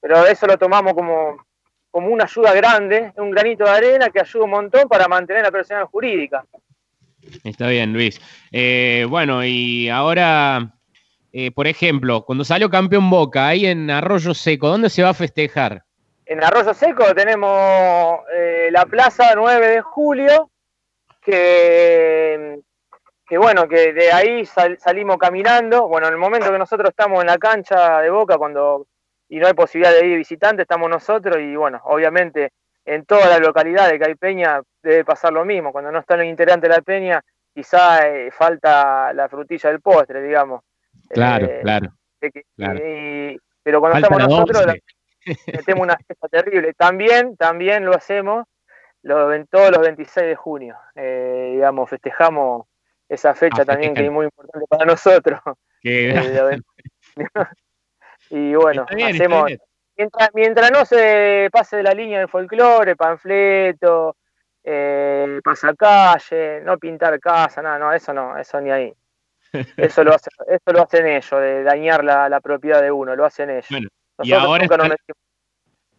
pero 0.00 0.26
eso 0.26 0.46
lo 0.46 0.58
tomamos 0.58 0.92
como, 0.92 1.44
como 1.90 2.08
una 2.08 2.24
ayuda 2.24 2.52
grande, 2.52 3.12
un 3.16 3.30
granito 3.30 3.64
de 3.64 3.70
arena 3.70 4.10
que 4.10 4.20
ayuda 4.20 4.44
un 4.44 4.50
montón 4.50 4.88
para 4.88 5.08
mantener 5.08 5.42
la 5.42 5.50
personalidad 5.50 5.90
jurídica. 5.90 6.44
Está 7.44 7.68
bien, 7.68 7.92
Luis. 7.92 8.20
Eh, 8.50 9.06
bueno, 9.08 9.44
y 9.44 9.88
ahora 9.88 10.74
eh, 11.32 11.50
por 11.50 11.66
ejemplo, 11.66 12.24
cuando 12.24 12.44
salió 12.44 12.68
campeón 12.68 13.08
Boca, 13.08 13.48
ahí 13.48 13.66
en 13.66 13.90
Arroyo 13.90 14.34
Seco, 14.34 14.68
¿dónde 14.68 14.90
se 14.90 15.02
va 15.02 15.10
a 15.10 15.14
festejar? 15.14 15.82
En 16.26 16.44
Arroyo 16.44 16.74
Seco 16.74 17.14
tenemos 17.14 18.20
eh, 18.34 18.68
la 18.70 18.86
plaza 18.86 19.32
9 19.34 19.68
de 19.68 19.80
julio, 19.80 20.50
que, 21.20 22.58
bueno, 23.30 23.66
que 23.68 23.92
de 23.92 24.12
ahí 24.12 24.44
salimos 24.44 25.16
caminando. 25.16 25.88
Bueno, 25.88 26.08
en 26.08 26.14
el 26.14 26.18
momento 26.18 26.50
que 26.50 26.58
nosotros 26.58 26.90
estamos 26.90 27.20
en 27.20 27.28
la 27.28 27.38
cancha 27.38 28.00
de 28.00 28.10
Boca, 28.10 28.36
cuando 28.36 28.86
y 29.28 29.38
no 29.38 29.46
hay 29.46 29.54
posibilidad 29.54 29.94
de 29.94 30.06
ir 30.06 30.18
visitante, 30.18 30.62
estamos 30.62 30.90
nosotros 30.90 31.38
y 31.40 31.56
bueno, 31.56 31.80
obviamente 31.84 32.52
en 32.84 33.06
todas 33.06 33.30
las 33.30 33.40
localidades 33.40 33.98
que 33.98 34.04
hay 34.04 34.14
peña 34.14 34.60
debe 34.82 35.06
pasar 35.06 35.32
lo 35.32 35.44
mismo. 35.46 35.72
Cuando 35.72 35.90
no 35.90 36.00
están 36.00 36.18
los 36.18 36.26
integrantes 36.26 36.68
de 36.68 36.76
la 36.76 36.82
peña, 36.82 37.24
quizá 37.54 38.06
eh, 38.06 38.30
falta 38.30 39.12
la 39.14 39.30
frutilla 39.30 39.70
del 39.70 39.80
postre, 39.80 40.22
digamos. 40.22 40.62
Claro, 41.12 41.46
eh, 41.46 41.60
claro. 41.62 41.92
pero 43.62 43.80
cuando 43.80 43.98
estamos 43.98 44.28
nosotros, 44.28 44.74
metemos 45.46 45.82
una 45.82 45.96
fiesta 45.96 46.28
terrible. 46.28 46.72
También, 46.74 47.36
también 47.36 47.84
lo 47.84 47.94
hacemos 47.94 48.46
lo, 49.02 49.44
todos 49.46 49.70
los 49.70 49.80
26 49.80 50.26
de 50.26 50.36
junio. 50.36 50.76
Eh, 50.94 51.50
digamos, 51.54 51.90
festejamos 51.90 52.66
esa 53.08 53.34
fecha 53.34 53.64
también 53.64 53.94
que 53.94 54.04
es 54.04 54.10
muy 54.10 54.24
importante 54.24 54.66
para 54.68 54.84
nosotros. 54.84 55.40
Eh, 55.84 56.60
y 58.30 58.54
bueno, 58.54 58.86
hacemos. 58.88 59.50
Mientras, 59.94 60.30
mientras 60.32 60.70
no 60.70 60.84
se 60.86 61.48
pase 61.52 61.76
de 61.76 61.82
la 61.82 61.92
línea 61.92 62.20
del 62.20 62.28
folclore, 62.28 62.96
panfleto, 62.96 64.16
eh, 64.64 65.40
pasacalle, 65.44 66.62
no 66.62 66.78
pintar 66.78 67.20
casa, 67.20 67.60
nada, 67.60 67.78
no, 67.78 67.92
eso 67.92 68.14
no, 68.14 68.38
eso 68.38 68.60
ni 68.60 68.70
ahí. 68.70 68.94
Eso 69.76 70.04
lo, 70.04 70.14
eso 70.14 70.72
lo 70.72 70.82
hacen 70.82 71.06
ellos, 71.06 71.30
de 71.30 71.62
dañar 71.62 72.04
la, 72.04 72.40
propiedad 72.40 72.82
de 72.82 72.90
uno, 72.90 73.14
lo 73.14 73.24
hacen 73.24 73.50
ellos. 73.50 73.68
y 74.22 74.32
ahora 74.32 74.66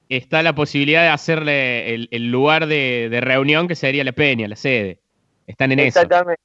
está, 0.10 0.44
la 0.44 0.54
posibilidad 0.54 1.04
de 1.04 1.10
hacerle 1.10 1.94
el, 1.94 2.32
lugar 2.32 2.66
de, 2.68 3.20
reunión 3.22 3.68
que 3.68 3.76
sería 3.76 4.04
la 4.04 4.12
peña, 4.12 4.48
la 4.48 4.56
sede. 4.56 5.00
Están 5.48 5.72
en 5.72 5.80
eso. 5.80 6.00
Exactamente. 6.00 6.42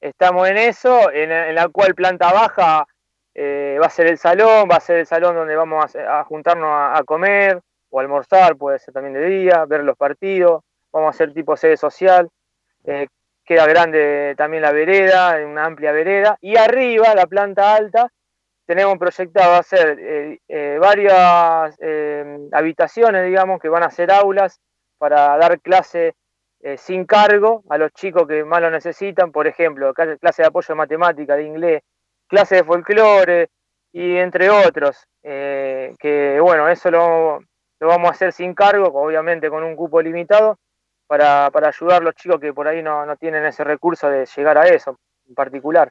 Estamos 0.00 0.48
en 0.48 0.58
eso, 0.58 1.12
en, 1.12 1.54
la 1.54 1.68
cual 1.68 1.94
planta 1.94 2.32
baja 2.32 2.86
eh, 3.34 3.78
va 3.80 3.86
a 3.86 3.90
ser 3.90 4.08
el 4.08 4.18
salón, 4.18 4.68
va 4.70 4.76
a 4.76 4.80
ser 4.80 4.98
el 4.98 5.06
salón 5.06 5.36
donde 5.36 5.54
vamos 5.54 5.94
a, 5.96 6.24
juntarnos 6.24 6.68
a, 6.68 7.02
comer 7.04 7.60
o 7.90 8.00
almorzar, 8.00 8.56
puede 8.56 8.78
ser 8.78 8.92
también 8.92 9.14
de 9.14 9.24
día, 9.26 9.64
ver 9.64 9.84
los 9.84 9.96
partidos, 9.96 10.62
vamos 10.90 11.08
a 11.08 11.10
hacer 11.10 11.32
tipo 11.32 11.56
sede 11.56 11.76
social. 11.76 12.28
Eh, 12.84 13.06
queda 13.44 13.66
grande 13.66 14.34
también 14.36 14.62
la 14.62 14.72
vereda, 14.72 15.36
una 15.46 15.64
amplia 15.64 15.92
vereda, 15.92 16.38
y 16.40 16.56
arriba, 16.56 17.14
la 17.14 17.26
planta 17.26 17.74
alta, 17.74 18.10
tenemos 18.66 18.96
proyectado 18.98 19.54
hacer 19.54 19.98
eh, 20.00 20.38
eh, 20.48 20.78
varias 20.80 21.76
eh, 21.80 22.48
habitaciones, 22.52 23.26
digamos, 23.26 23.60
que 23.60 23.68
van 23.68 23.82
a 23.82 23.90
ser 23.90 24.10
aulas 24.10 24.60
para 24.98 25.36
dar 25.36 25.60
clase 25.60 26.14
sin 26.76 27.06
cargo 27.06 27.64
a 27.70 27.76
los 27.76 27.90
chicos 27.90 28.24
que 28.28 28.44
más 28.44 28.60
lo 28.60 28.70
necesitan, 28.70 29.32
por 29.32 29.48
ejemplo, 29.48 29.92
clase 29.92 30.42
de 30.42 30.46
apoyo 30.46 30.68
de 30.68 30.74
matemática, 30.76 31.34
de 31.34 31.42
inglés, 31.42 31.82
clase 32.28 32.54
de 32.54 32.64
folclore, 32.64 33.50
y 33.92 34.16
entre 34.18 34.48
otros, 34.48 35.04
que 35.20 36.38
bueno, 36.40 36.68
eso 36.68 36.88
lo, 36.92 37.40
lo 37.80 37.88
vamos 37.88 38.10
a 38.10 38.12
hacer 38.12 38.32
sin 38.32 38.54
cargo, 38.54 38.92
obviamente 38.94 39.50
con 39.50 39.64
un 39.64 39.74
cupo 39.74 40.00
limitado, 40.00 40.56
para, 41.06 41.50
para 41.50 41.68
ayudar 41.68 42.02
a 42.02 42.04
los 42.04 42.14
chicos 42.14 42.40
que 42.40 42.52
por 42.52 42.68
ahí 42.68 42.82
no, 42.82 43.04
tienen 43.18 43.44
ese 43.44 43.64
recurso 43.64 44.08
de 44.08 44.26
llegar 44.36 44.58
a 44.58 44.66
eso 44.66 44.98
en 45.28 45.34
particular. 45.34 45.90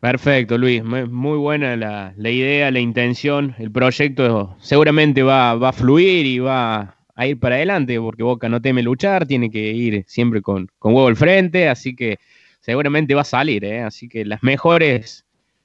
Perfecto, 0.00 0.58
Luis. 0.58 0.84
Muy 0.84 1.38
buena 1.38 1.76
la, 1.76 2.30
idea, 2.30 2.70
la 2.70 2.78
intención. 2.78 3.54
El 3.58 3.72
proyecto 3.72 4.56
seguramente 4.60 5.22
va, 5.22 5.54
va, 5.54 5.70
a 5.70 5.72
fluir 5.72 6.26
y 6.26 6.38
va 6.38 6.96
a 7.14 7.26
ir 7.26 7.40
para 7.40 7.56
adelante 7.56 7.98
porque 7.98 8.22
Boca 8.22 8.48
no 8.48 8.60
teme 8.60 8.82
luchar, 8.82 9.26
tiene 9.26 9.50
que 9.50 9.58
ir 9.58 10.04
siempre 10.06 10.42
con, 10.42 10.68
con 10.78 10.94
huevo 10.94 11.08
al 11.08 11.16
frente, 11.16 11.68
así 11.68 11.96
que 11.96 12.18
seguramente 12.60 13.14
va 13.14 13.22
a 13.22 13.24
salir. 13.24 13.64
¿eh? 13.64 13.82
Así 13.82 14.08
que 14.08 14.24
las 14.24 14.42
mejores 14.42 15.24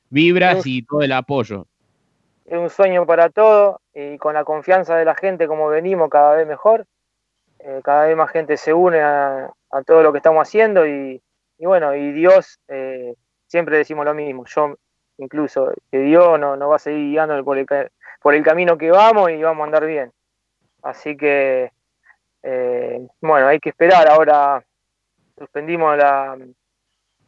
vibras 0.10 0.66
y 0.68 0.84
todo 0.84 1.02
el 1.02 1.12
apoyo. 1.12 1.66
Es 2.46 2.58
un 2.58 2.70
sueño 2.70 3.06
para 3.06 3.30
todo 3.30 3.82
y 3.94 4.18
con 4.18 4.36
la 4.36 4.44
confianza 4.44 4.96
de 4.96 5.06
la 5.06 5.16
gente 5.16 5.48
como 5.48 5.68
venimos 5.68 6.10
cada 6.10 6.36
vez 6.36 6.48
mejor. 6.48 6.86
Eh, 7.64 7.82
cada 7.84 8.07
vez 8.07 8.18
más 8.18 8.32
gente 8.32 8.57
se 8.57 8.74
une 8.74 9.01
a, 9.01 9.51
todo 9.86 10.01
lo 10.01 10.12
que 10.12 10.18
estamos 10.18 10.47
haciendo 10.47 10.86
y, 10.88 11.22
bueno, 11.59 11.95
y 11.95 12.12
Dios, 12.12 12.59
eh, 12.68 13.14
siempre 13.47 13.78
decimos 13.78 14.05
lo 14.05 14.14
mismo, 14.14 14.45
yo 14.45 14.76
incluso, 15.18 15.72
que 15.91 15.99
Dios 15.99 16.39
nos 16.39 16.57
no 16.57 16.70
va 16.70 16.78
a 16.78 16.80
seguir 16.80 17.12
guiando 17.12 17.43
por 17.43 17.57
el, 17.57 17.68
por 18.22 18.34
el 18.34 18.43
camino 18.43 18.78
que 18.78 18.89
vamos 18.89 19.30
y 19.30 19.41
vamos 19.41 19.62
a 19.62 19.66
andar 19.66 19.86
bien. 19.86 20.12
Así 20.82 21.16
que, 21.16 21.72
eh, 22.41 23.07
bueno, 23.22 23.47
hay 23.47 23.59
que 23.59 23.70
esperar. 23.70 24.07
Ahora 24.07 24.64
suspendimos 25.38 25.95
la, 25.95 26.36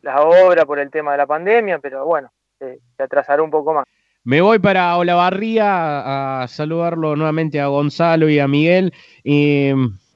la 0.01 0.21
obra 0.21 0.65
por 0.65 0.79
el 0.79 0.89
tema 0.89 1.11
de 1.11 1.17
la 1.19 1.27
pandemia, 1.27 1.79
pero 1.79 2.05
bueno, 2.05 2.31
se, 2.59 2.79
atrasará 2.97 3.43
un 3.43 3.51
poco 3.51 3.73
más. 3.73 3.85
Me 4.23 4.41
voy 4.41 4.57
para 4.59 4.95
Olavarría 4.97 6.41
a 6.41 6.47
saludarlo 6.47 7.15
nuevamente 7.15 7.59
a 7.59 7.67
Gonzalo 7.67 8.29
y 8.29 8.39
a 8.39 8.47
Miguel. 8.47 8.93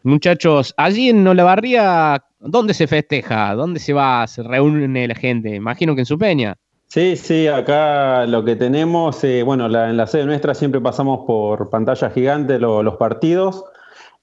Muchachos, 0.07 0.73
allí 0.77 1.09
en 1.09 1.27
Olavarría, 1.27 2.23
¿dónde 2.39 2.73
se 2.73 2.87
festeja? 2.87 3.53
¿Dónde 3.53 3.79
se 3.79 3.93
va? 3.93 4.25
¿Se 4.27 4.43
reúne 4.43 5.07
la 5.07 5.15
gente? 5.15 5.55
Imagino 5.55 5.93
que 5.93 6.01
en 6.01 6.05
su 6.05 6.17
peña. 6.17 6.55
Sí, 6.87 7.17
sí, 7.17 7.47
acá 7.47 8.25
lo 8.25 8.45
que 8.45 8.55
tenemos, 8.55 9.21
eh, 9.23 9.43
bueno, 9.43 9.65
en 9.65 9.97
la 9.97 10.07
sede 10.07 10.25
nuestra 10.25 10.53
siempre 10.53 10.79
pasamos 10.79 11.25
por 11.27 11.69
pantalla 11.69 12.09
gigante 12.09 12.59
los 12.59 12.95
partidos. 12.95 13.65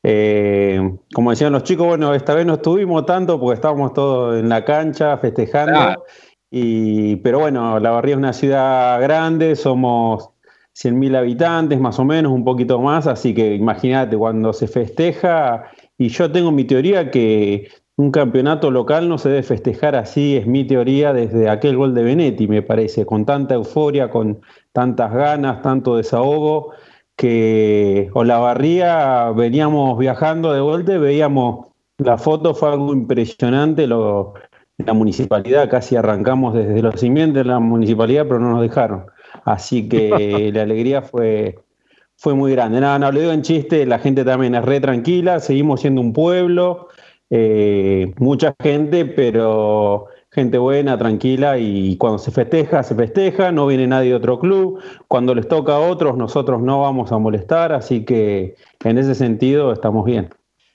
Eh, 0.03 0.97
como 1.14 1.30
decían 1.30 1.53
los 1.53 1.62
chicos, 1.64 1.87
bueno, 1.87 2.14
esta 2.14 2.35
vez 2.35 2.47
no 2.47 2.55
estuvimos 2.55 3.07
tanto 3.07 3.39
porque 3.39 3.55
estábamos 3.55 3.93
todos 3.93 4.39
en 4.39 4.49
la 4.49 4.64
cancha 4.64 5.16
festejando. 5.18 6.05
Y, 6.51 7.16
pero 7.16 7.41
bueno, 7.41 7.80
La 7.80 7.91
Barría 7.91 8.14
es 8.14 8.18
una 8.18 8.32
ciudad 8.32 9.01
grande, 9.01 9.57
somos 9.57 10.30
100.000 10.75 11.16
habitantes 11.16 11.81
más 11.81 11.99
o 11.99 12.05
menos, 12.05 12.33
un 12.33 12.45
poquito 12.45 12.81
más, 12.81 13.07
así 13.07 13.35
que 13.35 13.55
imagínate 13.55 14.16
cuando 14.16 14.53
se 14.53 14.66
festeja, 14.66 15.70
y 15.97 16.09
yo 16.09 16.31
tengo 16.33 16.51
mi 16.51 16.64
teoría 16.64 17.11
que 17.11 17.68
un 17.97 18.11
campeonato 18.11 18.70
local 18.70 19.09
no 19.09 19.18
se 19.18 19.29
debe 19.29 19.43
festejar 19.45 19.95
así, 19.95 20.37
es 20.37 20.47
mi 20.47 20.64
teoría, 20.64 21.12
desde 21.12 21.49
aquel 21.49 21.77
gol 21.77 21.95
de 21.95 22.03
Benetti, 22.03 22.49
me 22.49 22.62
parece, 22.62 23.07
con 23.07 23.25
tanta 23.25 23.55
euforia, 23.55 24.11
con 24.11 24.41
tantas 24.72 25.12
ganas, 25.12 25.62
tanto 25.62 25.97
desahogo, 25.97 26.72
que 27.16 28.11
Olavarría 28.14 29.31
veníamos 29.31 29.97
viajando 29.99 30.53
de 30.53 30.61
vuelta 30.61 30.99
veíamos, 30.99 31.68
la 31.99 32.18
foto 32.18 32.55
fue 32.55 32.70
algo 32.70 32.93
impresionante, 32.93 33.87
lo, 33.87 34.35
la 34.79 34.93
municipalidad, 34.93 35.70
casi 35.70 35.95
arrancamos 35.95 36.55
desde 36.55 36.83
los 36.83 36.99
cimientos 37.01 37.45
de 37.45 37.45
la 37.45 37.61
municipalidad, 37.61 38.25
pero 38.27 38.41
no 38.41 38.51
nos 38.51 38.62
dejaron. 38.62 39.07
Así 39.45 39.88
que 39.88 40.51
la 40.55 40.62
alegría 40.62 41.03
fue, 41.03 41.59
fue 42.16 42.34
muy 42.34 42.53
grande. 42.53 42.80
Nada, 42.80 42.99
no, 42.99 43.12
lo 43.12 43.20
digo 43.20 43.32
en 43.32 43.42
chiste, 43.42 43.84
la 43.86 43.99
gente 43.99 44.24
también 44.24 44.55
es 44.55 44.64
re 44.64 44.80
tranquila, 44.80 45.40
seguimos 45.40 45.80
siendo 45.80 46.01
un 46.01 46.12
pueblo, 46.12 46.88
eh, 47.30 48.12
mucha 48.18 48.55
gente, 48.62 49.05
pero 49.05 50.07
gente 50.30 50.59
buena, 50.59 50.99
tranquila, 50.99 51.59
y 51.59 51.97
cuando 51.97 52.18
se 52.18 52.32
festeja, 52.32 52.82
se 52.82 52.95
festeja, 52.95 53.53
no 53.53 53.66
viene 53.66 53.86
nadie 53.86 54.11
de 54.11 54.16
otro 54.16 54.40
club, 54.40 54.80
cuando 55.07 55.34
les 55.34 55.47
toca 55.47 55.76
a 55.76 55.78
otros, 55.78 56.16
nosotros 56.16 56.61
no 56.61 56.80
vamos 56.80 57.12
a 57.12 57.18
molestar, 57.18 57.72
así 57.72 58.05
que 58.05 58.57
en 58.82 58.99
ese 58.99 59.14
sentido 59.14 59.72
estamos 59.72 60.05
bien. 60.05 60.30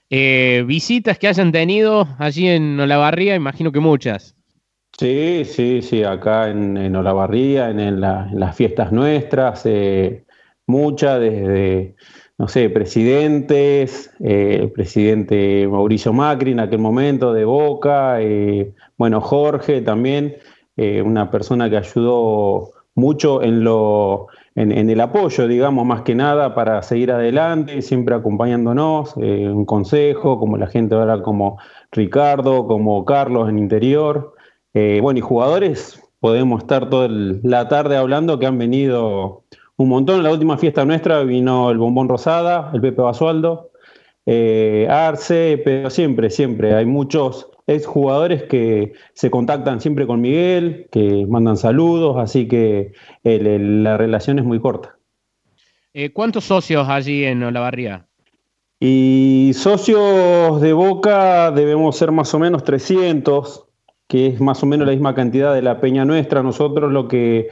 Eh, 0.08 0.64
visitas 0.66 1.18
que 1.18 1.28
hayan 1.28 1.52
tenido 1.52 2.08
allí 2.18 2.48
en 2.48 2.80
Olavarría, 2.80 3.34
imagino 3.34 3.70
que 3.70 3.80
muchas. 3.80 4.34
Sí, 4.98 5.44
sí, 5.46 5.80
sí, 5.82 6.04
acá 6.04 6.50
en, 6.50 6.94
Olavarría, 6.94 7.70
en, 7.70 8.00
las 8.00 8.56
fiestas 8.56 8.92
nuestras, 8.92 9.64
eh, 9.64 10.26
muchas, 10.66 11.20
desde, 11.20 11.94
no 12.36 12.48
sé, 12.48 12.68
presidentes, 12.68 14.12
eh, 14.20 14.58
el 14.62 14.72
presidente 14.72 15.66
Mauricio 15.66 16.12
Macri 16.12 16.52
en 16.52 16.60
aquel 16.60 16.80
momento 16.80 17.32
de 17.32 17.44
Boca, 17.46 18.18
bueno, 18.98 19.20
Jorge 19.22 19.80
también, 19.80 20.36
una 20.76 21.30
persona 21.30 21.68
que 21.68 21.76
ayudó 21.78 22.72
mucho 22.94 23.42
en 23.42 23.64
lo 23.64 24.28
en, 24.54 24.90
el 24.90 25.00
apoyo, 25.00 25.46
digamos, 25.46 25.86
más 25.86 26.02
que 26.02 26.14
nada 26.14 26.54
para 26.54 26.82
seguir 26.82 27.12
adelante, 27.12 27.82
siempre 27.82 28.14
acompañándonos, 28.14 29.14
eh, 29.16 29.48
un 29.48 29.64
consejo, 29.64 30.38
como 30.38 30.56
la 30.56 30.66
gente 30.66 30.94
ahora 30.94 31.22
como 31.22 31.58
Ricardo, 31.92 32.66
como 32.66 33.04
Carlos 33.04 33.48
en 33.48 33.58
interior. 33.58 34.34
Eh, 34.74 35.00
bueno, 35.02 35.18
y 35.18 35.22
jugadores, 35.22 36.02
podemos 36.20 36.62
estar 36.62 36.90
toda 36.90 37.08
la 37.08 37.68
tarde 37.68 37.96
hablando 37.96 38.38
que 38.38 38.46
han 38.46 38.58
venido 38.58 39.44
un 39.76 39.88
montón. 39.88 40.18
En 40.18 40.24
la 40.24 40.32
última 40.32 40.58
fiesta 40.58 40.84
nuestra 40.84 41.22
vino 41.22 41.70
el 41.70 41.78
Bombón 41.78 42.08
Rosada, 42.08 42.70
el 42.72 42.80
Pepe 42.80 43.02
Basualdo, 43.02 43.70
eh, 44.26 44.86
Arce, 44.90 45.60
pero 45.64 45.90
siempre, 45.90 46.30
siempre 46.30 46.74
hay 46.74 46.86
muchos 46.86 47.50
es 47.70 47.86
jugadores 47.86 48.42
que 48.44 48.94
se 49.14 49.30
contactan 49.30 49.80
siempre 49.80 50.06
con 50.06 50.20
Miguel, 50.20 50.88
que 50.90 51.24
mandan 51.28 51.56
saludos, 51.56 52.16
así 52.18 52.48
que 52.48 52.92
la 53.22 53.96
relación 53.96 54.40
es 54.40 54.44
muy 54.44 54.60
corta. 54.60 54.96
Eh, 55.94 56.12
¿Cuántos 56.12 56.44
socios 56.44 56.88
allí 56.88 57.24
en 57.24 57.42
Olavarría? 57.42 58.06
Y 58.80 59.52
socios 59.54 60.60
de 60.60 60.72
Boca 60.72 61.52
debemos 61.52 61.96
ser 61.96 62.10
más 62.10 62.32
o 62.34 62.38
menos 62.38 62.64
300, 62.64 63.66
que 64.10 64.26
es 64.26 64.40
más 64.42 64.62
o 64.62 64.66
menos 64.66 64.86
la 64.86 64.92
misma 64.92 65.14
cantidad 65.14 65.54
de 65.54 65.62
la 65.62 65.80
peña 65.80 66.04
nuestra. 66.04 66.42
Nosotros 66.42 66.92
lo 66.92 67.08
que 67.08 67.48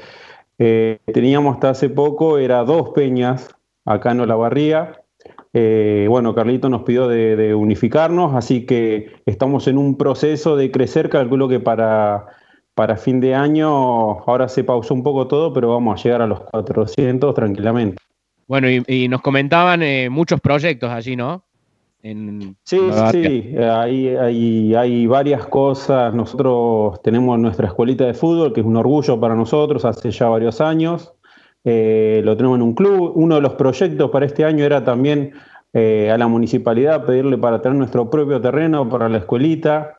eh, 0.59 0.99
teníamos 1.07 1.55
hasta 1.55 1.71
hace 1.71 1.89
poco 1.89 2.37
era 2.37 2.65
dos 2.65 2.91
peñas 2.91 3.55
acá 3.87 4.11
en 4.13 4.21
Olavarría 4.21 5.05
eh, 5.53 6.07
bueno, 6.09 6.35
Carlito 6.35 6.69
nos 6.69 6.83
pidió 6.83 7.09
de, 7.09 7.55
unificarnos, 7.55 8.35
así 8.35 8.67
que 8.67 9.13
estamos 9.27 9.67
en 9.67 9.79
un 9.79 9.97
proceso 9.97 10.57
de 10.57 10.71
crecer. 10.71 11.09
Calculo 11.09 11.49
que 11.49 11.61
para, 11.61 12.27
para 12.75 12.97
fin 12.97 13.21
de 13.21 13.35
año, 13.35 13.69
ahora 13.69 14.49
se 14.49 14.65
pausó 14.65 14.95
un 14.95 15.03
poco 15.03 15.27
todo, 15.27 15.53
pero 15.53 15.69
vamos 15.71 15.99
a 15.99 16.03
llegar 16.03 16.23
a 16.23 16.27
los 16.27 16.41
400 16.41 17.35
tranquilamente. 17.35 17.97
Bueno, 18.47 18.69
y, 18.71 19.09
nos 19.09 19.21
comentaban 19.21 19.83
eh, 19.83 20.09
muchos 20.09 20.41
proyectos 20.41 20.91
allí, 20.91 21.17
¿no? 21.17 21.45
Sí, 22.65 22.79
sí, 23.11 23.57
hay, 23.59 24.09
hay, 24.09 24.75
hay, 24.75 25.07
varias 25.07 25.47
cosas. 25.47 26.15
Nosotros 26.15 27.01
tenemos 27.03 27.39
nuestra 27.39 27.67
escuelita 27.67 28.05
de 28.05 28.15
fútbol, 28.15 28.53
que 28.53 28.61
es 28.61 28.67
un 28.67 28.77
orgullo 28.77 29.19
para 29.19 29.35
nosotros, 29.35 29.85
hace 29.85 30.11
ya 30.11 30.29
varios 30.29 30.61
años. 30.61 31.15
Eh, 31.65 32.23
lo 32.25 32.37
tenemos 32.37 32.57
en 32.57 32.63
un 32.63 32.75
club. 32.75 33.13
Uno 33.15 33.37
de 33.37 33.41
los 33.41 33.55
proyectos 33.55 34.11
para 34.11 34.27
este 34.27 34.45
año 34.45 34.65
era 34.65 34.85
también 34.85 35.33
eh, 35.73 36.11
a 36.11 36.17
la 36.17 36.29
municipalidad 36.29 37.05
pedirle 37.05 37.37
para 37.37 37.61
tener 37.61 37.77
nuestro 37.77 38.09
propio 38.09 38.41
terreno 38.41 38.89
para 38.89 39.09
la 39.09 39.19
escuelita, 39.19 39.99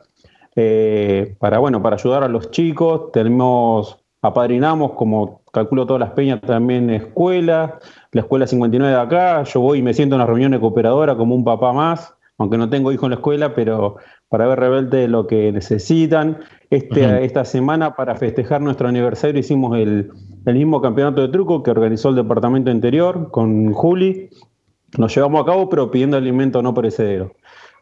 eh, 0.56 1.36
para, 1.40 1.60
bueno, 1.60 1.82
para 1.82 1.96
ayudar 1.96 2.24
a 2.24 2.28
los 2.28 2.50
chicos. 2.52 3.12
Tenemos, 3.12 3.98
apadrinamos, 4.22 4.94
como 4.94 5.42
calculo 5.52 5.86
todas 5.86 6.00
las 6.00 6.12
peñas, 6.12 6.42
también 6.42 6.90
escuelas, 6.90 7.74
la 8.12 8.22
escuela 8.22 8.48
59 8.48 8.94
de 8.94 9.00
acá. 9.00 9.44
Yo 9.44 9.62
voy 9.62 9.80
y 9.80 9.82
me 9.82 9.94
siento 9.94 10.16
en 10.16 10.20
la 10.20 10.26
reunión 10.26 10.52
de 10.52 10.60
cooperadora 10.60 11.16
como 11.16 11.36
un 11.36 11.44
papá 11.44 11.74
más, 11.74 12.14
aunque 12.38 12.58
no 12.58 12.70
tengo 12.70 12.92
hijo 12.92 13.06
en 13.06 13.12
la 13.12 13.16
escuela, 13.18 13.54
pero 13.54 13.98
para 14.30 14.48
ver 14.48 14.60
rebelde 14.60 15.08
lo 15.08 15.28
que 15.28 15.52
necesitan. 15.52 16.40
Este, 16.70 17.24
Esta 17.24 17.46
semana, 17.46 17.96
para 17.96 18.16
festejar 18.16 18.62
nuestro 18.62 18.88
aniversario, 18.88 19.40
hicimos 19.40 19.78
el, 19.78 20.12
el 20.46 20.56
mismo 20.56 20.82
campeonato 20.82 21.22
de 21.22 21.30
truco 21.30 21.64
que 21.64 21.72
organizó 21.72 22.10
el 22.10 22.16
departamento 22.16 22.72
interior 22.72 23.32
con 23.32 23.74
Juli. 23.74 24.30
Nos 24.98 25.14
llevamos 25.16 25.42
a 25.42 25.46
cabo, 25.46 25.70
pero 25.70 25.92
pidiendo 25.92 26.18
alimento 26.18 26.62
no 26.62 26.74
perecedero. 26.74 27.34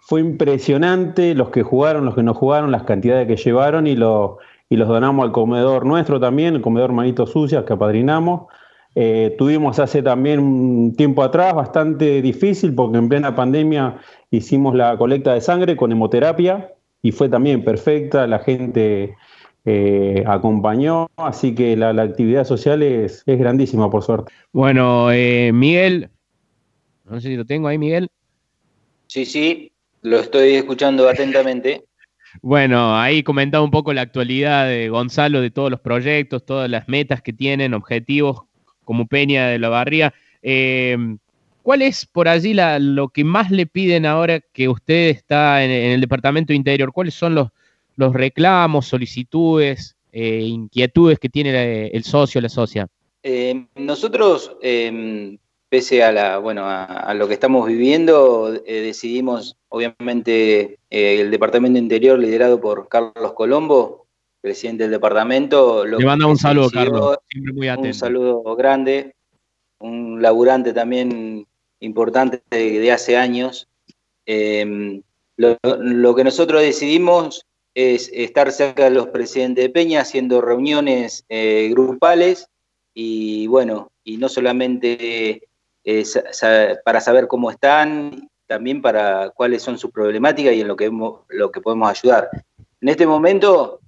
Fue 0.02 0.22
impresionante 0.22 1.36
los 1.36 1.50
que 1.50 1.64
jugaron, 1.64 2.06
los 2.06 2.16
que 2.16 2.24
no 2.24 2.34
jugaron, 2.34 2.72
las 2.72 2.84
cantidades 2.84 3.28
que 3.28 3.36
llevaron 3.36 3.88
y, 3.88 3.96
lo, 3.98 4.38
y 4.70 4.78
los 4.78 4.88
donamos 4.88 5.26
al 5.26 5.34
comedor 5.34 5.86
nuestro 5.86 6.18
también, 6.20 6.56
el 6.56 6.62
comedor 6.62 6.94
Manitos 6.94 7.32
Sucias 7.32 7.66
que 7.66 7.74
apadrinamos. 7.74 8.48
Eh, 9.00 9.36
tuvimos 9.38 9.78
hace 9.78 10.02
también 10.02 10.40
un 10.40 10.96
tiempo 10.96 11.22
atrás 11.22 11.54
bastante 11.54 12.20
difícil 12.20 12.74
porque 12.74 12.98
en 12.98 13.08
plena 13.08 13.36
pandemia 13.36 14.00
hicimos 14.32 14.74
la 14.74 14.98
colecta 14.98 15.36
de 15.36 15.42
sangre 15.42 15.78
con 15.78 15.92
hemoterapia 15.92 16.74
y 17.04 17.12
fue 17.12 17.30
también 17.30 17.64
perfecta. 17.64 18.26
La 18.26 18.40
gente 18.40 19.16
eh, 19.66 20.24
acompañó, 20.26 21.12
así 21.16 21.54
que 21.54 21.78
la, 21.78 21.90
actividad 21.90 22.44
social 22.44 22.82
es, 22.82 23.24
grandísima, 23.28 23.88
por 23.92 24.02
suerte. 24.02 24.34
Bueno, 24.52 25.12
eh, 25.12 25.52
Miguel, 25.54 26.10
no 27.06 27.22
sé 27.22 27.28
si 27.28 27.36
lo 27.36 27.46
tengo 27.46 27.68
ahí, 27.68 27.78
Miguel. 27.78 28.10
Sí, 29.06 29.26
sí, 29.26 29.72
lo 30.02 30.18
estoy 30.18 30.56
escuchando 30.56 31.08
atentamente. 31.08 31.84
Bueno, 32.42 32.96
ahí 32.96 33.24
comentaba 33.24 33.64
un 33.64 33.72
poco 33.72 33.94
la 33.94 34.02
actualidad 34.02 34.68
de 34.68 34.90
Gonzalo, 34.90 35.42
de 35.42 35.50
todos 35.50 35.72
los 35.72 35.80
proyectos, 35.80 36.46
todas 36.46 36.70
las 36.70 36.88
metas 36.88 37.22
que 37.22 37.34
tienen, 37.34 37.74
objetivos 37.74 38.47
como 38.88 39.06
Peña 39.06 39.50
de 39.50 39.60
la 39.60 39.68
Barría. 39.68 40.14
Eh, 40.42 40.98
¿Cuál 41.62 41.82
es 41.82 42.06
por 42.06 42.30
allí 42.30 42.56
lo 42.80 43.10
que 43.10 43.26
más 43.26 43.52
le 43.52 43.66
piden 43.66 44.06
ahora 44.06 44.40
que 44.40 44.70
usted 44.70 45.10
está 45.10 45.62
en 45.66 45.70
el 45.70 46.00
departamento 46.00 46.54
interior? 46.54 46.94
¿Cuáles 46.94 47.14
son 47.14 47.36
los, 47.36 47.50
los 47.98 48.14
reclamos, 48.14 48.88
solicitudes, 48.88 49.98
eh, 50.14 50.44
inquietudes 50.44 51.20
que 51.20 51.28
tiene 51.28 51.88
el 51.88 52.04
socio 52.06 52.40
o 52.40 52.42
la 52.42 52.48
socia? 52.48 52.88
Eh, 53.22 53.66
nosotros, 53.76 54.56
em, 54.62 55.38
pese 55.68 56.04
a, 56.04 56.14
la, 56.14 56.38
bueno, 56.38 56.64
a, 56.66 57.14
lo 57.14 57.28
que 57.28 57.34
estamos 57.34 57.68
viviendo, 57.68 58.54
eh, 58.66 58.80
decidimos, 58.80 59.58
obviamente, 59.68 60.80
el 60.90 61.30
Departamento 61.30 61.78
Interior 61.78 62.18
liderado 62.18 62.62
por 62.62 62.88
Carlos 62.88 63.34
Colombo, 63.34 64.07
presidente 64.48 64.84
del 64.84 64.92
departamento. 64.92 65.86
Le 65.86 66.06
manda 66.06 66.26
un 66.26 66.38
saludo, 66.38 66.70
Carlos, 66.70 67.18
siempre 67.30 67.54
muy 67.54 67.68
atento. 67.68 67.88
Un 67.90 67.94
saludo 67.94 68.56
grande, 68.56 69.14
un 69.80 70.22
laburante 70.22 70.72
también 70.72 71.46
importante 71.82 72.42
de, 72.50 72.92
hace 72.92 73.18
años. 73.18 73.68
Em, 74.26 75.02
lo, 75.36 76.16
que 76.16 76.24
nosotros 76.24 76.62
decidimos 76.62 77.46
es 77.76 78.10
estar 78.14 78.54
cerca 78.54 78.86
de 78.86 78.92
los 78.92 79.08
presidentes 79.08 79.66
de 79.66 79.70
Peña 79.70 80.02
haciendo 80.02 80.40
reuniones 80.40 81.26
eh, 81.28 81.68
grupales 81.72 82.48
y 82.94 83.48
bueno, 83.48 83.92
y 84.06 84.16
no 84.16 84.30
solamente 84.30 85.42
eh, 85.84 86.04
para 86.86 87.02
saber 87.02 87.28
cómo 87.28 87.52
están, 87.52 88.30
también 88.48 88.82
para 88.82 89.30
cuáles 89.32 89.62
son 89.62 89.78
sus 89.78 89.92
problemáticas 89.92 90.54
y 90.54 90.62
en 90.62 90.70
lo 90.70 90.78
que, 90.78 90.90
lo 91.28 91.52
que 91.52 91.62
podemos 91.62 91.90
ayudar. 91.90 92.30
En 92.80 92.90
este 92.90 93.06
momento, 93.06 93.82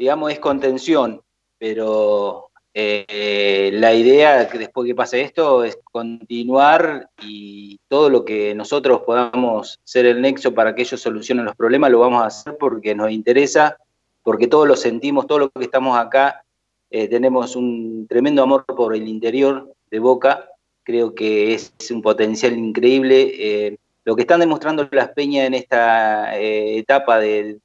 digamos, 0.00 0.32
es 0.32 0.38
contención, 0.38 1.20
pero 1.58 2.48
eh, 2.72 3.70
la 3.74 3.92
idea 3.92 4.48
que 4.48 4.56
después 4.56 4.86
que 4.86 4.94
pase 4.94 5.20
esto 5.20 5.62
es 5.62 5.78
continuar 5.84 7.10
y 7.22 7.78
todo 7.86 8.08
lo 8.08 8.24
que 8.24 8.54
nosotros 8.54 9.02
podamos 9.02 9.78
ser 9.84 10.06
el 10.06 10.22
nexo 10.22 10.54
para 10.54 10.74
que 10.74 10.80
ellos 10.80 11.02
solucionen 11.02 11.44
los 11.44 11.54
problemas 11.54 11.90
lo 11.90 11.98
vamos 11.98 12.22
a 12.22 12.28
hacer 12.28 12.56
porque 12.58 12.94
nos 12.94 13.10
interesa, 13.10 13.76
porque 14.22 14.46
todos 14.46 14.66
lo 14.66 14.74
sentimos, 14.74 15.26
todos 15.26 15.42
los 15.42 15.50
que 15.54 15.64
estamos 15.64 15.98
acá 15.98 16.44
eh, 16.88 17.06
tenemos 17.06 17.54
un 17.54 18.06
tremendo 18.08 18.42
amor 18.42 18.64
por 18.64 18.96
el 18.96 19.06
interior 19.06 19.70
de 19.90 19.98
Boca, 19.98 20.48
creo 20.82 21.14
que 21.14 21.52
es 21.52 21.74
un 21.90 22.00
potencial 22.00 22.56
increíble. 22.56 23.32
Eh, 23.34 23.76
lo 24.06 24.16
que 24.16 24.22
están 24.22 24.40
demostrando 24.40 24.88
las 24.92 25.10
peñas 25.10 25.46
en 25.46 25.52
esta 25.52 26.38
etapa 26.38 27.18
de, 27.18 27.58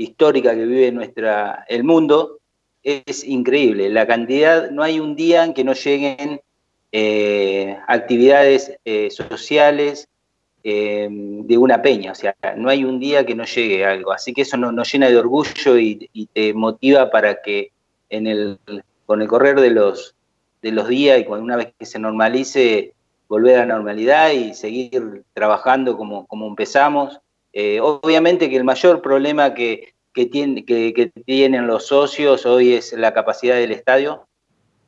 histórica 0.00 0.54
que 0.54 0.64
vive 0.64 0.92
nuestra, 0.92 1.66
el 1.68 1.84
mundo, 1.84 2.38
es 2.82 3.22
increíble. 3.22 3.90
La 3.90 4.06
cantidad, 4.06 4.70
no 4.70 4.82
hay 4.82 4.98
un 4.98 5.14
día 5.14 5.44
en 5.44 5.52
que 5.52 5.62
no 5.62 5.74
lleguen 5.74 6.40
eh, 6.90 7.76
actividades 7.86 8.72
eh, 8.86 9.10
sociales 9.10 10.08
eh, 10.64 11.08
de 11.10 11.58
una 11.58 11.82
peña, 11.82 12.12
o 12.12 12.14
sea, 12.14 12.34
no 12.56 12.68
hay 12.68 12.84
un 12.84 12.98
día 12.98 13.26
que 13.26 13.34
no 13.34 13.44
llegue 13.44 13.84
algo. 13.84 14.12
Así 14.12 14.32
que 14.32 14.42
eso 14.42 14.56
nos, 14.56 14.90
llena 14.90 15.10
de 15.10 15.18
orgullo 15.18 15.78
y, 15.78 16.08
te 16.32 16.54
motiva 16.54 17.10
para 17.10 17.42
que 17.42 17.70
con 19.06 19.22
el 19.22 19.28
correr 19.28 19.60
de 19.60 19.70
los, 19.70 20.14
de 20.62 20.72
los 20.72 20.88
días 20.88 21.20
y 21.20 21.24
cuando 21.24 21.44
una 21.44 21.56
vez 21.56 21.74
que 21.78 21.84
se 21.84 21.98
normalice, 21.98 22.94
volver 23.28 23.56
a 23.56 23.66
la 23.66 23.74
normalidad 23.74 24.32
y 24.32 24.54
seguir 24.54 25.24
trabajando 25.34 25.96
como, 25.96 26.26
como 26.26 26.46
empezamos. 26.46 27.20
Obviamente 27.80 28.48
que 28.48 28.56
el 28.56 28.64
mayor 28.64 29.02
problema 29.02 29.54
que, 29.54 29.92
que, 30.12 30.30
que, 30.30 31.12
tienen 31.24 31.66
los 31.66 31.86
socios 31.86 32.46
hoy 32.46 32.74
es 32.74 32.92
la 32.92 33.12
capacidad 33.12 33.56
del 33.56 33.72
estadio, 33.72 34.26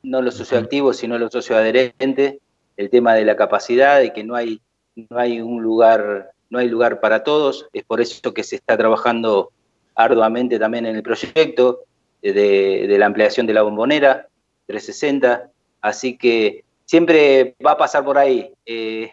no 0.02 0.20
los 0.22 0.34
socioactivos, 0.34 0.96
sino 0.96 1.18
los 1.18 1.32
socioadherentes, 1.32 2.38
el 2.76 2.90
tema 2.90 3.14
de 3.14 3.24
la 3.24 3.36
capacidad, 3.36 4.00
de 4.00 4.12
que 4.12 4.24
no 4.24 4.34
hay, 4.34 4.60
no 4.94 5.18
hay 5.18 5.40
un 5.40 5.62
lugar, 5.62 6.32
no 6.50 6.58
hay 6.58 6.68
lugar 6.68 7.00
para 7.00 7.22
todos, 7.22 7.68
es 7.72 7.84
por 7.84 8.00
eso 8.00 8.34
que 8.34 8.42
se 8.42 8.56
está 8.56 8.76
trabajando 8.76 9.52
arduamente 9.94 10.58
también 10.58 10.86
en 10.86 10.96
el 10.96 11.02
proyecto 11.02 11.80
de, 12.22 12.96
la 12.98 13.06
ampliación 13.06 13.46
de 13.46 13.54
la 13.54 13.62
bombonera 13.62 14.28
360, 14.66 15.50
así 15.80 16.16
que 16.16 16.64
siempre 16.84 17.54
va 17.64 17.72
a 17.72 17.78
pasar 17.78 18.04
por 18.04 18.18
ahí. 18.18 18.52
Eh, 18.66 19.10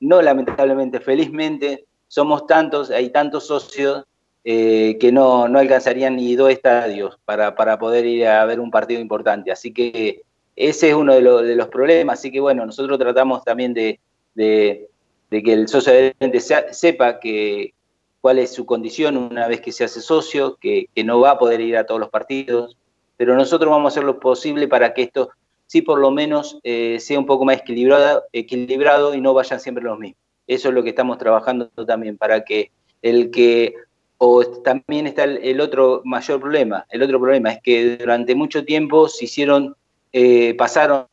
no 0.00 0.22
lamentablemente, 0.22 1.00
felizmente, 1.00 1.84
somos 2.08 2.46
tantos, 2.46 2.90
hay 2.90 3.10
tantos 3.10 3.46
socios 3.46 4.04
eh, 4.44 4.96
que 4.98 5.12
no, 5.12 5.44
alcanzarían 5.44 6.16
ni 6.16 6.34
dos 6.34 6.50
estadios 6.50 7.18
para, 7.24 7.78
poder 7.78 8.06
ir 8.06 8.26
a 8.26 8.44
ver 8.46 8.60
un 8.60 8.70
partido 8.70 9.00
importante. 9.00 9.52
Así 9.52 9.72
que 9.72 10.22
ese 10.56 10.88
es 10.88 10.94
uno 10.94 11.14
de, 11.14 11.54
los 11.54 11.68
problemas. 11.68 12.18
Así 12.18 12.32
que 12.32 12.40
bueno, 12.40 12.64
nosotros 12.64 12.98
tratamos 12.98 13.44
también 13.44 13.74
de, 13.74 14.00
que 14.34 14.88
el 15.30 15.68
socio 15.68 15.92
adherente 15.92 16.40
sepa 16.40 17.20
que, 17.20 17.74
cuál 18.20 18.38
es 18.38 18.52
su 18.52 18.66
condición 18.66 19.16
una 19.16 19.46
vez 19.46 19.60
que 19.60 19.72
se 19.72 19.84
hace 19.84 20.00
socio, 20.00 20.56
que, 20.56 20.88
no 21.04 21.20
va 21.20 21.32
a 21.32 21.38
poder 21.38 21.60
ir 21.60 21.76
a 21.76 21.84
todos 21.84 22.00
los 22.00 22.10
partidos, 22.10 22.76
pero 23.16 23.34
nosotros 23.34 23.70
vamos 23.70 23.92
a 23.92 23.94
hacer 23.94 24.04
lo 24.04 24.18
posible 24.18 24.66
para 24.66 24.94
que 24.94 25.02
esto 25.02 25.30
sí 25.66 25.82
por 25.82 25.98
lo 25.98 26.10
menos 26.10 26.58
eh, 26.62 26.98
sea 27.00 27.18
un 27.18 27.26
poco 27.26 27.44
más 27.44 27.58
equilibrado, 27.58 28.24
equilibrado 28.32 29.14
y 29.14 29.20
no 29.20 29.34
vayan 29.34 29.60
siempre 29.60 29.84
los 29.84 29.98
mismos. 29.98 30.27
Eso 30.48 30.70
es 30.70 30.74
lo 30.74 30.82
que 30.82 30.88
estamos 30.88 31.18
trabajando 31.18 31.68
también, 31.86 32.16
para 32.16 32.42
que 32.42 32.72
el 33.02 33.30
que 33.30 33.74
o 34.20 34.44
también 34.44 35.06
está 35.06 35.24
el, 35.24 35.60
otro 35.60 36.02
mayor 36.04 36.40
problema. 36.40 36.84
El 36.90 37.02
otro 37.02 37.20
problema 37.20 37.52
es 37.52 37.62
que 37.62 37.96
durante 37.98 38.34
mucho 38.34 38.64
tiempo 38.64 39.08
se 39.08 39.26
hicieron, 39.26 39.76
eh, 40.12 40.54
pasaron 40.54 41.06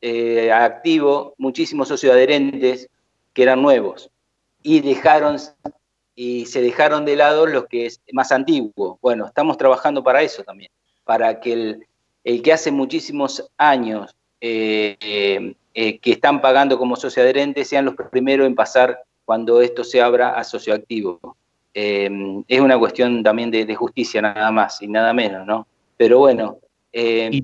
eh, 0.00 0.52
a 0.52 0.64
activo 0.64 1.34
muchísimos 1.38 1.88
socios 1.88 2.12
adherentes 2.12 2.88
que 3.32 3.42
eran 3.42 3.62
nuevos 3.62 4.10
y 4.62 4.80
dejaron 4.80 5.36
y 6.14 6.46
se 6.46 6.62
dejaron 6.62 7.04
de 7.04 7.16
lado 7.16 7.46
los 7.46 7.66
que 7.66 7.86
es 7.86 8.00
más 8.12 8.30
antiguo. 8.30 8.98
Bueno, 9.02 9.26
estamos 9.26 9.58
trabajando 9.58 10.04
para 10.04 10.22
eso 10.22 10.44
también, 10.44 10.70
para 11.04 11.40
que 11.40 11.52
el, 11.52 11.86
el 12.24 12.42
que 12.42 12.52
hace 12.52 12.70
muchísimos 12.70 13.50
años 13.56 14.14
eh, 14.40 15.54
que 15.76 16.12
están 16.12 16.40
pagando 16.40 16.78
como 16.78 16.96
socio 16.96 17.22
adherente 17.22 17.62
sean 17.62 17.84
los 17.84 17.94
primeros 18.10 18.46
en 18.46 18.54
pasar 18.54 18.98
cuando 19.26 19.60
esto 19.60 19.84
se 19.84 20.00
abra 20.00 20.30
a 20.30 20.42
socioactivo. 20.42 21.36
Eh, 21.74 22.08
es 22.48 22.60
una 22.60 22.78
cuestión 22.78 23.22
también 23.22 23.50
de, 23.50 23.74
justicia 23.74 24.22
nada 24.22 24.50
más 24.50 24.80
y 24.80 24.88
nada 24.88 25.12
menos, 25.12 25.46
¿no? 25.46 25.66
Pero 25.98 26.20
bueno. 26.20 26.56
Eh, 26.90 27.42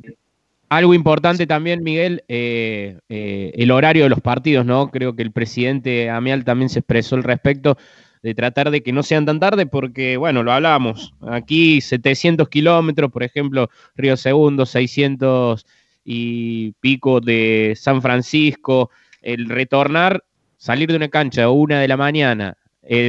algo 0.70 0.94
importante 0.94 1.46
también, 1.46 1.82
Miguel, 1.82 2.24
eh, 2.28 2.96
el 3.10 3.70
horario 3.70 4.04
de 4.04 4.08
los 4.08 4.22
partidos, 4.22 4.64
¿no? 4.64 4.90
Creo 4.90 5.14
que 5.14 5.22
el 5.22 5.32
presidente 5.32 6.08
Amial 6.08 6.44
también 6.44 6.70
se 6.70 6.78
expresó 6.78 7.16
al 7.16 7.24
respecto 7.24 7.76
de 8.22 8.34
tratar 8.34 8.70
de 8.70 8.82
que 8.82 8.92
no 8.92 9.02
sean 9.02 9.26
tan 9.26 9.38
tarde, 9.38 9.66
porque, 9.66 10.16
bueno, 10.16 10.42
lo 10.42 10.52
hablábamos, 10.52 11.12
aquí 11.28 11.82
700 11.82 12.48
kilómetros, 12.48 13.10
por 13.10 13.24
ejemplo, 13.24 13.68
Río 13.96 14.16
Segundo, 14.16 14.64
600 14.64 15.66
y 16.04 16.72
pico 16.80 17.20
de 17.20 17.74
San 17.76 18.02
Francisco, 18.02 18.90
el 19.20 19.48
retornar, 19.48 20.24
salir 20.56 20.90
de 20.90 20.96
una 20.96 21.08
cancha 21.08 21.44
a 21.44 21.50
una 21.50 21.80
de 21.80 21.88
la 21.88 21.96
mañana, 21.96 22.56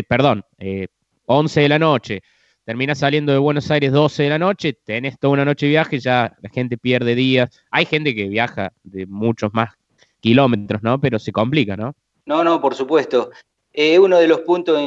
perdón, 0.07 0.45
11 1.25 1.61
de 1.61 1.69
la 1.69 1.79
noche, 1.79 2.21
terminas 2.65 2.99
saliendo 2.99 3.31
de 3.31 3.37
Buenos 3.37 3.69
Aires 3.71 3.91
12 3.91 4.23
de 4.23 4.29
la 4.29 4.39
noche, 4.39 4.73
tenés 4.73 5.19
toda 5.19 5.33
una 5.33 5.45
noche 5.45 5.65
de 5.65 5.71
viaje, 5.71 5.99
ya 5.99 6.35
la 6.41 6.49
gente 6.49 6.77
pierde 6.77 7.15
días. 7.15 7.49
Hay 7.71 7.85
gente 7.85 8.15
que 8.15 8.27
viaja 8.27 8.71
de 8.83 9.05
muchos 9.05 9.53
más 9.53 9.73
kilómetros, 10.19 10.81
¿no? 10.81 10.99
Pero 10.99 11.19
se 11.19 11.31
complica, 11.31 11.75
¿no? 11.75 11.95
No, 12.25 12.43
no, 12.43 12.61
por 12.61 12.75
supuesto. 12.75 13.31
Eh, 13.73 13.99
uno 13.99 14.17
de 14.17 14.27
los 14.27 14.41
puntos 14.41 14.79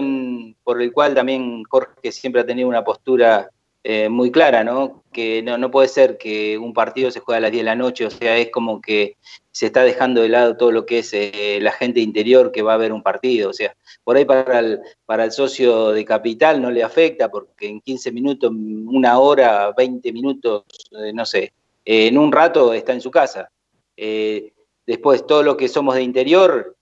por 0.63 0.81
el 0.81 0.93
cual 0.93 1.15
también 1.15 1.65
Jorge 1.65 2.13
siempre 2.13 2.41
ha 2.41 2.47
tenido 2.47 2.69
una 2.69 2.85
postura 2.85 3.51
eh, 3.89 4.09
muy 4.09 4.33
clara, 4.33 4.65
¿no? 4.65 5.05
Que 5.13 5.45
no, 5.45 5.59
no, 5.59 5.71
puede 5.71 5.87
ser 5.87 6.19
que 6.19 6.59
un 6.59 6.75
partido 6.75 7.13
se 7.13 7.21
juegue 7.21 7.39
a 7.39 7.41
las 7.41 7.53
10 7.53 7.61
de 7.61 7.65
la 7.67 7.77
noche, 7.77 8.05
o 8.05 8.11
sea, 8.11 8.37
es 8.37 8.51
como 8.51 8.81
que 8.81 9.17
se 9.53 9.67
está 9.67 9.85
dejando 9.85 10.23
de 10.23 10.29
lado 10.29 10.57
todo 10.57 10.73
lo 10.73 10.85
que 10.85 10.99
es 10.99 11.13
eh, 11.13 11.61
la 11.63 11.71
gente 11.71 12.01
interior 12.01 12.51
que 12.51 12.63
va 12.63 12.75
a 12.75 12.79
ver 12.79 12.93
un 12.93 13.05
partido, 13.05 13.51
o 13.51 13.53
sea, 13.53 13.77
por 14.03 14.17
ahí 14.17 14.25
para 14.25 14.59
el, 14.59 14.81
para 15.05 15.23
el 15.23 15.31
socio 15.31 15.93
de 15.93 16.05
capital 16.05 16.61
no 16.61 16.73
le 16.73 16.83
afecta 16.83 17.31
porque 17.31 17.69
en 17.69 17.81
15 17.81 18.11
minutos, 18.11 18.51
una 18.51 19.21
hora, 19.21 19.71
20 19.71 20.13
minutos, 20.13 20.65
eh, 20.91 21.13
no 21.13 21.25
sé, 21.25 21.53
en 21.85 22.19
un 22.19 22.33
rato 22.33 22.75
está 22.75 22.93
en 22.93 23.01
su 23.01 23.13
casa. 23.13 23.49
después, 24.85 25.25
todo 25.29 25.45
lo 25.45 25.57
que 25.57 25.69
somos 25.69 25.95
de 25.95 26.03
interior, 26.03 26.75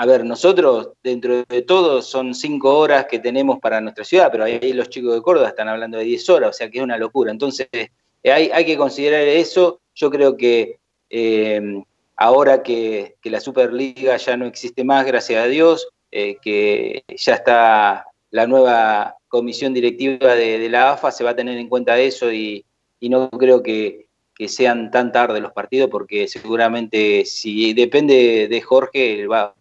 a 0.00 0.06
ver, 0.06 0.24
nosotros 0.24 0.92
dentro 1.02 1.44
de 1.46 1.60
todo 1.60 2.00
son 2.00 2.32
cinco 2.32 2.78
horas 2.78 3.04
que 3.04 3.18
tenemos 3.18 3.58
para 3.58 3.82
nuestra 3.82 4.02
ciudad, 4.02 4.30
pero 4.32 4.44
ahí 4.44 4.72
los 4.72 4.88
chicos 4.88 5.12
de 5.12 5.20
Córdoba 5.20 5.48
están 5.48 5.68
hablando 5.68 5.98
de 5.98 6.04
10 6.04 6.26
horas, 6.30 6.48
o 6.48 6.52
sea 6.54 6.70
que 6.70 6.78
es 6.78 6.84
una 6.84 6.96
locura. 6.96 7.30
Entonces, 7.30 7.68
eh, 7.70 8.32
hay, 8.32 8.64
que 8.64 8.78
considerar 8.78 9.20
eso. 9.20 9.82
Yo 9.94 10.10
creo 10.10 10.38
que 10.38 10.78
eh, 11.10 11.82
ahora 12.16 12.62
que, 12.62 13.16
la 13.24 13.40
Superliga 13.40 14.16
ya 14.16 14.38
no 14.38 14.46
existe 14.46 14.84
más, 14.84 15.04
gracias 15.04 15.44
a 15.44 15.48
Dios, 15.48 15.86
eh, 16.10 16.38
que 16.40 17.04
ya 17.14 17.34
está 17.34 18.06
la 18.30 18.46
nueva 18.46 19.16
comisión 19.28 19.74
directiva 19.74 20.34
de, 20.34 20.66
la 20.70 20.92
AFA, 20.92 21.10
se 21.10 21.24
va 21.24 21.32
a 21.32 21.36
tener 21.36 21.58
en 21.58 21.68
cuenta 21.68 21.98
eso 21.98 22.32
y, 22.32 22.64
no 23.02 23.28
creo 23.28 23.62
que, 23.62 24.06
sean 24.48 24.90
tan 24.90 25.12
tarde 25.12 25.42
los 25.42 25.52
partidos, 25.52 25.90
porque 25.90 26.26
seguramente 26.26 27.26
si 27.26 27.74
depende 27.74 28.48
de 28.48 28.60
Jorge, 28.62 29.26
va, 29.26 29.54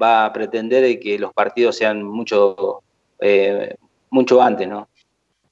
va 0.00 0.26
a 0.26 0.32
pretender 0.32 0.98
que 1.00 1.18
los 1.18 1.32
partidos 1.32 1.76
sean 1.76 2.02
mucho, 2.02 2.82
eh, 3.20 3.74
mucho 4.10 4.40
antes, 4.42 4.68
¿no? 4.68 4.88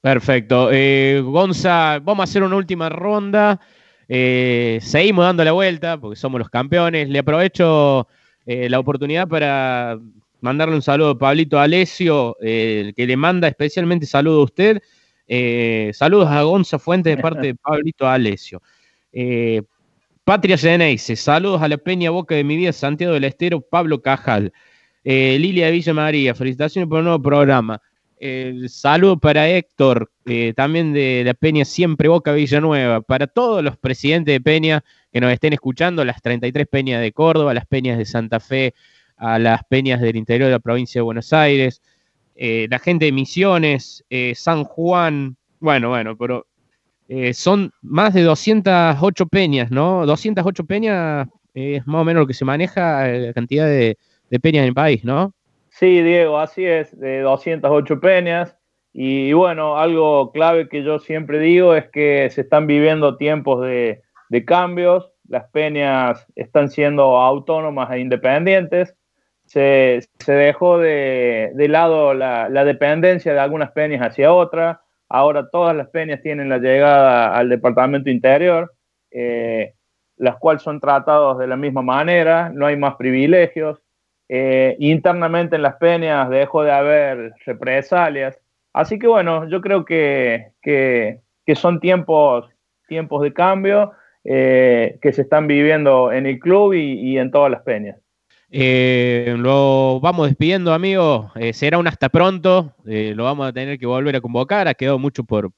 Perfecto. 0.01 0.69
Eh, 0.71 1.21
Gonza, 1.23 1.99
vamos 1.99 2.21
a 2.21 2.23
hacer 2.25 2.43
una 2.43 2.55
última 2.55 2.89
ronda. 2.89 3.59
Eh, 4.07 4.79
seguimos 4.81 5.25
dando 5.25 5.43
la 5.43 5.51
vuelta 5.51 5.97
porque 5.99 6.15
somos 6.15 6.39
los 6.39 6.49
campeones. 6.49 7.09
Le 7.09 7.19
aprovecho 7.19 8.07
la 8.45 8.79
oportunidad 8.79 9.27
para 9.27 9.99
mandarle 10.39 10.75
un 10.75 10.81
saludo 10.81 11.09
a 11.09 11.17
Pablito 11.17 11.59
Alesio, 11.59 12.37
que 12.39 12.93
le 12.95 13.17
manda 13.17 13.49
especialmente 13.49 14.05
saludo 14.05 14.39
a 14.39 14.43
usted. 14.45 14.81
saludos 15.91 16.29
a 16.29 16.43
Gonza 16.43 16.79
Fuentes 16.79 17.13
de 17.13 17.21
parte 17.21 17.47
de 17.47 17.55
Pablito 17.55 18.07
Alesio. 18.07 18.61
Patria 20.27 20.57
Geneise, 20.57 21.15
saludos 21.15 21.61
a 21.61 21.69
la 21.69 21.77
Peña 21.77 22.09
Boca 22.09 22.35
de 22.35 22.43
mi 22.43 22.57
vida, 22.57 22.73
Santiago 22.73 23.13
del 23.13 23.23
Estero, 23.23 23.61
Pablo 23.61 24.01
Cajal. 24.01 24.51
Eh, 25.05 25.37
Lilia 25.39 25.67
de 25.67 25.71
Villa 25.71 25.93
María, 25.93 26.35
felicitaciones 26.35 26.89
por 26.89 26.97
el 26.99 27.05
nuevo 27.05 27.23
programa. 27.23 27.81
Saludo 28.67 29.17
para 29.17 29.47
Héctor, 29.47 30.11
eh, 30.25 30.51
también 30.53 30.91
de 30.91 31.23
la 31.25 31.33
Peña 31.33 31.63
Siempre 31.63 32.09
Boca 32.09 32.33
Villanueva, 32.33 32.99
para 32.99 33.27
todos 33.27 33.63
los 33.63 33.77
presidentes 33.77 34.33
de 34.33 34.41
Peña 34.41 34.83
que 35.13 35.21
nos 35.21 35.31
estén 35.31 35.53
escuchando, 35.53 36.03
las 36.03 36.21
33 36.21 36.67
peñas 36.67 36.99
de 36.99 37.13
Córdoba, 37.13 37.53
las 37.53 37.65
peñas 37.65 37.97
de 37.97 38.03
Santa 38.03 38.41
Fe, 38.41 38.73
a 39.15 39.39
las 39.39 39.63
peñas 39.63 40.01
del 40.01 40.17
interior 40.17 40.47
de 40.47 40.55
la 40.55 40.59
provincia 40.59 40.99
de 40.99 41.03
Buenos 41.03 41.31
Aires, 41.31 41.81
eh, 42.35 42.67
la 42.69 42.79
gente 42.79 43.05
de 43.05 43.13
Misiones, 43.13 44.03
eh, 44.09 44.33
San 44.35 44.65
Juan, 44.65 45.37
bueno, 45.61 45.87
bueno, 45.87 46.17
pero 46.17 46.47
son 47.33 47.71
más 47.81 48.13
de 48.13 48.23
208 48.23 49.25
peñas, 49.27 49.71
¿no? 49.71 50.05
208 50.05 50.65
peñas 50.65 51.27
es 51.53 51.85
más 51.87 52.01
o 52.01 52.05
menos 52.05 52.21
lo 52.21 52.27
que 52.27 52.33
se 52.33 52.45
maneja 52.45 53.07
la 53.07 53.33
cantidad 53.33 53.65
de, 53.65 53.97
de 54.29 54.39
peñas 54.39 54.61
en 54.61 54.67
el 54.69 54.73
país, 54.73 55.03
¿no? 55.03 55.33
Sí, 55.69 56.01
Diego, 56.01 56.39
así 56.39 56.65
es, 56.65 56.97
de 56.99 57.21
208 57.21 57.99
peñas. 57.99 58.57
Y, 58.93 59.31
bueno, 59.33 59.77
algo 59.77 60.31
clave 60.31 60.69
que 60.69 60.83
yo 60.83 60.97
siempre 60.97 61.37
digo 61.37 61.75
es 61.75 61.87
que 61.89 62.29
se 62.31 62.41
están 62.41 62.65
viviendo 62.65 63.15
tiempos 63.15 63.61
de, 63.61 64.01
cambios, 64.47 65.11
las 65.27 65.43
peñas 65.51 66.25
están 66.35 66.69
siendo 66.69 67.17
autónomas 67.17 67.91
e 67.91 67.99
independientes, 67.99 68.95
se, 69.45 70.01
dejó 70.25 70.79
de, 70.79 71.53
lado 71.69 72.15
la, 72.15 72.49
dependencia 72.65 73.33
de 73.33 73.39
algunas 73.39 73.71
peñas 73.71 74.01
hacia 74.01 74.33
otras, 74.33 74.79
ahora 75.09 75.49
todas 75.49 75.75
las 75.75 75.89
peñas 75.89 76.21
tienen 76.21 76.49
la 76.49 76.57
llegada 76.57 77.35
al 77.35 77.49
departamento 77.49 78.09
interior, 78.09 78.73
eh, 79.11 79.73
las 80.17 80.37
cuales 80.37 80.61
son 80.63 80.79
tratados 80.79 81.37
de 81.37 81.47
la 81.47 81.55
misma 81.55 81.81
manera, 81.81 82.49
no 82.53 82.65
hay 82.65 82.75
más 82.77 82.95
privilegios, 82.95 83.79
eh, 84.29 84.75
internamente 84.79 85.55
en 85.55 85.61
las 85.61 85.75
peñas 85.75 86.29
dejó 86.29 86.63
de 86.63 86.71
haber 86.71 87.33
represalias. 87.45 88.37
Así 88.73 88.99
que 88.99 89.07
bueno, 89.07 89.47
yo 89.49 89.61
creo 89.61 89.85
que, 89.85 90.51
son 91.55 91.79
tiempos, 91.79 92.49
tiempos 92.87 93.21
de 93.23 93.33
cambio 93.33 93.93
eh, 94.23 94.99
que 95.01 95.13
se 95.13 95.21
están 95.21 95.47
viviendo 95.47 96.11
en 96.11 96.25
el 96.25 96.39
club 96.39 96.73
y, 96.73 97.17
en 97.17 97.31
todas 97.31 97.51
las 97.51 97.61
peñas. 97.61 97.97
Eh, 98.49 99.35
lo 99.37 99.99
vamos 99.99 100.27
despidiendo, 100.27 100.73
amigos. 100.73 101.31
será 101.53 101.77
un 101.77 101.87
hasta 101.87 102.09
pronto. 102.09 102.73
lo 102.85 103.23
vamos 103.23 103.47
a 103.47 103.53
tener 103.53 103.77
que 103.77 103.85
volver 103.85 104.15
a 104.15 104.21
convocar. 104.21 104.67
Ha 104.67 104.73
quedado 104.73 104.99
mucho 104.99 105.23
por, 105.23 105.51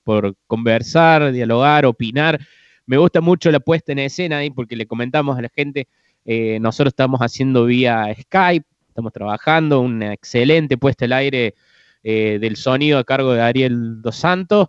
conversar, 0.48 1.32
dialogar, 1.32 1.86
opinar. 1.86 2.40
Me 2.86 2.98
gusta 2.98 3.22
mucho 3.22 3.52
la 3.52 3.60
puesta 3.60 3.92
en 3.92 4.00
escena 4.00 4.38
ahí 4.38 4.50
porque 4.50 4.76
le 4.76 4.88
comentamos 4.88 5.38
a 5.38 5.42
la 5.42 5.50
gente 5.56 5.88
eh, 6.26 6.60
nosotros 6.60 6.92
estamos 6.92 7.22
haciendo 7.22 7.66
vía 7.66 8.06
Skype, 8.22 8.66
estamos 8.88 9.12
trabajando, 9.14 9.82
una 9.82 10.14
excelente 10.14 10.78
puesta 10.78 11.06
al 11.06 11.14
aire 11.14 11.56
eh, 12.04 12.38
del 12.40 12.56
sonido 12.56 13.00
a 13.00 13.04
cargo 13.04 13.34
de 13.34 13.42
Ariel 13.42 14.02
Dos 14.02 14.18
Santos, 14.18 14.68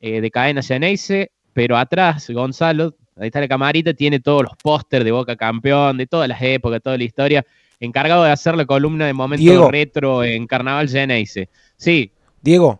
eh, 0.00 0.20
de 0.20 0.30
Cadena 0.30 0.62
Geneise, 0.62 1.32
pero 1.52 1.76
atrás, 1.76 2.28
Gonzalo, 2.30 2.96
ahí 3.16 3.26
está 3.26 3.40
la 3.40 3.48
camarita, 3.48 3.94
tiene 3.94 4.20
todos 4.20 4.42
los 4.42 4.52
pósters 4.62 5.04
de 5.04 5.12
Boca 5.12 5.36
Campeón, 5.36 5.96
de 5.96 6.06
todas 6.06 6.28
las 6.28 6.40
épocas, 6.42 6.80
toda 6.82 6.96
la 6.96 7.04
historia, 7.04 7.46
encargado 7.78 8.24
de 8.24 8.30
hacer 8.30 8.56
la 8.56 8.64
columna 8.64 9.06
de 9.06 9.12
momento 9.12 9.70
retro 9.70 10.24
en 10.24 10.46
Carnaval 10.46 10.88
Geneise. 10.88 11.48
Sí. 11.76 12.12
Diego, 12.42 12.78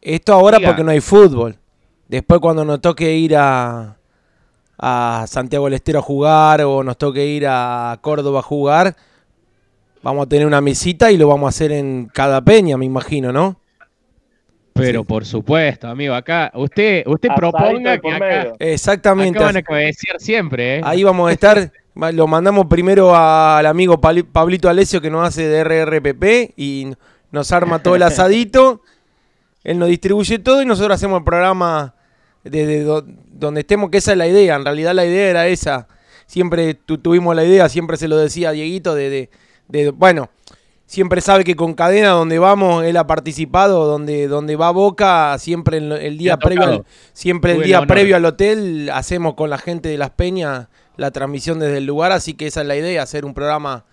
esto 0.00 0.32
ahora 0.32 0.58
porque 0.60 0.84
no 0.84 0.90
hay 0.90 1.00
fútbol. 1.00 1.56
Después 2.08 2.40
cuando 2.40 2.64
nos 2.64 2.80
toque 2.80 3.16
ir 3.16 3.36
a, 3.36 3.96
a 4.78 5.24
Santiago 5.26 5.64
del 5.64 5.74
Estero 5.74 5.98
a 5.98 6.02
jugar 6.02 6.62
o 6.62 6.82
nos 6.82 6.96
toque 6.96 7.26
ir 7.26 7.46
a 7.48 7.98
Córdoba 8.00 8.40
a 8.40 8.42
jugar, 8.42 8.96
vamos 10.02 10.26
a 10.26 10.28
tener 10.28 10.46
una 10.46 10.60
mesita 10.60 11.10
y 11.10 11.16
lo 11.16 11.28
vamos 11.28 11.46
a 11.46 11.48
hacer 11.48 11.72
en 11.72 12.08
cada 12.12 12.40
peña, 12.42 12.76
me 12.76 12.84
imagino, 12.84 13.32
¿no? 13.32 13.60
Pero 14.76 15.04
por 15.04 15.24
supuesto, 15.24 15.88
amigo, 15.88 16.14
acá 16.14 16.50
usted 16.54 17.06
usted 17.06 17.30
proponga 17.34 17.98
que 17.98 18.12
acá, 18.12 18.52
exactamente 18.58 19.38
acá 19.38 19.52
van 19.64 19.86
a 19.86 20.18
siempre, 20.18 20.76
¿eh? 20.76 20.80
Ahí 20.84 21.02
vamos 21.02 21.28
a 21.28 21.32
estar, 21.32 21.72
lo 21.94 22.26
mandamos 22.26 22.66
primero 22.66 23.14
al 23.14 23.66
amigo 23.66 24.00
Pablito 24.00 24.68
Alessio 24.68 25.00
que 25.00 25.10
nos 25.10 25.26
hace 25.26 25.48
de 25.48 25.64
RRPP 25.64 26.58
y 26.58 26.92
nos 27.30 27.52
arma 27.52 27.82
todo 27.82 27.96
el 27.96 28.02
asadito. 28.04 28.82
Él 29.64 29.78
nos 29.78 29.88
distribuye 29.88 30.38
todo 30.38 30.62
y 30.62 30.66
nosotros 30.66 30.94
hacemos 30.94 31.18
el 31.18 31.24
programa 31.24 31.94
desde 32.44 32.84
donde 33.32 33.60
estemos, 33.60 33.90
que 33.90 33.98
esa 33.98 34.12
es 34.12 34.18
la 34.18 34.28
idea. 34.28 34.54
En 34.56 34.64
realidad 34.64 34.94
la 34.94 35.04
idea 35.04 35.28
era 35.28 35.46
esa. 35.48 35.88
Siempre 36.26 36.74
tuvimos 36.74 37.34
la 37.34 37.44
idea, 37.44 37.68
siempre 37.68 37.96
se 37.96 38.08
lo 38.08 38.16
decía 38.16 38.50
a 38.50 38.52
Dieguito, 38.52 38.94
de, 38.94 39.30
de, 39.68 39.90
bueno, 39.90 40.30
siempre 40.86 41.20
sabe 41.20 41.44
que 41.44 41.56
con 41.56 41.74
cadena 41.74 42.10
donde 42.10 42.38
vamos, 42.38 42.84
él 42.84 42.96
ha 42.96 43.06
participado, 43.06 43.86
donde, 43.86 44.28
donde 44.28 44.56
va 44.56 44.70
Boca, 44.70 45.36
siempre 45.38 45.78
el, 45.78 46.16
día 46.16 46.38
previo 46.38 46.62
al, 46.62 46.84
siempre 47.12 47.52
el 47.52 47.62
día 47.62 47.86
previo 47.86 48.16
al 48.16 48.24
hotel 48.24 48.90
hacemos 48.92 49.34
con 49.34 49.50
la 49.50 49.58
gente 49.58 49.88
de 49.88 49.98
Las 49.98 50.10
Peñas 50.10 50.68
la 50.96 51.10
transmisión 51.10 51.58
desde 51.58 51.78
el 51.78 51.86
lugar, 51.86 52.12
así 52.12 52.34
que 52.34 52.46
esa 52.46 52.62
es 52.62 52.66
la 52.66 52.76
idea, 52.76 53.02
hacer 53.02 53.24
un 53.24 53.34
programa 53.34 53.84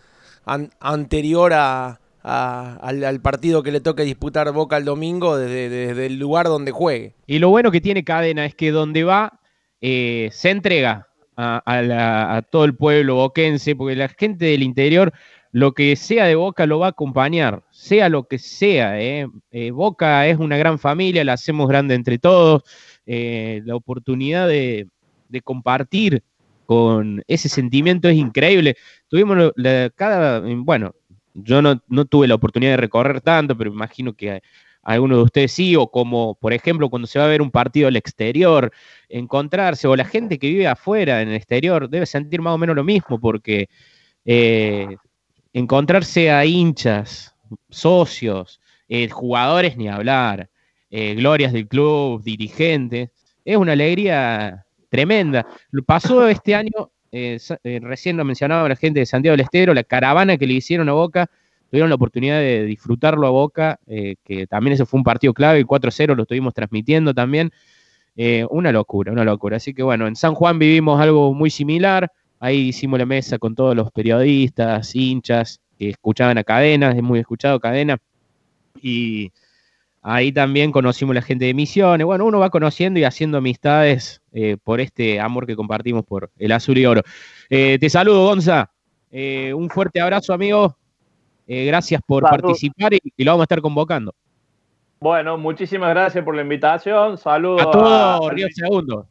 anterior 0.79 1.53
a, 1.53 1.99
al, 2.23 3.19
partido 3.21 3.63
que 3.63 3.71
le 3.71 3.81
toque 3.81 4.03
disputar 4.03 4.51
Boca 4.51 4.77
el 4.77 4.85
domingo 4.85 5.37
desde, 5.37 6.05
el 6.05 6.17
lugar 6.17 6.47
donde 6.47 6.71
juegue. 6.71 7.15
Y 7.27 7.39
lo 7.39 7.49
bueno 7.49 7.71
que 7.71 7.81
tiene 7.81 8.03
Cadena 8.03 8.45
es 8.45 8.55
que 8.55 8.71
donde 8.71 9.03
va 9.03 9.39
eh, 9.81 10.29
se 10.31 10.49
entrega 10.49 11.07
a, 11.35 12.41
todo 12.49 12.65
el 12.65 12.75
pueblo 12.75 13.15
boquense, 13.15 13.75
porque 13.75 13.95
la 13.95 14.07
gente 14.07 14.45
del 14.45 14.63
interior, 14.63 15.13
lo 15.53 15.73
que 15.73 15.95
sea 15.95 16.25
de 16.25 16.35
Boca 16.35 16.65
lo 16.65 16.79
va 16.79 16.87
a 16.87 16.89
acompañar, 16.89 17.63
sea 17.71 18.09
lo 18.09 18.27
que 18.27 18.39
sea. 18.39 18.99
Eh. 18.99 19.27
Eh, 19.51 19.71
Boca 19.71 20.27
es 20.27 20.39
una 20.39 20.57
gran 20.57 20.79
familia, 20.79 21.23
la 21.23 21.33
hacemos 21.33 21.69
grande 21.69 21.93
entre 21.95 22.17
todos. 22.17 22.63
la 23.05 23.75
oportunidad 23.75 24.47
de, 24.47 24.89
compartir 25.43 26.23
con 26.65 27.23
ese 27.27 27.49
sentimiento 27.49 28.09
es 28.09 28.15
increíble. 28.17 28.75
Tuvimos 29.07 29.53
cada, 29.95 30.41
bueno, 30.57 30.95
yo 31.33 31.61
no, 31.61 31.77
tuve 32.05 32.27
la 32.27 32.35
oportunidad 32.35 32.71
de 32.71 32.77
recorrer 32.77 33.21
tanto, 33.21 33.55
pero 33.57 33.71
imagino 33.71 34.13
que 34.13 34.41
algunos 34.81 35.17
de 35.19 35.23
ustedes 35.23 35.51
sí, 35.51 35.75
o 35.75 35.87
como 35.87 36.35
por 36.35 36.53
ejemplo 36.53 36.89
cuando 36.89 37.07
se 37.07 37.19
va 37.19 37.25
a 37.25 37.27
ver 37.29 37.41
un 37.43 37.51
partido 37.51 37.87
al 37.87 37.95
exterior, 37.95 38.71
encontrarse, 39.07 39.87
o 39.87 39.95
la 39.95 40.05
gente 40.05 40.39
que 40.39 40.49
vive 40.49 40.67
afuera, 40.67 41.21
en 41.21 41.29
el 41.29 41.35
exterior, 41.35 41.89
debe 41.89 42.05
sentir 42.07 42.41
más 42.41 42.55
o 42.55 42.57
menos 42.57 42.75
lo 42.75 42.83
mismo, 42.83 43.19
porque 43.19 43.69
eh, 44.25 44.97
encontrarse 45.53 46.31
a 46.31 46.45
hinchas, 46.45 47.35
socios, 47.69 48.59
eh, 48.89 49.07
jugadores 49.09 49.77
ni 49.77 49.87
hablar, 49.87 50.49
eh, 50.89 51.15
glorias 51.15 51.53
del 51.53 51.67
club, 51.67 52.21
dirigentes, 52.23 53.09
es 53.45 53.57
una 53.57 53.73
alegría 53.73 54.65
tremenda. 54.89 55.45
Pasó 55.85 56.27
este 56.27 56.55
año 56.55 56.91
eh, 57.11 57.37
recién 57.81 58.17
lo 58.17 58.25
mencionaba 58.25 58.67
la 58.67 58.75
gente 58.75 58.99
de 58.99 59.05
Santiago 59.05 59.33
del 59.33 59.45
Estero, 59.45 59.73
la 59.73 59.83
caravana 59.83 60.37
que 60.37 60.47
le 60.47 60.55
hicieron 60.55 60.89
a 60.89 60.93
Boca, 60.93 61.29
tuvieron 61.69 61.89
la 61.89 61.95
oportunidad 61.95 62.39
de 62.39 62.65
disfrutarlo 62.65 63.27
a 63.27 63.31
Boca, 63.31 63.79
que 63.85 64.47
también 64.47 64.73
ese 64.73 64.85
fue 64.85 64.99
un 64.99 65.03
partido 65.03 65.33
clave, 65.33 65.59
el 65.59 65.67
4-0 65.67 66.15
lo 66.15 66.23
estuvimos 66.23 66.53
transmitiendo 66.53 67.13
también. 67.13 67.51
una 68.49 68.71
locura, 68.71 69.11
una 69.11 69.23
locura. 69.23 69.57
Así 69.57 69.73
que 69.73 69.83
bueno, 69.83 70.07
en 70.07 70.15
San 70.15 70.35
Juan 70.35 70.59
vivimos 70.59 70.99
algo 70.99 71.33
muy 71.33 71.49
similar. 71.49 72.11
Ahí 72.43 72.69
hicimos 72.69 72.99
la 72.99 73.05
mesa 73.05 73.37
con 73.37 73.55
todos 73.55 73.75
los 73.75 73.91
periodistas, 73.91 74.95
hinchas 74.95 75.61
que 75.79 75.89
escuchaban 75.89 76.37
a 76.37 76.43
Cadena, 76.43 76.91
es 76.91 77.01
muy 77.01 77.19
escuchado 77.19 77.59
Cadena. 77.59 77.97
Y 78.81 79.31
Ahí 80.05 80.33
también 80.33 80.73
conocimos 80.73 81.15
la 81.15 81.21
gente 81.21 81.45
de 81.45 81.53
Misiones. 81.53 82.05
Bueno, 82.05 82.25
uno 82.25 82.37
va 82.37 82.49
conociendo 82.49 82.99
y 82.99 83.05
haciendo 83.05 83.37
amistades 83.37 84.21
eh, 84.33 84.57
por 84.61 84.81
este 84.81 85.21
amor 85.21 85.47
que 85.47 85.55
compartimos 85.55 86.03
por 86.03 86.29
el 86.37 86.51
azul 86.51 86.77
y 86.77 86.85
oro. 86.85 87.01
Eh, 87.49 87.77
te 87.79 87.89
saludo, 87.89 88.25
Gonza. 88.25 88.69
Eh, 89.09 89.53
un 89.53 89.69
fuerte 89.69 90.01
abrazo, 90.01 90.33
amigo. 90.33 90.75
gracias 91.47 92.01
por 92.05 92.23
participar 92.23 92.93
y, 92.93 93.23
lo 93.23 93.31
vamos 93.31 93.43
a 93.43 93.45
estar 93.45 93.61
convocando. 93.61 94.13
Bueno, 94.99 95.37
muchísimas 95.37 95.89
gracias 95.91 96.23
por 96.25 96.35
la 96.35 96.41
invitación. 96.41 97.17
Saludos 97.17 97.61
a 97.61 97.71
todos, 97.71 98.33
Río 98.33 98.47
Segundo. 98.53 99.07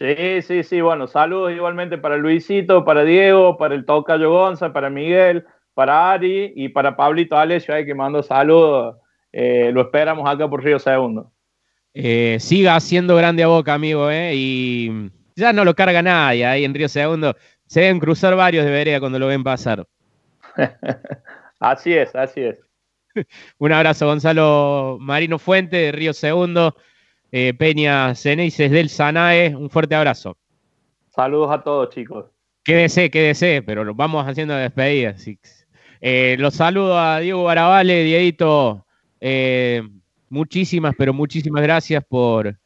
Sí, 0.00 0.40
sí, 0.40 0.62
sí. 0.62 0.80
Bueno, 0.80 1.06
saludos 1.06 1.52
igualmente 1.52 1.98
para 1.98 2.16
Luisito, 2.16 2.86
para 2.86 3.04
Diego, 3.04 3.58
para 3.58 3.74
el 3.74 3.84
Tocayo 3.84 4.30
Gonza, 4.30 4.72
para 4.72 4.88
Miguel, 4.88 5.44
para 5.74 6.12
Ari 6.12 6.54
y 6.56 6.70
para 6.70 6.96
Pablito 6.96 7.36
Alessio, 7.36 7.74
que 7.84 7.94
mando 7.94 8.22
saludos 8.22 8.96
eh, 9.30 9.70
lo 9.74 9.82
esperamos 9.82 10.26
acá 10.26 10.48
por 10.48 10.64
Río 10.64 10.78
Segundo. 10.78 11.30
Eh, 11.92 12.38
siga 12.40 12.80
siendo 12.80 13.14
grande 13.14 13.42
a 13.42 13.48
boca, 13.48 13.74
amigo, 13.74 14.10
eh, 14.10 14.32
y 14.34 15.10
ya 15.36 15.52
no 15.52 15.66
lo 15.66 15.74
carga 15.74 16.00
nadie 16.00 16.46
ahí 16.46 16.64
en 16.64 16.72
Río 16.72 16.88
Segundo. 16.88 17.36
Se 17.66 17.80
deben 17.80 18.00
cruzar 18.00 18.34
varios 18.34 18.64
de 18.64 18.70
vereda 18.70 19.00
cuando 19.00 19.18
lo 19.18 19.26
ven 19.26 19.44
pasar. 19.44 19.86
así 21.60 21.92
es, 21.92 22.16
así 22.16 22.40
es. 22.40 22.58
Un 23.58 23.72
abrazo, 23.72 24.06
Gonzalo 24.06 24.96
Marino 24.98 25.38
Fuente 25.38 25.76
de 25.76 25.92
Río 25.92 26.14
Segundo, 26.14 26.74
Peña 27.30 28.14
Ceneices 28.14 28.70
del 28.70 28.88
Sanae. 28.88 29.54
Un 29.54 29.70
fuerte 29.70 29.94
abrazo. 29.94 30.36
Saludos 31.14 31.50
a 31.50 31.62
todos, 31.62 31.90
chicos. 31.90 32.26
Quédese, 32.62 33.10
quédese, 33.10 33.62
pero 33.62 33.84
lo 33.84 33.94
vamos 33.94 34.26
haciendo 34.26 34.54
despedidas. 34.54 35.24
los 36.00 36.54
saludo 36.54 36.98
a 36.98 37.20
Diego 37.20 37.44
Barabale, 37.44 38.04
Dieguito. 38.04 38.84
Eh, 39.20 39.82
muchísimas, 40.28 40.94
pero 40.96 41.12
muchísimas 41.12 41.62
gracias 41.62 42.02
por 42.04 42.56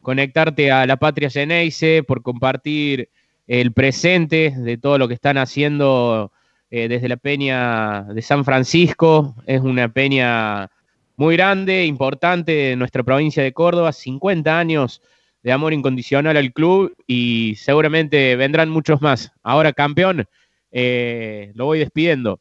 conectarte 0.00 0.70
a 0.70 0.86
la 0.86 0.96
Patria 0.96 1.30
Geneise, 1.30 2.02
por 2.02 2.22
compartir 2.22 3.08
el 3.46 3.72
presente 3.72 4.54
de 4.56 4.76
todo 4.76 4.98
lo 4.98 5.08
que 5.08 5.14
están 5.14 5.38
haciendo 5.38 6.30
eh, 6.70 6.88
desde 6.88 7.08
la 7.08 7.16
Peña 7.16 8.02
de 8.02 8.22
San 8.22 8.44
Francisco. 8.44 9.34
Es 9.46 9.60
una 9.60 9.88
peña 9.88 10.70
muy 11.16 11.36
grande, 11.36 11.84
importante 11.84 12.72
en 12.72 12.78
nuestra 12.78 13.02
provincia 13.02 13.42
de 13.42 13.52
Córdoba, 13.52 13.92
50 13.92 14.58
años 14.58 15.00
de 15.42 15.52
amor 15.52 15.72
incondicional 15.72 16.36
al 16.36 16.52
club 16.52 16.94
y 17.06 17.54
seguramente 17.56 18.34
vendrán 18.36 18.70
muchos 18.70 19.02
más. 19.02 19.30
Ahora, 19.42 19.72
campeón, 19.72 20.26
eh, 20.72 21.52
lo 21.54 21.66
voy 21.66 21.78
despidiendo. 21.78 22.40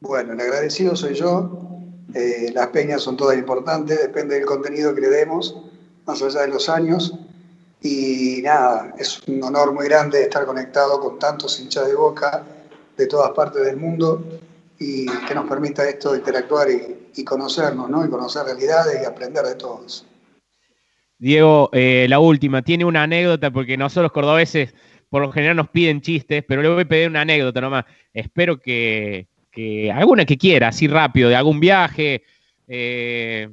Bueno, 0.00 0.32
el 0.32 0.40
agradecido 0.40 0.94
soy 0.94 1.14
yo. 1.14 1.80
Eh, 2.14 2.52
las 2.54 2.68
peñas 2.68 3.02
son 3.02 3.16
todas 3.16 3.36
importantes, 3.36 4.00
depende 4.00 4.36
del 4.36 4.46
contenido 4.46 4.94
que 4.94 5.00
le 5.00 5.08
demos, 5.08 5.56
más 6.06 6.22
allá 6.22 6.42
de 6.42 6.48
los 6.48 6.68
años. 6.68 7.12
Y 7.82 8.40
nada, 8.42 8.94
es 8.98 9.20
un 9.26 9.42
honor 9.42 9.72
muy 9.72 9.86
grande 9.86 10.22
estar 10.22 10.46
conectado 10.46 11.00
con 11.00 11.18
tantos 11.18 11.60
hinchas 11.60 11.88
de 11.88 11.94
boca 11.94 12.44
de 12.96 13.06
todas 13.06 13.32
partes 13.32 13.64
del 13.64 13.76
mundo 13.76 14.24
y 14.78 15.06
que 15.26 15.34
nos 15.34 15.48
permita 15.48 15.86
esto 15.88 16.14
interactuar 16.14 16.70
y, 16.70 17.05
conocernos, 17.24 17.88
¿no? 17.88 18.04
Y 18.04 18.10
conocer 18.10 18.44
realidades 18.44 19.02
y 19.02 19.04
aprender 19.04 19.44
de 19.44 19.54
todos. 19.54 20.06
Diego, 21.18 21.70
eh, 21.72 22.06
la 22.08 22.18
última, 22.18 22.62
tiene 22.62 22.84
una 22.84 23.04
anécdota 23.04 23.50
porque 23.50 23.76
nosotros 23.76 24.12
cordobeses 24.12 24.74
por 25.08 25.22
lo 25.22 25.32
general 25.32 25.56
nos 25.56 25.70
piden 25.70 26.00
chistes, 26.00 26.44
pero 26.46 26.62
le 26.62 26.68
voy 26.68 26.82
a 26.82 26.88
pedir 26.88 27.08
una 27.08 27.22
anécdota 27.22 27.60
nomás. 27.60 27.84
Espero 28.12 28.60
que, 28.60 29.26
alguna 29.94 30.24
que 30.24 30.36
quiera, 30.36 30.68
así 30.68 30.88
rápido, 30.88 31.28
de 31.28 31.36
algún 31.36 31.60
viaje. 31.60 32.24
Eh, 32.68 33.48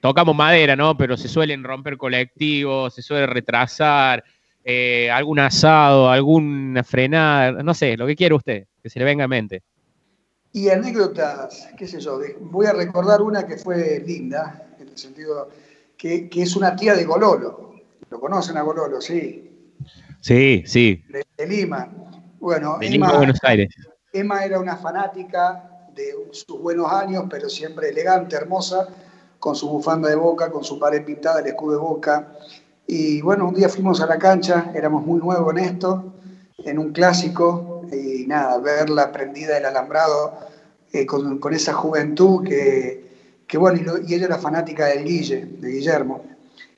tocamos 0.00 0.34
madera, 0.34 0.76
¿no? 0.76 0.96
Pero 0.96 1.16
se 1.16 1.28
suelen 1.28 1.62
romper 1.64 1.96
colectivos, 1.96 2.94
se 2.94 3.02
suele 3.02 3.26
retrasar, 3.26 4.24
eh, 4.64 5.10
algún 5.10 5.38
asado, 5.38 6.10
alguna 6.10 6.84
frenada, 6.84 7.62
no 7.62 7.74
sé, 7.74 7.96
lo 7.96 8.06
que 8.06 8.16
quiera 8.16 8.34
usted, 8.34 8.66
que 8.82 8.90
se 8.90 8.98
le 8.98 9.04
venga 9.04 9.24
a 9.24 9.28
mente. 9.28 9.62
Y 10.52 10.68
anécdotas, 10.68 11.68
qué 11.78 11.86
sé 11.86 11.98
yo, 11.98 12.20
voy 12.40 12.66
a 12.66 12.72
recordar 12.72 13.22
una 13.22 13.46
que 13.46 13.56
fue 13.56 14.02
linda, 14.06 14.66
en 14.78 14.88
el 14.88 14.98
sentido 14.98 15.48
que, 15.96 16.28
es 16.30 16.56
una 16.56 16.76
tía 16.76 16.94
de 16.94 17.04
Gololo. 17.04 17.74
¿Lo 18.10 18.20
conocen 18.20 18.58
a 18.58 18.62
Gololo? 18.62 19.00
Sí. 19.00 19.50
Sí, 20.20 20.62
sí. 20.66 21.02
De, 21.08 21.46
Lima. 21.46 21.90
Bueno, 22.38 22.76
de 22.78 22.90
Lima, 22.90 23.16
Buenos 23.16 23.38
Aires. 23.42 23.68
Emma 24.12 24.44
era 24.44 24.58
una 24.60 24.76
fanática 24.76 25.88
de 25.94 26.12
sus 26.32 26.60
buenos 26.60 26.92
años, 26.92 27.24
pero 27.30 27.48
siempre 27.48 27.88
elegante, 27.88 28.36
hermosa, 28.36 28.88
con 29.38 29.56
su 29.56 29.68
bufanda 29.70 30.10
de 30.10 30.16
boca, 30.16 30.50
con 30.50 30.64
su 30.64 30.78
pared 30.78 31.02
pintada, 31.04 31.40
el 31.40 31.46
escudo 31.46 31.72
de 31.72 31.78
boca. 31.78 32.32
Y 32.86 33.22
bueno, 33.22 33.48
un 33.48 33.54
día 33.54 33.70
fuimos 33.70 34.02
a 34.02 34.06
la 34.06 34.18
cancha, 34.18 34.70
éramos 34.74 35.06
muy 35.06 35.18
nuevos 35.18 35.50
en 35.52 35.64
esto, 35.64 36.12
en 36.58 36.78
un 36.78 36.92
clásico, 36.92 37.71
y 37.92 38.26
nada, 38.26 38.58
verla 38.58 39.12
prendida 39.12 39.54
del 39.54 39.66
alambrado 39.66 40.38
eh, 40.92 41.06
con, 41.06 41.38
con, 41.38 41.54
esa 41.54 41.72
juventud 41.72 42.44
que, 42.44 43.10
que 43.46 43.58
bueno, 43.58 43.80
y, 44.06 44.14
ella 44.14 44.26
era 44.26 44.38
fanática 44.38 44.86
del 44.86 45.04
Guille, 45.04 45.46
de 45.58 45.70
Guillermo. 45.70 46.24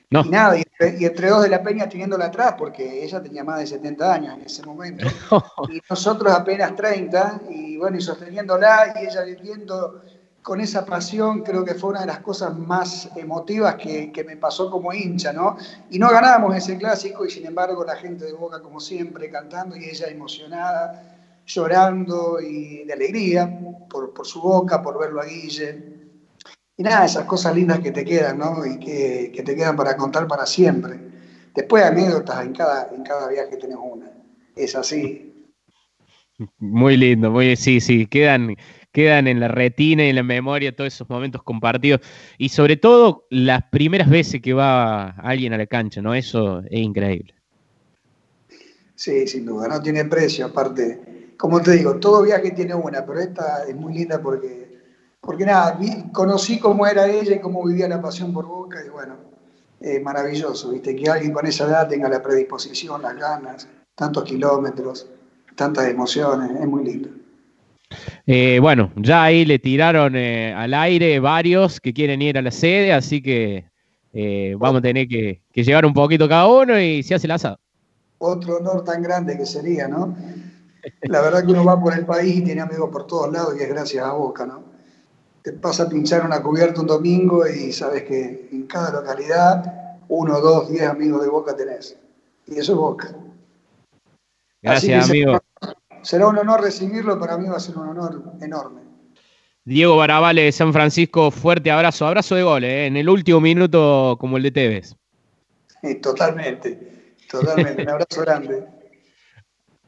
Y 0.09 0.29
nada, 0.29 0.57
y 0.57 0.63
entre, 1.05 1.29
dos 1.29 1.43
de 1.43 1.49
la 1.49 1.63
peña 1.63 1.89
teniéndola 1.89 2.25
atrás, 2.25 2.55
porque 2.57 3.03
ella 3.03 3.21
tenía 3.21 3.43
más 3.43 3.59
de 3.59 3.67
70 3.67 4.13
años 4.13 4.35
en 4.35 4.45
ese 4.45 4.63
momento, 4.63 5.05
y 5.69 5.81
nosotros 5.89 6.31
apenas 6.33 6.75
30, 6.75 7.41
y 7.49 7.77
bueno, 7.77 7.97
y 7.97 8.01
sosteniéndola, 8.01 8.93
y 8.95 9.05
ella 9.05 9.23
viviendo 9.23 10.01
con 10.45 10.61
esa 10.61 10.85
pasión, 10.85 11.41
creo 11.41 11.65
que 11.65 11.73
fue 11.73 11.89
una 11.89 12.01
de 12.01 12.05
las 12.05 12.19
cosas 12.19 12.55
más 12.55 13.09
emotivas 13.15 13.77
que, 13.77 14.23
me 14.27 14.37
pasó 14.37 14.69
como 14.69 14.93
hincha, 14.93 15.33
¿no? 15.33 15.57
Y 15.89 15.97
no 15.97 16.07
ganábamos 16.11 16.55
ese 16.55 16.77
clásico, 16.77 17.25
y 17.25 17.31
sin 17.31 17.47
embargo 17.47 17.83
la 17.83 17.95
gente 17.95 18.25
de 18.25 18.33
Boca, 18.33 18.61
como 18.61 18.79
siempre, 18.79 19.31
cantando, 19.31 19.75
y 19.75 19.85
ella 19.85 20.05
emocionada, 20.05 21.41
llorando 21.47 22.39
y 22.39 22.83
de 22.83 22.93
alegría 22.93 23.59
por, 23.89 24.13
su 24.23 24.39
boca, 24.39 24.83
por 24.83 24.99
verlo 24.99 25.19
a 25.19 25.25
Guille. 25.25 25.83
Y 26.77 26.83
nada, 26.83 27.05
esas 27.05 27.25
cosas 27.25 27.55
lindas 27.55 27.79
que 27.79 27.89
te 27.89 28.05
quedan, 28.05 28.37
¿no? 28.37 28.63
Y 28.67 28.77
que, 28.77 29.31
que 29.33 29.41
te 29.41 29.55
quedan 29.55 29.75
para 29.75 29.97
contar 29.97 30.27
para 30.27 30.45
siempre. 30.45 30.99
Después 31.55 31.83
anécdotas, 31.83 32.45
en 32.45 32.53
cada, 32.53 32.91
en 32.93 33.01
cada 33.01 33.29
viaje 33.29 33.57
tenés 33.57 33.77
una. 33.81 34.11
Es 34.55 34.75
así. 34.75 35.49
Muy 36.59 36.97
lindo, 36.97 37.31
muy 37.31 37.55
sí, 37.55 37.79
sí, 37.79 38.05
quedan, 38.05 38.55
quedan 38.95 39.27
en 39.27 39.41
la 39.41 39.49
retina 39.49 40.05
y 40.05 40.09
en 40.09 40.15
la 40.15 40.23
memoria 40.23 40.73
todos 40.73 40.93
esos 40.93 41.09
momentos 41.09 41.43
compartidos 41.43 41.99
y 42.37 42.47
sobre 42.47 42.77
todo 42.77 43.25
las 43.29 43.63
primeras 43.69 44.09
veces 44.09 44.41
que 44.41 44.53
va 44.53 45.09
alguien 45.09 45.51
a 45.51 45.57
la 45.57 45.65
cancha, 45.65 46.01
¿no? 46.01 46.15
Eso 46.15 46.61
es 46.61 46.79
increíble. 46.79 47.35
Sí, 48.95 49.27
sin 49.27 49.45
duda, 49.45 49.67
no 49.67 49.81
tiene 49.81 50.05
precio, 50.05 50.45
aparte, 50.45 51.33
como 51.37 51.61
te 51.61 51.71
digo, 51.71 51.97
todo 51.97 52.23
viaje 52.23 52.51
tiene 52.51 52.73
una, 52.73 53.05
pero 53.05 53.19
esta 53.19 53.65
es 53.67 53.75
muy 53.75 53.93
linda 53.93 54.21
porque, 54.21 54.79
porque 55.19 55.45
nada, 55.45 55.77
conocí 56.13 56.57
cómo 56.57 56.87
era 56.87 57.05
ella 57.05 57.35
y 57.35 57.41
cómo 57.41 57.65
vivía 57.65 57.89
la 57.89 58.01
pasión 58.01 58.31
por 58.31 58.45
Boca 58.45 58.79
y 58.85 58.89
bueno, 58.89 59.17
es 59.81 60.01
maravilloso, 60.01 60.71
¿viste? 60.71 60.95
Que 60.95 61.09
alguien 61.09 61.33
con 61.33 61.45
esa 61.45 61.65
edad 61.65 61.89
tenga 61.89 62.07
la 62.07 62.23
predisposición, 62.23 63.01
las 63.01 63.17
ganas, 63.17 63.67
tantos 63.93 64.23
kilómetros, 64.23 65.05
tantas 65.57 65.89
emociones, 65.89 66.51
es 66.57 66.65
muy 66.65 66.85
lindo. 66.85 67.09
Eh, 68.25 68.59
bueno, 68.61 68.91
ya 68.95 69.23
ahí 69.23 69.45
le 69.45 69.59
tiraron 69.59 70.15
eh, 70.15 70.53
al 70.53 70.73
aire 70.73 71.19
varios 71.19 71.79
que 71.79 71.93
quieren 71.93 72.21
ir 72.21 72.37
a 72.37 72.41
la 72.41 72.51
sede, 72.51 72.93
así 72.93 73.21
que 73.21 73.65
eh, 74.13 74.55
vamos 74.57 74.79
a 74.79 74.81
tener 74.81 75.07
que, 75.07 75.41
llevar 75.53 75.85
un 75.85 75.93
poquito 75.93 76.27
cada 76.27 76.47
uno 76.47 76.79
y 76.79 77.03
se 77.03 77.15
hace 77.15 77.27
el 77.27 77.31
asado. 77.31 77.59
Otro 78.17 78.57
honor 78.57 78.83
tan 78.83 79.03
grande 79.03 79.37
que 79.37 79.45
sería, 79.45 79.87
¿no? 79.87 80.15
La 81.03 81.21
verdad 81.21 81.45
que 81.45 81.51
uno 81.51 81.65
va 81.65 81.79
por 81.79 81.93
el 81.93 82.05
país 82.05 82.35
y 82.37 82.41
tiene 82.41 82.61
amigos 82.61 82.89
por 82.91 83.05
todos 83.07 83.31
lados 83.31 83.55
y 83.59 83.63
es 83.63 83.69
gracias 83.69 84.05
a 84.05 84.13
Boca, 84.13 84.45
¿no? 84.45 84.63
Te 85.41 85.51
pasa 85.53 85.83
a 85.83 85.89
pinchar 85.89 86.25
una 86.25 86.41
cubierta 86.41 86.81
un 86.81 86.87
domingo 86.87 87.47
y 87.47 87.71
sabes 87.71 88.03
que 88.03 88.49
en 88.51 88.65
cada 88.67 88.91
localidad 88.91 89.99
uno, 90.07 90.39
dos, 90.39 90.69
diez 90.69 90.83
amigos 90.83 91.21
de 91.21 91.29
Boca 91.29 91.55
tenés. 91.55 91.97
Y 92.47 92.57
eso 92.57 92.71
es 92.71 92.77
Boca. 92.77 93.15
Gracias, 94.61 95.09
amigo 95.09 95.39
será 96.05 96.27
un 96.27 96.37
honor 96.37 96.61
recibirlo, 96.61 97.19
para 97.19 97.37
mí 97.37 97.49
va 97.49 97.57
a 97.57 97.59
ser 97.59 97.77
un 97.77 97.89
honor 97.89 98.23
enorme. 98.41 98.81
Diego 99.65 99.97
Barabale 99.97 100.43
de 100.43 100.51
San 100.51 100.71
Francisco, 100.71 101.31
fuerte 101.31 101.71
abrazo, 101.71 102.05
abrazo 102.05 102.35
de 102.35 102.43
gol, 102.43 102.63
¿eh? 102.63 102.85
en 102.85 102.95
el 102.95 103.09
último 103.09 103.41
minuto 103.41 104.15
como 104.19 104.37
el 104.37 104.43
de 104.43 104.51
Tevez. 104.51 104.95
totalmente, 106.01 107.15
totalmente, 107.29 107.81
un 107.81 107.89
abrazo 107.89 108.21
grande. 108.21 108.65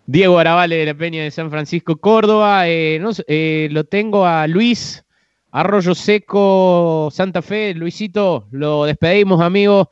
Diego 0.08 0.40
Arabale 0.40 0.78
de 0.78 0.86
la 0.86 0.94
Peña 0.94 1.24
de 1.24 1.32
San 1.32 1.52
Francisco, 1.52 1.98
Córdoba. 1.98 2.68
Eh, 2.68 3.00
eh, 3.28 3.68
lo 3.72 3.84
tengo 3.84 4.26
a 4.26 4.48
Luis 4.48 5.04
Arroyo 5.52 5.94
Seco, 5.94 7.10
Santa 7.12 7.42
Fe. 7.42 7.74
Luisito, 7.74 8.48
lo 8.52 8.86
despedimos, 8.86 9.42
amigo. 9.42 9.92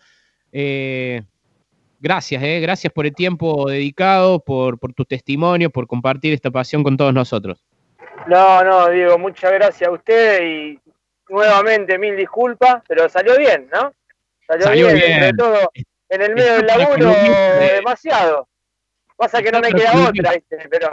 Eh, 0.54 1.22
gracias, 2.06 2.44
eh, 2.44 2.60
gracias 2.60 2.94
por 2.94 3.08
el 3.08 3.16
tiempo 3.16 3.68
dedicado, 3.68 4.40
por, 4.40 4.78
por 4.78 4.94
tu 4.94 5.06
testimonio, 5.06 5.72
por 5.72 5.88
compartir 5.88 6.34
esta 6.34 6.52
pasión 6.52 6.84
con 6.84 6.98
todos 6.98 7.12
nosotros. 7.12 7.66
No, 8.28 8.64
no, 8.64 8.90
Diego, 8.90 9.18
muchas 9.18 9.52
gracias 9.52 9.90
a 9.90 9.92
usted 9.92 10.44
y 10.44 10.80
nuevamente 11.30 11.98
mil 11.98 12.16
disculpas, 12.16 12.84
pero 12.88 13.10
salió 13.10 13.36
bien, 13.38 13.68
¿no? 13.74 13.92
Salió, 14.46 14.72
bien, 14.72 15.00
Sobre 15.00 15.34
todo 15.34 15.72
en 16.10 16.22
el 16.22 16.36
medio 16.36 16.58
del 16.58 16.68
laburo, 16.68 17.12
demasiado. 17.74 18.48
Pasa 19.18 19.42
que 19.42 19.52
no 19.52 19.60
me 19.60 19.72
queda 19.72 20.08
otra, 20.08 20.34
pero 20.70 20.90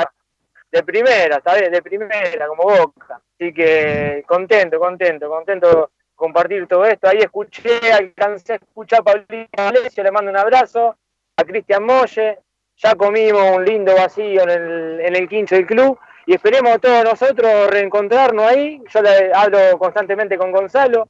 de 0.71 0.83
primera, 0.83 1.37
está 1.37 1.57
bien, 1.57 1.73
de 1.73 1.83
primera, 1.83 2.47
como 2.47 2.63
boca. 2.63 3.21
Así 3.35 3.53
que 3.53 4.25
contento, 4.27 4.79
contento, 4.79 5.29
contento 5.29 5.91
compartir 6.15 6.67
todo 6.67 6.87
esto. 6.87 7.07
Ahí 7.07 7.19
escuché, 7.19 7.93
alcancé 7.93 8.55
a 8.55 8.57
escuchar 8.57 9.01
a 9.01 9.03
Pablito 9.03 9.63
Alessio, 9.63 10.03
le 10.03 10.11
mando 10.11 10.31
un 10.31 10.39
abrazo 10.39 10.97
a 11.37 11.45
Cristian 11.45 11.85
Molle, 11.85 12.39
ya 12.77 12.95
comimos 12.95 13.57
un 13.57 13.65
lindo 13.65 13.95
vacío 13.95 14.43
en 14.43 14.51
el, 14.51 15.01
en 15.01 15.17
el 15.17 15.29
quincho 15.29 15.55
del 15.55 15.67
club 15.67 15.99
y 16.27 16.35
esperemos 16.35 16.81
todos 16.81 17.05
nosotros 17.05 17.71
reencontrarnos 17.71 18.45
ahí. 18.45 18.83
Yo 18.89 19.03
le 19.03 19.33
hablo 19.35 19.79
constantemente 19.79 20.37
con 20.39 20.53
Gonzalo 20.53 21.09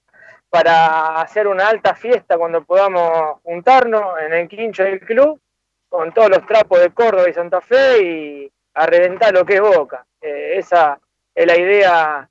para 0.50 1.20
hacer 1.20 1.46
una 1.46 1.68
alta 1.68 1.94
fiesta 1.94 2.36
cuando 2.36 2.62
podamos 2.62 3.40
juntarnos 3.42 4.20
en 4.20 4.32
el 4.34 4.48
quincho 4.48 4.84
del 4.84 5.00
club 5.00 5.40
con 5.88 6.12
todos 6.12 6.30
los 6.30 6.46
trapos 6.46 6.80
de 6.80 6.90
Córdoba 6.90 7.28
y 7.28 7.34
Santa 7.34 7.60
Fe 7.60 8.02
y 8.02 8.52
a 8.74 8.86
reventar 8.86 9.32
lo 9.32 9.44
que 9.44 9.54
es 9.54 9.60
Boca. 9.60 10.04
Eh, 10.20 10.54
esa 10.56 10.98
es 11.34 11.46
la 11.46 11.58
idea 11.58 12.28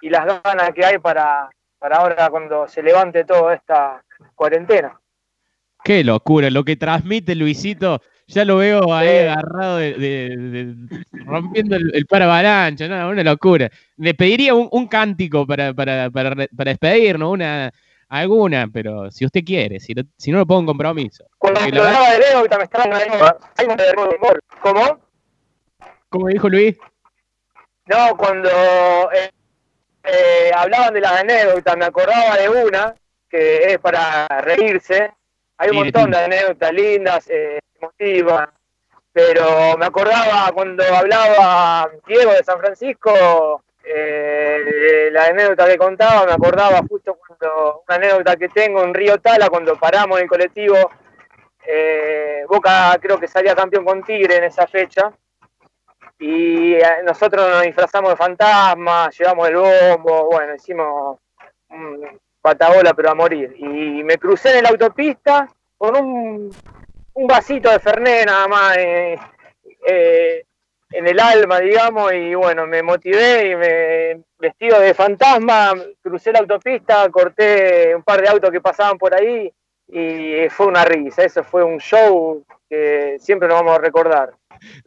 y 0.00 0.10
las 0.10 0.42
ganas 0.42 0.70
que 0.72 0.84
hay 0.84 0.98
para, 0.98 1.48
para 1.78 1.96
ahora 1.98 2.30
cuando 2.30 2.66
se 2.68 2.82
levante 2.82 3.24
toda 3.24 3.54
esta 3.54 4.02
cuarentena. 4.34 5.00
Qué 5.84 6.02
locura, 6.02 6.48
lo 6.48 6.64
que 6.64 6.76
transmite 6.76 7.34
Luisito. 7.34 8.00
ya 8.26 8.46
lo 8.46 8.56
veo 8.56 8.94
ahí 8.94 9.18
agarrado 9.18 9.76
de, 9.76 10.74
rompiendo 11.26 11.76
el, 11.76 11.94
el 11.94 12.06
paravalancha, 12.06 12.88
¿no? 12.88 13.10
una 13.10 13.22
locura. 13.22 13.70
Le 13.98 14.14
pediría 14.14 14.54
un, 14.54 14.88
cántico 14.88 15.46
para, 15.46 15.74
para, 15.74 16.10
para, 16.10 16.34
para, 16.34 16.70
despedirnos, 16.70 17.30
una, 17.30 17.70
alguna, 18.08 18.66
pero 18.72 19.10
si 19.10 19.26
usted 19.26 19.44
quiere, 19.44 19.78
si, 19.78 19.92
si 20.16 20.32
no 20.32 20.38
lo 20.38 20.46
pongo 20.46 20.60
en 20.60 20.66
compromiso. 20.68 21.26
Cuando 21.36 21.60
me 21.60 21.66
hablaba 21.66 22.12
de 22.12 22.18
Leo, 22.18 22.46
me 22.56 22.64
estaba 22.64 23.36
¿Cómo? 24.62 24.98
¿Cómo 26.08 26.28
dijo 26.28 26.48
Luis? 26.48 26.78
No, 27.86 28.16
cuando 28.16 28.48
eh, 28.48 29.30
eh, 30.04 30.50
hablaban 30.56 30.94
de 30.94 31.00
las 31.02 31.20
anécdotas, 31.20 31.76
me 31.76 31.84
acordaba 31.84 32.38
de 32.38 32.48
una 32.48 32.94
que 33.28 33.72
es 33.72 33.78
para 33.78 34.26
reírse. 34.40 35.10
Hay 35.64 35.70
un 35.70 35.76
montón 35.76 36.10
de 36.10 36.18
anécdotas 36.18 36.72
lindas, 36.74 37.30
eh, 37.30 37.58
emotivas, 37.80 38.50
pero 39.10 39.78
me 39.78 39.86
acordaba 39.86 40.52
cuando 40.52 40.84
hablaba 40.94 41.90
Diego 42.06 42.32
de 42.32 42.44
San 42.44 42.58
Francisco, 42.58 43.62
eh, 43.82 45.08
la 45.10 45.24
anécdota 45.24 45.66
que 45.66 45.78
contaba, 45.78 46.26
me 46.26 46.32
acordaba 46.32 46.82
justo 46.86 47.14
cuando 47.14 47.82
una 47.88 47.96
anécdota 47.96 48.36
que 48.36 48.50
tengo 48.50 48.82
en 48.82 48.92
Río 48.92 49.18
Tala, 49.18 49.48
cuando 49.48 49.76
paramos 49.76 50.18
en 50.18 50.24
el 50.24 50.28
colectivo, 50.28 50.76
eh, 51.66 52.44
Boca 52.46 52.98
creo 53.00 53.18
que 53.18 53.26
salía 53.26 53.54
campeón 53.54 53.86
con 53.86 54.02
Tigre 54.02 54.36
en 54.36 54.44
esa 54.44 54.66
fecha, 54.66 55.10
y 56.18 56.74
eh, 56.74 57.02
nosotros 57.04 57.48
nos 57.48 57.62
disfrazamos 57.62 58.10
de 58.10 58.16
fantasmas, 58.16 59.18
llevamos 59.18 59.48
el 59.48 59.56
bombo, 59.56 60.26
bueno, 60.26 60.54
hicimos 60.54 61.18
un 61.70 62.20
patabola 62.44 62.92
pero 62.92 63.10
a 63.10 63.14
morir. 63.14 63.56
Y 63.58 64.04
me 64.04 64.18
crucé 64.18 64.58
en 64.58 64.64
la 64.64 64.68
autopista 64.68 65.48
con 65.78 65.96
un, 65.96 66.50
vasito 67.26 67.70
de 67.70 67.78
Fernet 67.78 68.26
nada 68.26 68.46
más 68.48 68.76
eh, 68.76 69.18
eh, 69.86 70.44
en 70.90 71.08
el 71.08 71.18
alma, 71.18 71.58
digamos, 71.60 72.12
y 72.12 72.34
bueno, 72.34 72.66
me 72.66 72.82
motivé 72.82 73.50
y 73.50 73.56
me 73.56 74.22
vestido 74.38 74.78
de 74.78 74.92
fantasma, 74.92 75.72
crucé 76.02 76.32
la 76.32 76.40
autopista, 76.40 77.08
corté 77.08 77.96
un 77.96 78.02
par 78.02 78.20
de 78.20 78.28
autos 78.28 78.50
que 78.50 78.60
pasaban 78.60 78.98
por 78.98 79.14
ahí 79.14 79.50
y 79.88 80.46
fue 80.50 80.66
una 80.66 80.84
risa, 80.84 81.24
eso 81.24 81.42
fue 81.42 81.64
un 81.64 81.78
show 81.78 82.44
que 82.68 83.16
siempre 83.20 83.48
nos 83.48 83.58
vamos 83.60 83.78
a 83.78 83.80
recordar. 83.80 84.34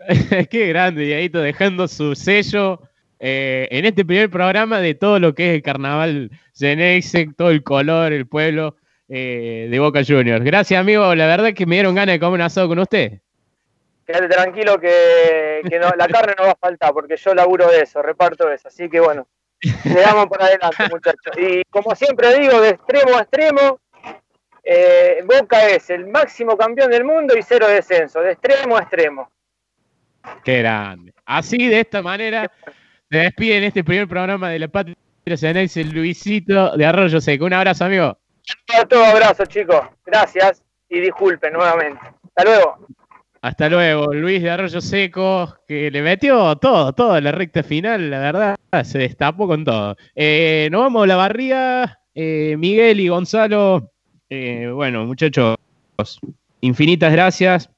Qué 0.51 0.67
grande, 0.67 1.01
Dieguito, 1.05 1.39
dejando 1.39 1.87
su 1.87 2.13
sello 2.13 2.81
eh, 3.19 3.67
en 3.71 3.85
este 3.85 4.05
primer 4.05 4.29
programa 4.29 4.79
de 4.79 4.93
todo 4.93 5.19
lo 5.19 5.33
que 5.33 5.49
es 5.49 5.55
el 5.55 5.63
carnaval 5.63 6.31
Geneise, 6.55 7.29
todo 7.35 7.49
el 7.49 7.63
color, 7.63 8.13
el 8.13 8.27
pueblo 8.27 8.75
eh, 9.09 9.67
de 9.69 9.79
Boca 9.79 10.01
Juniors. 10.05 10.43
Gracias, 10.43 10.79
amigo. 10.79 11.15
La 11.15 11.27
verdad 11.27 11.47
es 11.47 11.55
que 11.55 11.65
me 11.65 11.75
dieron 11.75 11.95
ganas 11.95 12.13
de 12.13 12.19
comer 12.19 12.39
un 12.39 12.41
asado 12.41 12.67
con 12.67 12.79
usted. 12.79 13.19
Quédate 14.05 14.27
tranquilo 14.29 14.79
que, 14.79 15.61
la 15.97 16.07
carne 16.07 16.33
no 16.37 16.45
va 16.45 16.51
a 16.51 16.55
faltar, 16.55 16.93
porque 16.93 17.17
yo 17.17 17.33
laburo 17.33 17.69
de 17.69 17.81
eso, 17.81 18.01
reparto 18.01 18.49
eso. 18.49 18.69
Así 18.69 18.89
que 18.89 18.99
bueno, 18.99 19.27
le 19.61 20.01
damos 20.01 20.27
por 20.27 20.41
adelante, 20.41 20.83
muchachos. 20.89 21.33
Y 21.37 21.63
como 21.69 21.93
siempre 21.95 22.39
digo, 22.39 22.61
de 22.61 22.69
extremo 22.69 23.17
a 23.17 23.21
extremo, 23.21 23.79
eh, 24.63 25.23
Boca 25.25 25.67
es 25.69 25.89
el 25.89 26.07
máximo 26.07 26.57
campeón 26.57 26.91
del 26.91 27.03
mundo 27.03 27.37
y 27.37 27.41
cero 27.41 27.67
descenso, 27.67 28.21
de 28.21 28.33
extremo 28.33 28.77
a 28.77 28.81
extremo. 28.81 29.29
Qué 30.43 30.59
grande. 30.59 31.13
Así, 31.25 31.67
de 31.67 31.81
esta 31.81 32.01
manera, 32.01 32.49
se 33.09 33.17
despide 33.17 33.57
en 33.57 33.63
este 33.63 33.83
primer 33.83 34.07
programa 34.07 34.49
de 34.49 34.59
la 34.59 34.67
Patria 34.67 34.95
Ceneice 35.35 35.81
el 35.81 35.91
Luisito 35.91 36.75
de 36.75 36.85
Arroyo 36.85 37.21
Seco. 37.21 37.45
Un 37.45 37.53
abrazo, 37.53 37.85
amigo. 37.85 38.17
Todo 38.89 39.05
abrazo, 39.05 39.45
chicos. 39.45 39.81
Gracias 40.05 40.63
y 40.89 40.99
disculpen 40.99 41.53
nuevamente. 41.53 41.99
Hasta 42.23 42.43
luego. 42.43 42.87
Hasta 43.41 43.69
luego, 43.69 44.13
Luis 44.13 44.41
de 44.41 44.49
Arroyo 44.49 44.81
Seco, 44.81 45.55
que 45.67 45.91
le 45.91 46.01
metió 46.01 46.55
todo, 46.57 46.91
todo 46.93 47.19
la 47.21 47.31
recta 47.31 47.63
final, 47.63 48.09
la 48.09 48.19
verdad, 48.19 48.55
se 48.83 48.97
destapó 48.97 49.47
con 49.47 49.63
todo. 49.63 49.95
Eh, 50.15 50.67
nos 50.71 50.81
vamos 50.81 51.03
a 51.03 51.07
la 51.07 51.15
barría, 51.15 51.99
eh, 52.15 52.55
Miguel 52.57 52.99
y 52.99 53.09
Gonzalo. 53.09 53.91
Eh, 54.29 54.69
bueno, 54.73 55.05
muchachos, 55.05 55.55
infinitas 56.61 57.11
gracias. 57.11 57.69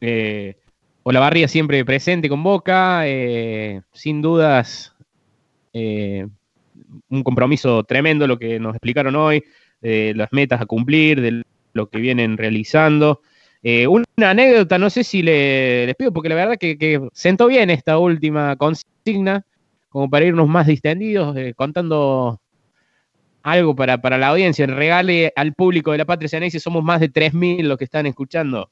Eh, 0.00 0.56
Olavarría 1.04 1.48
siempre 1.48 1.84
presente 1.84 2.28
con 2.28 2.42
Boca, 2.42 3.02
eh, 3.06 3.82
sin 3.92 4.22
dudas 4.22 4.94
eh, 5.72 6.26
un 7.08 7.22
compromiso 7.24 7.82
tremendo 7.84 8.26
lo 8.26 8.38
que 8.38 8.60
nos 8.60 8.74
explicaron 8.74 9.16
hoy, 9.16 9.42
de 9.80 10.14
las 10.14 10.32
metas 10.32 10.60
a 10.60 10.66
cumplir, 10.66 11.20
de 11.20 11.42
lo 11.72 11.88
que 11.88 11.98
vienen 11.98 12.36
realizando. 12.36 13.20
Eh, 13.64 13.88
una 13.88 14.04
anécdota, 14.18 14.78
no 14.78 14.90
sé 14.90 15.02
si 15.02 15.22
le, 15.22 15.86
les 15.86 15.96
pido, 15.96 16.12
porque 16.12 16.28
la 16.28 16.36
verdad 16.36 16.56
que, 16.56 16.78
que, 16.78 17.00
sentó 17.12 17.48
bien 17.48 17.70
esta 17.70 17.98
última 17.98 18.54
consigna, 18.56 19.44
como 19.88 20.08
para 20.08 20.24
irnos 20.24 20.48
más 20.48 20.68
distendidos, 20.68 21.36
contando 21.56 22.40
algo 23.42 23.74
para, 23.74 24.00
para 24.00 24.18
la 24.18 24.28
audiencia, 24.28 24.66
regale 24.66 25.32
al 25.34 25.52
público 25.52 25.90
de 25.90 25.98
la 25.98 26.04
Patria 26.04 26.28
Ceneice, 26.28 26.60
somos 26.60 26.84
más 26.84 27.00
de 27.00 27.12
3.000 27.12 27.62
los 27.62 27.76
que 27.76 27.84
están 27.84 28.06
escuchando. 28.06 28.68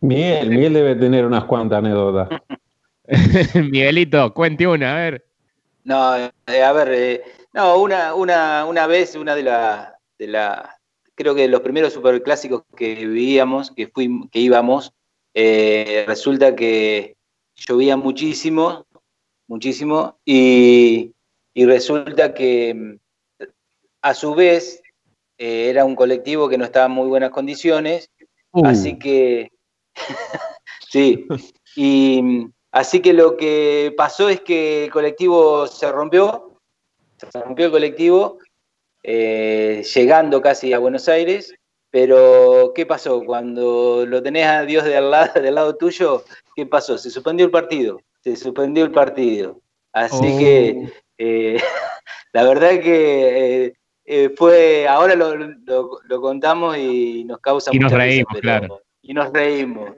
Miguel, 0.00 0.50
Miguel 0.50 0.74
debe 0.74 0.94
tener 0.96 1.24
unas 1.24 1.44
cuantas 1.44 1.78
anécdotas. 1.78 2.28
Miguelito, 3.54 4.32
cuente 4.34 4.66
una, 4.66 4.92
a 4.92 4.96
ver. 4.96 5.26
No, 5.84 6.16
eh, 6.16 6.62
a 6.62 6.72
ver, 6.72 6.88
eh, 6.92 7.22
no, 7.52 7.80
una, 7.80 8.14
una, 8.14 8.64
una 8.64 8.86
vez, 8.86 9.14
una 9.14 9.34
de 9.34 9.44
las, 9.44 9.92
de 10.18 10.26
la, 10.26 10.78
creo 11.14 11.34
que 11.34 11.42
de 11.42 11.48
los 11.48 11.60
primeros 11.60 11.92
superclásicos 11.92 12.64
que 12.76 12.94
vivíamos, 12.94 13.70
que, 13.70 13.86
fuimos, 13.86 14.28
que 14.30 14.40
íbamos, 14.40 14.92
eh, 15.32 16.04
resulta 16.06 16.56
que 16.56 17.16
llovía 17.54 17.96
muchísimo, 17.96 18.84
muchísimo, 19.46 20.18
y, 20.24 21.12
y 21.54 21.64
resulta 21.66 22.34
que 22.34 22.98
a 24.02 24.14
su 24.14 24.34
vez 24.34 24.82
era 25.38 25.84
un 25.84 25.94
colectivo 25.94 26.48
que 26.48 26.58
no 26.58 26.64
estaba 26.64 26.86
en 26.86 26.92
muy 26.92 27.08
buenas 27.08 27.30
condiciones, 27.30 28.10
uh. 28.52 28.66
así 28.66 28.98
que 28.98 29.52
sí, 30.90 31.26
y 31.74 32.48
así 32.72 33.00
que 33.00 33.12
lo 33.12 33.36
que 33.36 33.94
pasó 33.96 34.28
es 34.28 34.40
que 34.40 34.84
el 34.84 34.90
colectivo 34.90 35.66
se 35.66 35.90
rompió, 35.92 36.58
se 37.18 37.40
rompió 37.40 37.66
el 37.66 37.72
colectivo, 37.72 38.38
eh, 39.02 39.84
llegando 39.94 40.40
casi 40.40 40.72
a 40.72 40.78
Buenos 40.78 41.08
Aires, 41.08 41.54
pero 41.90 42.72
¿qué 42.74 42.86
pasó? 42.86 43.22
Cuando 43.24 44.04
lo 44.06 44.22
tenés 44.22 44.46
a 44.46 44.62
Dios 44.62 44.84
del 44.84 45.10
lado, 45.10 45.40
del 45.40 45.54
lado 45.54 45.76
tuyo, 45.76 46.24
¿qué 46.54 46.66
pasó? 46.66 46.98
Se 46.98 47.10
suspendió 47.10 47.46
el 47.46 47.52
partido, 47.52 48.00
se 48.20 48.36
suspendió 48.36 48.84
el 48.84 48.90
partido. 48.90 49.60
Así 49.92 50.38
que 50.38 50.76
oh. 50.76 50.90
eh, 51.18 51.56
la 52.32 52.44
verdad 52.44 52.80
que 52.80 53.74
eh, 54.04 54.30
fue, 54.36 54.86
ahora 54.88 55.14
lo, 55.14 56.20
contamos 56.20 56.76
y 56.76 57.24
nos 57.24 57.38
causa 57.40 57.70
y 57.72 57.78
nos 57.78 57.92
reímos, 57.92 58.40
claro 58.40 58.80
y 59.06 59.14
nos 59.14 59.32
reímos. 59.32 59.90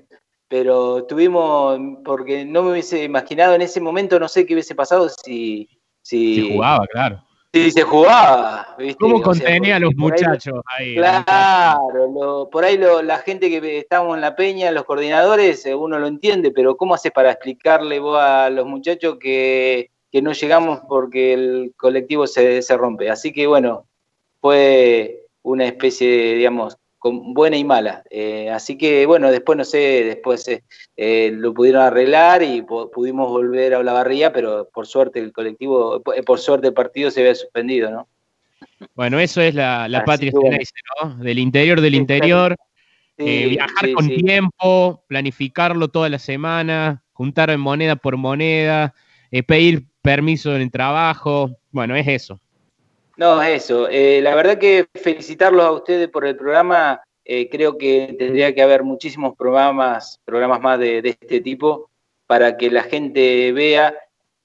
Pero 0.49 1.05
tuvimos, 1.05 1.79
porque 2.05 2.45
no 2.45 2.63
me 2.63 2.73
hubiese 2.73 3.05
imaginado 3.05 3.55
en 3.55 3.63
ese 3.63 3.81
momento, 3.81 4.19
no 4.19 4.29
sé 4.29 4.47
qué 4.47 4.55
hubiese 4.55 4.75
pasado 4.75 5.09
si... 5.09 5.69
Si 6.01 6.53
jugaba, 6.53 6.87
claro. 6.87 7.23
Si 7.53 7.71
se 7.71 7.83
jugaba. 7.83 8.77
¿Cómo 8.99 9.21
contenía 9.21 9.77
a 9.77 9.79
los 9.79 9.95
muchachos 9.95 10.61
ahí? 10.67 10.95
Claro, 10.95 12.49
por 12.51 12.65
ahí 12.65 12.79
la 13.03 13.19
gente 13.19 13.51
que 13.51 13.79
estamos 13.79 14.15
en 14.15 14.23
la 14.23 14.35
peña, 14.37 14.71
los 14.71 14.85
coordinadores, 14.85 15.67
eh, 15.67 15.75
uno 15.75 15.99
lo 15.99 16.07
entiende, 16.07 16.51
pero 16.51 16.77
¿cómo 16.77 16.95
haces 16.95 17.13
para 17.13 17.31
explicarle 17.31 17.99
vos 17.99 18.19
a 18.19 18.49
los 18.49 18.67
muchachos 18.67 19.19
que, 19.19 19.91
que 20.11 20.23
no 20.23 20.33
llegamos 20.33 20.81
porque 20.89 21.35
el 21.35 21.75
colectivo 21.77 22.27
se, 22.27 22.63
se 22.63 22.77
rompe? 22.77 23.11
Así 23.11 23.33
que 23.33 23.47
bueno, 23.47 23.87
fue 24.41 25.27
una 25.43 25.67
especie, 25.67 26.09
de, 26.09 26.35
digamos, 26.35 26.79
buena 27.13 27.57
y 27.57 27.65
mala. 27.65 28.03
Eh, 28.11 28.51
así 28.51 28.77
que 28.77 29.07
bueno, 29.07 29.31
después 29.31 29.57
no 29.59 29.65
sé, 29.65 30.05
después 30.05 30.47
eh, 30.49 30.63
eh, 30.97 31.31
lo 31.33 31.55
pudieron 31.55 31.83
arreglar 31.83 32.43
y 32.43 32.63
pudimos 32.63 33.29
volver 33.29 33.75
a 33.75 33.79
Olavarría, 33.79 34.33
pero 34.33 34.69
por 34.73 34.87
suerte 34.87 35.19
el 35.19 35.33
colectivo, 35.33 36.03
por 36.03 36.39
suerte 36.39 36.69
el 36.69 36.75
partido 36.75 37.11
se 37.11 37.21
había 37.21 37.35
suspendido, 37.35 37.91
¿no? 37.91 38.09
Bueno, 38.95 39.19
eso 39.19 39.41
es 39.41 39.55
la, 39.55 39.89
la 39.89 40.05
patria 40.05 40.33
¿no? 41.03 41.17
Del 41.17 41.39
interior 41.39 41.81
del 41.81 41.95
interior. 41.95 42.57
viajar 43.17 43.93
con 43.95 44.09
tiempo, 44.09 45.05
planificarlo 45.09 45.89
toda 45.89 46.09
la 46.09 46.19
semana, 46.19 47.03
juntar 47.13 47.57
moneda 47.59 47.97
por 47.97 48.17
moneda, 48.17 48.95
pedir 49.47 49.87
permiso 50.03 50.55
en 50.55 50.63
el 50.63 50.71
trabajo. 50.71 51.51
Bueno, 51.71 51.97
es 51.97 52.07
eso. 52.07 52.41
No, 53.19 53.43
eso. 53.43 53.89
Eh, 53.89 54.21
la 54.23 54.37
verdad 54.37 54.59
que 54.59 54.87
felicitarlos 54.95 55.65
a 55.67 55.73
ustedes 55.73 56.09
por 56.09 56.25
el 56.25 56.37
programa. 56.37 57.03
Eh, 57.25 57.49
creo 57.51 57.77
que 57.77 58.15
tendría 58.17 58.55
que 58.55 58.63
haber 58.63 58.85
muchísimos 58.85 59.35
programas, 59.37 60.21
programas 60.25 60.61
más 60.61 60.79
de, 60.79 61.01
este 61.05 61.41
tipo 61.41 61.91
para 62.27 62.57
que 62.57 62.71
la 62.71 62.85
gente 62.85 63.51
vea 63.53 63.93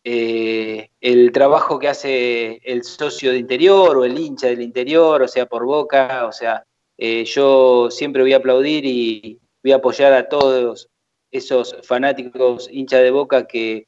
eh, 0.04 0.90
el 1.00 1.32
trabajo 1.32 1.78
que 1.78 1.88
hace 1.88 2.62
el 2.64 2.84
socio 2.84 3.32
de 3.32 3.38
interior 3.38 3.96
o 3.96 4.06
el 4.06 4.18
hincha 4.18 4.48
del 4.48 4.62
interior, 4.64 5.22
o 5.22 5.28
sea, 5.28 5.46
por 5.46 5.66
boca. 5.66 6.26
O 6.26 6.32
sea, 6.32 6.64
yo 6.98 7.92
siempre 7.92 8.24
voy 8.24 8.34
a 8.34 8.38
aplaudir 8.38 8.86
y 8.86 9.40
voy 9.64 9.72
a 9.74 9.76
apoyar 9.76 10.14
a 10.14 10.28
todos 10.28 10.90
esos 11.32 11.76
fanáticos 11.84 12.68
hinchas 12.72 13.04
de 13.04 13.12
boca 13.12 13.46
que, 13.46 13.88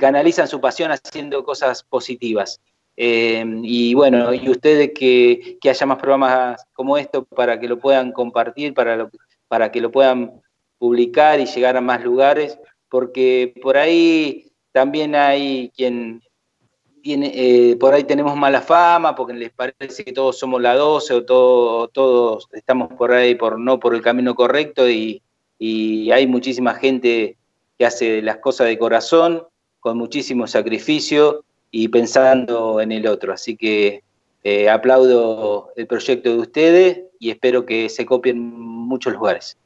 canalizan 0.00 0.48
su 0.48 0.60
pasión 0.60 0.90
haciendo 0.90 1.44
cosas 1.44 1.84
positivas. 1.84 2.60
Eh, 2.96 3.44
y 3.62 3.94
bueno, 3.94 4.32
y 4.32 4.48
ustedes 4.48 4.92
que, 4.94 5.58
haya 5.64 5.86
más 5.86 5.98
programas 5.98 6.66
como 6.72 6.96
esto 6.96 7.24
para 7.24 7.58
que 7.58 7.68
lo 7.68 7.78
puedan 7.78 8.12
compartir, 8.12 8.74
para, 8.74 9.10
para 9.48 9.72
que 9.72 9.80
lo 9.80 9.90
puedan 9.90 10.40
publicar 10.78 11.40
y 11.40 11.46
llegar 11.46 11.76
a 11.76 11.80
más 11.80 12.04
lugares, 12.04 12.58
porque 12.88 13.54
por 13.62 13.76
ahí 13.76 14.52
también 14.72 15.14
hay 15.14 15.70
quien 15.76 16.22
tiene, 17.02 17.32
eh, 17.34 17.76
por 17.76 17.92
ahí 17.92 18.04
tenemos 18.04 18.36
mala 18.36 18.62
fama, 18.62 19.14
porque 19.14 19.34
les 19.34 19.52
parece 19.52 20.04
que 20.04 20.12
todos 20.12 20.38
somos 20.38 20.60
la 20.60 20.74
12 20.74 21.14
o 21.14 21.24
todos 21.88 22.48
estamos 22.52 22.92
por 22.94 23.12
ahí 23.12 23.34
por 23.34 23.58
no 23.58 23.78
por 23.78 23.94
el 23.94 24.02
camino 24.02 24.34
correcto 24.34 24.88
y, 24.88 25.20
hay 25.60 26.26
muchísima 26.26 26.74
gente 26.74 27.38
que 27.78 27.86
hace 27.86 28.20
las 28.20 28.36
cosas 28.38 28.66
de 28.66 28.78
corazón, 28.78 29.44
con 29.80 29.96
muchísimo 29.96 30.46
sacrificio 30.46 31.44
y 31.76 31.88
pensando 31.88 32.80
en 32.80 32.92
el 32.92 33.04
otro. 33.08 33.32
Así 33.32 33.56
que 33.56 34.04
eh, 34.44 34.68
aplaudo 34.70 35.72
el 35.74 35.88
proyecto 35.88 36.30
de 36.30 36.38
ustedes 36.38 37.00
y 37.18 37.30
espero 37.30 37.66
que 37.66 37.88
se 37.88 38.06
copien 38.06 38.38
muchos 38.38 39.12
lugares. 39.12 39.56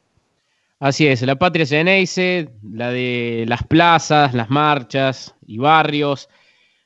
Así 0.81 1.07
es, 1.07 1.21
la 1.21 1.37
patria 1.37 1.67
Ceneice, 1.67 2.49
la 2.63 2.91
de 2.93 3.45
las 3.47 3.63
plazas, 3.63 4.33
las 4.33 4.49
marchas 4.49 5.35
y 5.47 5.59
barrios, 5.59 6.31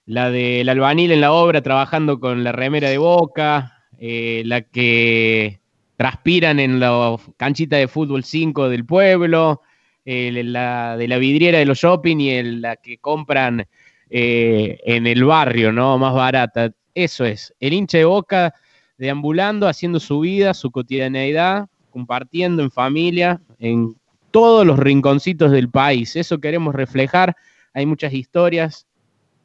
la 0.06 0.28
del 0.28 0.68
albanil 0.68 1.12
en 1.12 1.20
la 1.20 1.30
obra 1.32 1.62
trabajando 1.62 2.18
con 2.18 2.42
la 2.42 2.50
remera 2.50 2.90
de 2.90 2.98
boca, 2.98 3.84
eh, 4.00 4.42
la 4.44 4.62
que 4.62 5.60
transpiran 5.96 6.58
en 6.58 6.80
la 6.80 7.16
canchita 7.36 7.76
de 7.76 7.86
fútbol 7.86 8.24
5 8.24 8.68
del 8.68 8.84
pueblo, 8.84 9.62
la 10.04 10.96
de 10.96 11.06
la 11.06 11.18
vidriera 11.18 11.60
de 11.60 11.66
los 11.66 11.78
shopping 11.78 12.16
y 12.18 12.42
la 12.42 12.74
que 12.74 12.98
compran 12.98 13.68
eh, 14.14 14.78
en 14.84 15.06
el 15.06 15.24
barrio, 15.24 15.72
¿no? 15.72 15.96
Más 15.96 16.12
barata. 16.12 16.70
Eso 16.94 17.24
es, 17.24 17.54
el 17.60 17.72
hincha 17.72 17.96
de 17.96 18.04
boca 18.04 18.52
deambulando, 18.98 19.66
haciendo 19.66 19.98
su 20.00 20.20
vida, 20.20 20.52
su 20.52 20.70
cotidianeidad, 20.70 21.68
compartiendo 21.88 22.62
en 22.62 22.70
familia, 22.70 23.40
en 23.58 23.96
todos 24.30 24.66
los 24.66 24.78
rinconcitos 24.78 25.50
del 25.50 25.70
país. 25.70 26.14
Eso 26.14 26.40
queremos 26.40 26.74
reflejar. 26.74 27.34
Hay 27.72 27.86
muchas 27.86 28.12
historias, 28.12 28.86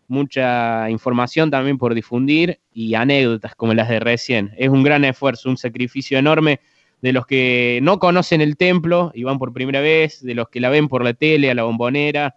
mucha 0.10 0.90
información 0.90 1.50
también 1.50 1.78
por 1.78 1.94
difundir 1.94 2.60
y 2.74 2.94
anécdotas 2.96 3.56
como 3.56 3.74
las 3.74 3.88
de 3.88 4.02
recién. 4.02 4.52
Es 4.58 4.68
un 4.68 4.84
gran 4.84 5.06
esfuerzo, 5.06 5.50
un 5.50 5.56
sacrificio 5.56 6.20
enorme 6.20 6.60
de 7.02 7.14
los 7.14 7.26
que 7.26 7.80
no 7.84 8.00
conocen 8.00 8.42
el 8.42 8.58
templo 8.58 9.14
y 9.16 9.24
van 9.24 9.40
por 9.40 9.54
primera 9.54 9.80
vez, 9.80 10.22
de 10.22 10.36
los 10.36 10.50
que 10.50 10.60
la 10.60 10.68
ven 10.68 10.90
por 10.90 11.06
la 11.06 11.14
tele, 11.14 11.50
a 11.50 11.56
la 11.56 11.64
bombonera, 11.64 12.36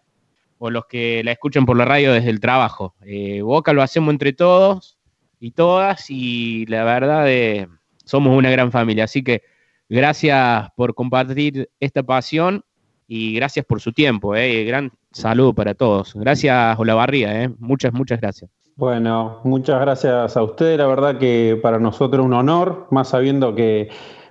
o 0.62 0.70
los 0.70 0.86
que 0.86 1.22
la 1.24 1.32
escuchan 1.32 1.66
por 1.66 1.76
la 1.76 1.84
radio 1.84 2.12
desde 2.12 2.30
el 2.30 2.38
trabajo. 2.38 2.94
Eh, 3.04 3.42
Boca 3.42 3.72
lo 3.72 3.82
hacemos 3.82 4.12
entre 4.12 4.32
todos 4.32 4.98
y 5.40 5.50
todas 5.50 6.10
y 6.10 6.66
la 6.66 6.84
verdad 6.84 7.26
somos 8.04 8.36
una 8.36 8.50
gran 8.50 8.70
familia. 8.70 9.04
Así 9.04 9.24
que 9.24 9.42
Gracias 9.90 10.70
por 10.76 10.94
compartir 10.94 11.68
esta 11.80 12.04
pasión 12.04 12.62
y 13.08 13.34
gracias 13.34 13.66
por 13.66 13.80
su 13.80 13.92
tiempo. 13.92 14.36
Eh. 14.36 14.62
Gran 14.62 14.92
saludo 15.10 15.52
para 15.52 15.74
todos. 15.74 16.14
Gracias, 16.14 16.78
Olavarría. 16.78 17.42
Eh. 17.42 17.50
Muchas, 17.58 17.92
muchas 17.92 18.20
gracias. 18.20 18.48
Bueno, 18.76 19.40
muchas 19.42 19.80
gracias 19.80 20.36
a 20.36 20.42
usted. 20.44 20.78
La 20.78 20.86
verdad 20.86 21.18
que 21.18 21.58
para 21.60 21.80
nosotros 21.80 22.24
un 22.24 22.34
honor, 22.34 22.86
más 22.92 23.08
sabiendo 23.08 23.52
que 23.56 23.88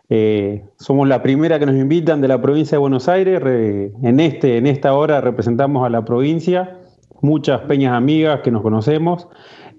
eh, 0.10 0.64
somos 0.77 1.07
la 1.07 1.22
primera 1.22 1.60
que 1.60 1.68
nos 1.68 1.76
invitan 1.76 2.19
de 2.19 2.27
la 2.27 2.41
provincia 2.41 2.76
de 2.76 2.80
Buenos 2.80 3.07
Aires. 3.07 3.41
en, 3.44 4.19
este, 4.19 4.57
en 4.57 4.65
esta 4.65 4.94
hora 4.94 5.22
representamos 5.22 5.86
a 5.86 5.90
la 5.90 6.03
provincia, 6.03 6.80
muchas 7.22 7.61
peñas 7.61 7.94
amigas 7.94 8.41
que 8.41 8.52
nos 8.52 8.64
conocemos. 8.64 9.27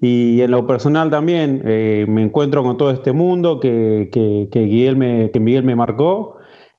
Y 0.01 0.41
en 0.41 0.53
lo 0.53 0.67
personal 0.67 1.11
también 1.11 1.63
eh, 1.67 2.07
me 2.09 2.23
encuentro 2.23 2.63
con 2.63 2.79
todo 2.79 2.91
este 2.91 3.13
mundo 3.13 3.61
que, 3.61 4.09
que, 4.11 4.49
que, 4.51 4.61
Miguel 4.61 4.97
me, 4.97 5.31
que 5.31 5.41
Miguel 5.41 5.65
me 5.65 5.77
marcó. 5.77 6.37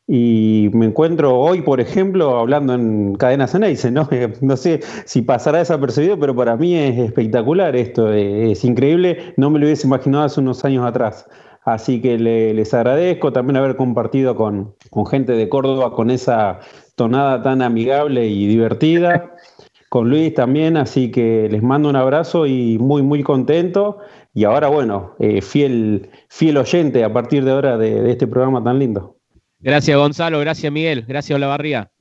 Y 0.08 0.70
me 0.74 0.88
encuentro 0.88 1.38
hoy, 1.38 1.62
por 1.62 1.80
ejemplo, 1.80 2.38
hablando 2.38 2.74
en 2.74 3.16
Cadena 3.16 3.48
Ceneice, 3.48 3.92
¿no? 3.92 4.10
no 4.42 4.58
sé 4.58 4.82
si 5.06 5.22
pasará 5.22 5.60
desapercibido, 5.60 6.20
pero 6.20 6.36
para 6.36 6.58
mí 6.58 6.76
es 6.76 6.98
espectacular 6.98 7.76
esto, 7.76 8.12
es 8.12 8.66
increíble, 8.66 9.34
no 9.38 9.50
me 9.50 9.60
lo 9.60 9.68
hubiese 9.68 9.88
imaginado 9.88 10.26
hace 10.26 10.42
unos 10.42 10.66
años 10.66 10.86
atrás. 10.86 11.28
Así 11.64 12.02
que 12.02 12.18
les 12.18 12.74
agradezco 12.74 13.32
también 13.32 13.58
haber 13.58 13.76
compartido 13.76 14.36
con, 14.36 14.74
con 14.90 15.06
gente 15.06 15.34
de 15.34 15.48
Córdoba 15.48 15.94
con 15.94 16.10
esa 16.10 16.60
tonada 16.96 17.42
tan 17.44 17.62
amigable 17.62 18.28
y 18.28 18.48
divertida 18.48 19.36
con 19.92 20.10
Luis 20.10 20.34
también, 20.34 20.78
así 20.78 21.12
que 21.12 21.50
les 21.52 21.62
mando 21.62 21.90
un 21.90 21.98
abrazo 21.98 22.48
y 22.48 22.80
muy, 22.80 23.02
muy 23.02 23.24
contento. 23.24 24.00
Y 24.34 24.46
ahora, 24.46 24.70
bueno, 24.70 25.16
eh, 25.20 25.42
fiel, 25.42 26.10
fiel 26.30 26.56
oyente 26.56 27.04
a 27.04 27.12
partir 27.12 27.44
de 27.44 27.52
ahora 27.52 27.78
de, 27.78 28.10
este 28.10 28.26
programa 28.26 28.64
tan 28.64 28.80
lindo. 28.80 29.18
Gracias, 29.60 29.98
Gonzalo. 29.98 30.40
Gracias, 30.40 30.72
Miguel. 30.72 31.04
Gracias, 31.06 31.36
Olavarría. 31.36 31.92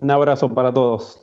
Un 0.00 0.10
abrazo 0.10 0.54
para 0.54 0.72
todos. 0.72 1.18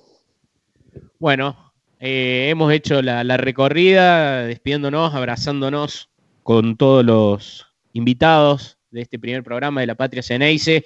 Bueno, 1.19 1.55
eh, 1.99 2.47
hemos 2.49 2.73
hecho 2.73 3.03
la, 3.03 3.23
la, 3.23 3.37
recorrida, 3.37 4.45
despidiéndonos, 4.45 5.13
abrazándonos 5.13 6.09
con 6.43 6.77
todos 6.77 7.05
los 7.05 7.67
invitados 7.93 8.77
de 8.91 9.01
este 9.01 9.19
primer 9.19 9.43
programa 9.43 9.81
de 9.81 9.87
la 9.87 9.95
Patria 9.95 10.23
Ceneice. 10.23 10.83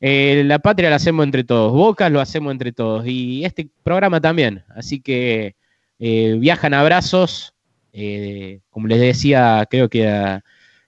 Eh, 0.00 0.44
la 0.46 0.58
patria 0.58 0.88
la 0.88 0.96
hacemos 0.96 1.24
entre 1.24 1.44
todos, 1.44 1.72
Boca 1.72 2.08
lo 2.08 2.20
hacemos 2.20 2.52
entre 2.52 2.72
todos 2.72 3.06
y 3.06 3.44
este 3.44 3.68
programa 3.82 4.20
también. 4.20 4.64
Así 4.74 5.00
que 5.00 5.56
eh, 5.98 6.36
viajan 6.38 6.72
abrazos, 6.72 7.54
eh, 7.92 8.60
como 8.70 8.86
les 8.88 9.00
decía, 9.00 9.66
creo 9.70 9.90
que 9.90 10.08
a, 10.08 10.42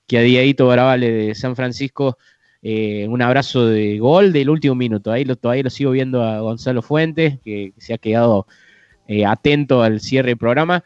que 0.07 0.19
a 0.19 0.23
Dieguito 0.23 0.67
Barabale 0.67 1.11
de 1.11 1.35
San 1.35 1.57
Francisco, 1.57 2.17
un 2.63 3.21
abrazo 3.23 3.67
de 3.67 3.99
gol 3.99 4.33
del 4.33 4.49
último 4.49 4.75
minuto. 4.77 5.11
Ahí 5.11 5.25
lo, 5.25 5.37
todavía 5.37 5.65
lo 5.65 5.71
sigo 5.71 5.91
viendo 5.91 6.23
a 6.23 6.41
Gonzalo 6.41 6.81
Fuentes, 6.81 7.41
que 7.45 7.73
se 7.77 7.93
ha 7.93 7.99
quedado 7.99 8.47
atento 9.27 9.83
al 9.83 10.01
cierre 10.01 10.29
del 10.29 10.39
programa. 10.39 10.85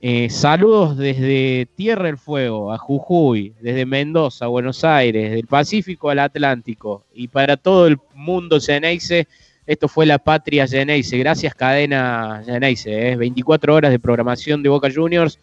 Eh, 0.00 0.30
saludos 0.30 0.96
desde 0.96 1.66
Tierra 1.74 2.04
del 2.04 2.18
Fuego 2.18 2.72
a 2.72 2.78
Jujuy, 2.78 3.52
desde 3.60 3.84
Mendoza, 3.84 4.46
Buenos 4.46 4.84
Aires, 4.84 5.32
del 5.32 5.48
Pacífico 5.48 6.08
al 6.08 6.20
Atlántico 6.20 7.04
y 7.12 7.26
para 7.26 7.56
todo 7.56 7.88
el 7.88 7.98
mundo 8.14 8.60
Geneise. 8.60 9.26
Esto 9.66 9.88
fue 9.88 10.06
la 10.06 10.18
patria 10.18 10.68
Geneise. 10.68 11.18
Gracias, 11.18 11.52
cadena 11.52 12.42
Geneise. 12.46 13.16
24 13.16 13.72
eh. 13.72 13.76
horas 13.76 13.90
de 13.90 13.98
programación 13.98 14.62
de 14.62 14.68
Boca 14.68 14.88
Juniors 14.94 15.40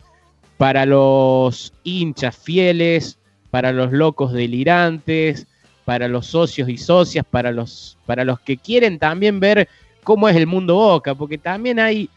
para 0.55 0.85
los 0.85 1.73
hinchas 1.83 2.37
fieles, 2.37 3.19
para 3.51 3.73
los 3.73 3.91
locos 3.91 4.31
delirantes, 4.31 5.47
para 5.83 6.07
los 6.07 6.27
socios 6.27 6.69
y 6.69 6.77
socias, 6.77 7.25
para 7.29 7.51
los, 7.51 7.97
para 8.05 8.23
los 8.23 8.39
que 8.39 8.55
quieren 8.55 8.99
también 8.99 9.41
ver 9.41 9.67
cómo 10.03 10.29
es 10.29 10.35
el 10.37 10.47
mundo 10.47 10.75
Boca, 10.75 11.13
porque 11.13 11.37
también 11.37 11.77
hay 11.77 12.09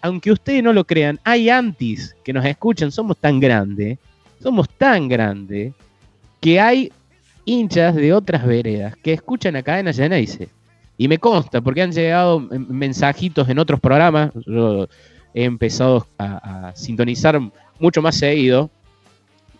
aunque 0.00 0.32
ustedes 0.32 0.62
no 0.62 0.72
lo 0.72 0.84
crean, 0.84 1.18
hay 1.24 1.48
antis 1.48 2.14
que 2.24 2.32
nos 2.32 2.44
escuchan, 2.44 2.92
somos 2.92 3.16
tan 3.16 3.40
grandes, 3.40 3.98
somos 4.40 4.68
tan 4.68 5.08
grandes, 5.08 5.72
que 6.40 6.60
hay 6.60 6.92
hinchas 7.44 7.94
de 7.94 8.12
otras 8.12 8.46
veredas 8.46 8.96
que 8.96 9.12
escuchan 9.12 9.56
a 9.56 9.62
Cadena 9.62 9.92
Geneise. 9.92 10.48
Y 10.96 11.08
me 11.08 11.18
consta, 11.18 11.60
porque 11.60 11.82
han 11.82 11.92
llegado 11.92 12.40
mensajitos 12.40 13.48
en 13.48 13.58
otros 13.58 13.80
programas, 13.80 14.30
yo 14.46 14.88
he 15.34 15.44
empezado 15.44 16.06
a, 16.18 16.72
sintonizar 16.76 17.40
mucho 17.80 18.00
más 18.00 18.16
seguido 18.16 18.70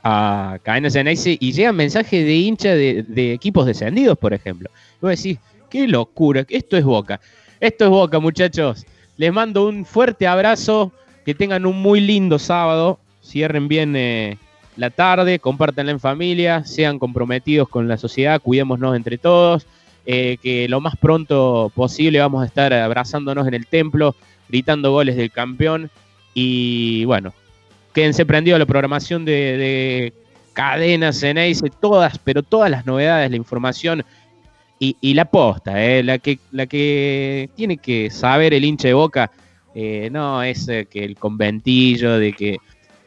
a 0.05 0.59
Cadena 0.62 0.91
Geneise 0.91 1.36
y 1.41 1.53
llegan 1.53 1.74
mensajes 1.74 2.24
de 2.24 2.35
hinchas 2.35 2.77
de, 2.77 3.32
equipos 3.32 3.66
descendidos, 3.66 4.16
por 4.16 4.32
ejemplo. 4.32 4.70
Y 4.99 5.07
vos 5.07 5.11
decís, 5.11 5.39
qué 5.69 5.89
locura, 5.89 6.45
esto 6.49 6.77
es 6.77 6.85
Boca. 6.85 7.20
Esto 7.59 7.85
es 7.85 7.91
Boca, 7.91 8.20
muchachos. 8.20 8.86
Les 9.16 9.32
mando 9.32 9.66
un 9.69 9.85
fuerte 9.85 10.27
abrazo. 10.27 10.93
Que 11.24 11.35
tengan 11.35 11.65
un 11.65 11.81
muy 11.81 12.01
lindo 12.01 12.39
sábado. 12.39 12.99
Cierren 13.23 13.66
bien 13.69 13.97
eh, 13.97 14.36
la 14.77 14.91
tarde. 14.91 15.39
Compártanla 15.39 15.93
en 15.93 16.01
familia. 16.01 16.65
Sean 16.65 16.99
comprometidos 16.99 17.69
con 17.69 17.89
la 17.89 17.97
sociedad. 17.97 18.41
Cuidémonos 18.43 18.95
entre 18.95 19.19
todos. 19.19 19.66
Eh, 20.07 20.36
que 20.43 20.69
lo 20.69 20.82
más 20.82 20.97
pronto 20.97 21.73
posible 21.74 22.20
vamos 22.20 22.43
a 22.43 22.47
estar 22.47 22.74
abrazándonos 22.74 23.47
en 23.49 23.55
el 23.55 23.66
templo. 23.66 24.15
Gritando 24.49 24.93
goles 24.93 25.16
del 25.16 25.31
campeón. 25.31 25.91
Y 26.35 27.05
bueno, 27.07 27.32
quédense 27.95 28.27
prendidos 28.27 28.57
a 28.57 28.59
la 28.59 28.66
programación 28.66 29.24
de, 29.24 29.32
de 29.32 30.12
cadenas 30.55 31.23
en 31.23 31.36
todas, 31.81 32.19
pero 32.19 32.43
todas 32.43 32.70
las 32.70 32.86
novedades, 32.86 33.31
la 33.31 33.36
información 33.36 34.05
y, 34.79 35.15
la 35.15 35.25
posta, 35.25 35.83
eh, 35.83 36.03
la, 36.03 36.19
que, 36.19 36.39
la 36.51 36.67
que 36.67 37.49
tiene 37.55 37.79
que 37.79 38.11
saber 38.11 38.53
el 38.53 38.65
hincha 38.65 38.89
de 38.89 38.95
boca, 38.95 39.31
eh, 39.75 40.09
no 40.13 40.43
es 40.43 40.69
eh, 40.69 40.87
que 40.91 41.05
el 41.05 41.17
conventillo 41.17 42.19
de 42.19 42.33
que, 42.33 42.59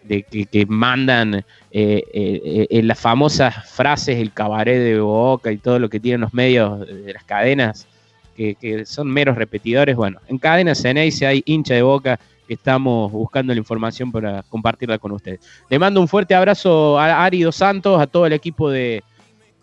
de 0.03 0.23
que, 0.23 0.65
mandan 0.65 1.43
en 1.71 2.87
las 2.87 2.99
famosas 2.99 3.69
frases, 3.69 4.17
el 4.17 4.31
cabaret 4.31 4.79
de 4.79 4.99
boca 4.99 5.51
y 5.51 5.57
todo 5.57 5.79
lo 5.79 5.89
que 5.89 5.99
tienen 5.99 6.21
los 6.21 6.33
medios 6.33 6.79
de 6.87 7.13
las 7.13 7.23
cadenas, 7.25 7.87
que, 8.35 8.85
son 8.85 9.07
meros 9.09 9.35
repetidores. 9.35 9.95
Bueno, 9.95 10.19
en 10.27 10.37
Cadena 10.37 10.75
Ceneice 10.75 11.27
hay 11.27 11.43
hincha 11.45 11.73
de 11.73 11.81
boca 11.81 12.19
que 12.47 12.53
estamos 12.53 13.11
buscando 13.11 13.53
la 13.53 13.59
información 13.59 14.11
para 14.11 14.43
compartirla 14.43 14.97
con 14.97 15.11
ustedes. 15.11 15.41
Le 15.69 15.77
mando 15.77 15.99
un 15.99 16.07
fuerte 16.07 16.33
abrazo 16.33 16.97
a 16.97 17.25
Ari 17.25 17.43
Santos, 17.51 18.01
a 18.01 18.07
todo 18.07 18.25
el 18.25 18.33
equipo 18.33 18.69
de, 18.69 19.03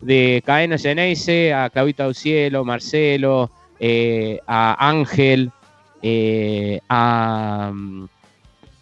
de 0.05 0.43
Cadena 0.45 0.79
Ceneice, 0.79 1.53
a 1.53 1.71
Claudita 1.71 2.13
Cielo, 2.13 2.65
Marcelo, 2.65 3.51
eh, 3.81 4.39
a 4.47 4.89
Ángel, 4.89 5.51
eh, 6.03 6.81
a 6.89 7.73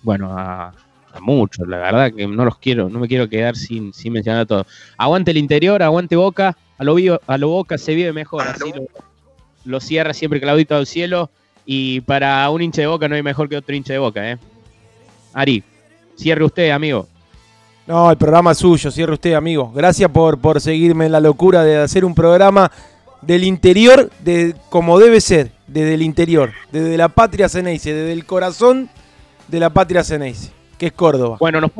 bueno, 0.03 0.36
a, 0.36 0.74
muchos, 1.20 1.69
la 1.69 1.77
verdad 1.77 2.12
que 2.12 2.27
no 2.27 2.44
los 2.44 2.59
quiero, 2.59 2.89
no 2.89 2.99
me 2.99 3.07
quiero 3.07 3.28
quedar 3.28 3.55
sin, 3.55 3.93
sin 3.93 4.15
mencionar 4.15 4.43
a 4.43 4.47
todos. 4.47 4.66
Aguante 4.97 5.31
el 5.31 5.36
interior, 5.36 5.82
aguante 5.82 6.16
Boca, 6.16 6.57
a 6.78 6.85
lo, 6.85 6.97
a 7.27 7.39
lo 7.39 7.49
Boca 7.49 7.78
se 7.78 7.94
vive 7.94 8.12
mejor, 8.12 8.43
así 8.43 8.73
lo, 9.65 9.81
cierra 9.81 10.15
siempre 10.15 10.40
Claudito 10.40 10.74
del 10.74 10.86
Cielo, 10.86 11.31
y 11.65 12.01
para 12.01 12.49
un 12.51 12.62
hincha 12.62 12.81
de 12.81 12.89
Boca 12.89 13.09
no 13.09 13.15
hay 13.15 13.23
mejor 13.23 13.49
que 13.49 13.57
otro 13.57 13.77
hincha 13.77 13.93
de 13.93 13.99
Boca, 13.99 14.32
¿eh? 14.32 14.39
Ari, 15.35 15.62
cierre 16.16 16.44
usted, 16.44 16.70
amigo. 16.70 17.07
No, 17.86 18.10
el 18.10 18.16
programa 18.16 18.52
es 18.52 18.59
suyo, 18.59 18.90
cierre 18.90 19.12
usted, 19.12 19.34
amigo. 19.34 19.72
Gracias 19.74 20.09
por, 20.10 20.38
por 20.38 20.60
seguirme 20.60 21.06
en 21.06 21.12
la 21.12 21.20
locura 21.20 21.64
de 21.64 21.78
hacer 21.78 22.04
un 22.04 22.14
programa 22.14 22.70
del 23.22 23.42
interior, 23.44 24.10
de 24.20 24.54
como 24.68 24.98
debe 24.98 25.20
ser, 25.20 25.50
desde 25.66 25.94
el 25.94 26.02
interior, 26.02 26.52
desde 26.70 26.96
la 26.96 27.09
patria 27.09 27.48
Ceneice, 27.48 27.92
desde 27.92 28.12
el 28.12 28.24
corazón 28.24 28.88
de 29.48 29.60
la 29.60 29.70
patria 29.70 30.04
Ceneice, 30.04 30.50
que 30.78 30.86
es 30.86 30.92
Córdoba. 30.92 31.38
Bueno, 31.40 31.60
nos 31.60 31.72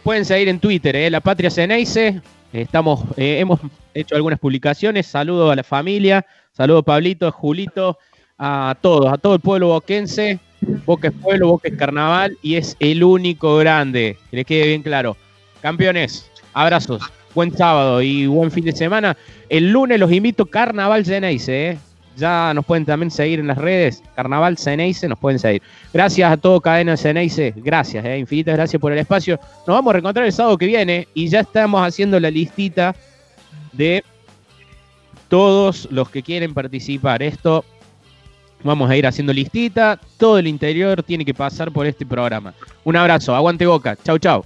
pueden, 0.00 0.24
seguir 0.24 0.48
en 0.48 0.60
Twitter, 0.60 0.94
¿eh? 0.94 1.10
la 1.10 1.20
patria 1.20 1.50
Ceneice. 1.50 2.20
Estamos, 2.52 3.02
eh, 3.16 3.38
hemos 3.40 3.60
hecho 3.94 4.14
algunas 4.14 4.38
publicaciones. 4.38 5.06
Saludos 5.06 5.50
a 5.50 5.56
la 5.56 5.64
familia, 5.64 6.24
saludos 6.52 6.82
a 6.82 6.84
Pablito, 6.84 7.26
a 7.26 7.32
Julito, 7.32 7.98
a 8.38 8.76
todos, 8.80 9.12
a 9.12 9.18
todo 9.18 9.34
el 9.34 9.40
pueblo 9.40 9.68
boquense. 9.68 10.38
Boca 10.86 11.08
es 11.08 11.14
pueblo, 11.14 11.48
Boca 11.48 11.68
es 11.68 11.76
carnaval 11.76 12.38
y 12.42 12.54
es 12.56 12.76
el 12.78 13.02
único 13.02 13.56
grande. 13.56 14.18
Que 14.30 14.36
les 14.36 14.46
quede 14.46 14.66
bien 14.68 14.82
claro. 14.82 15.16
Campeones, 15.62 16.28
abrazos, 16.52 17.02
buen 17.34 17.56
sábado 17.56 18.02
y 18.02 18.26
buen 18.26 18.50
fin 18.50 18.64
de 18.64 18.72
semana. 18.72 19.16
El 19.48 19.70
lunes 19.70 20.00
los 20.00 20.10
invito 20.10 20.44
Carnaval 20.44 21.06
Ceneice, 21.06 21.70
¿eh? 21.70 21.78
Ya 22.16 22.52
nos 22.52 22.66
pueden 22.66 22.84
también 22.84 23.10
seguir 23.10 23.38
en 23.38 23.46
las 23.46 23.56
redes. 23.56 24.02
Carnaval 24.16 24.58
Ceneice, 24.58 25.06
nos 25.08 25.18
pueden 25.18 25.38
seguir. 25.38 25.62
Gracias 25.94 26.30
a 26.30 26.36
todo 26.36 26.60
Cadena 26.60 26.96
Ceneice. 26.96 27.54
Gracias, 27.56 28.04
eh, 28.04 28.18
infinitas 28.18 28.54
gracias 28.54 28.80
por 28.80 28.92
el 28.92 28.98
espacio. 28.98 29.38
Nos 29.66 29.76
vamos 29.76 29.90
a 29.90 29.92
reencontrar 29.94 30.26
el 30.26 30.32
sábado 30.32 30.58
que 30.58 30.66
viene 30.66 31.06
y 31.14 31.28
ya 31.28 31.40
estamos 31.40 31.80
haciendo 31.86 32.18
la 32.18 32.30
listita 32.30 32.94
de 33.72 34.04
todos 35.28 35.88
los 35.92 36.10
que 36.10 36.24
quieren 36.24 36.52
participar. 36.52 37.22
Esto 37.22 37.64
vamos 38.64 38.90
a 38.90 38.96
ir 38.96 39.06
haciendo 39.06 39.32
listita. 39.32 39.98
Todo 40.18 40.38
el 40.38 40.48
interior 40.48 41.04
tiene 41.04 41.24
que 41.24 41.34
pasar 41.34 41.70
por 41.70 41.86
este 41.86 42.04
programa. 42.04 42.52
Un 42.82 42.96
abrazo. 42.96 43.34
Aguante 43.34 43.64
boca. 43.64 43.96
Chau, 44.04 44.18
chau. 44.18 44.44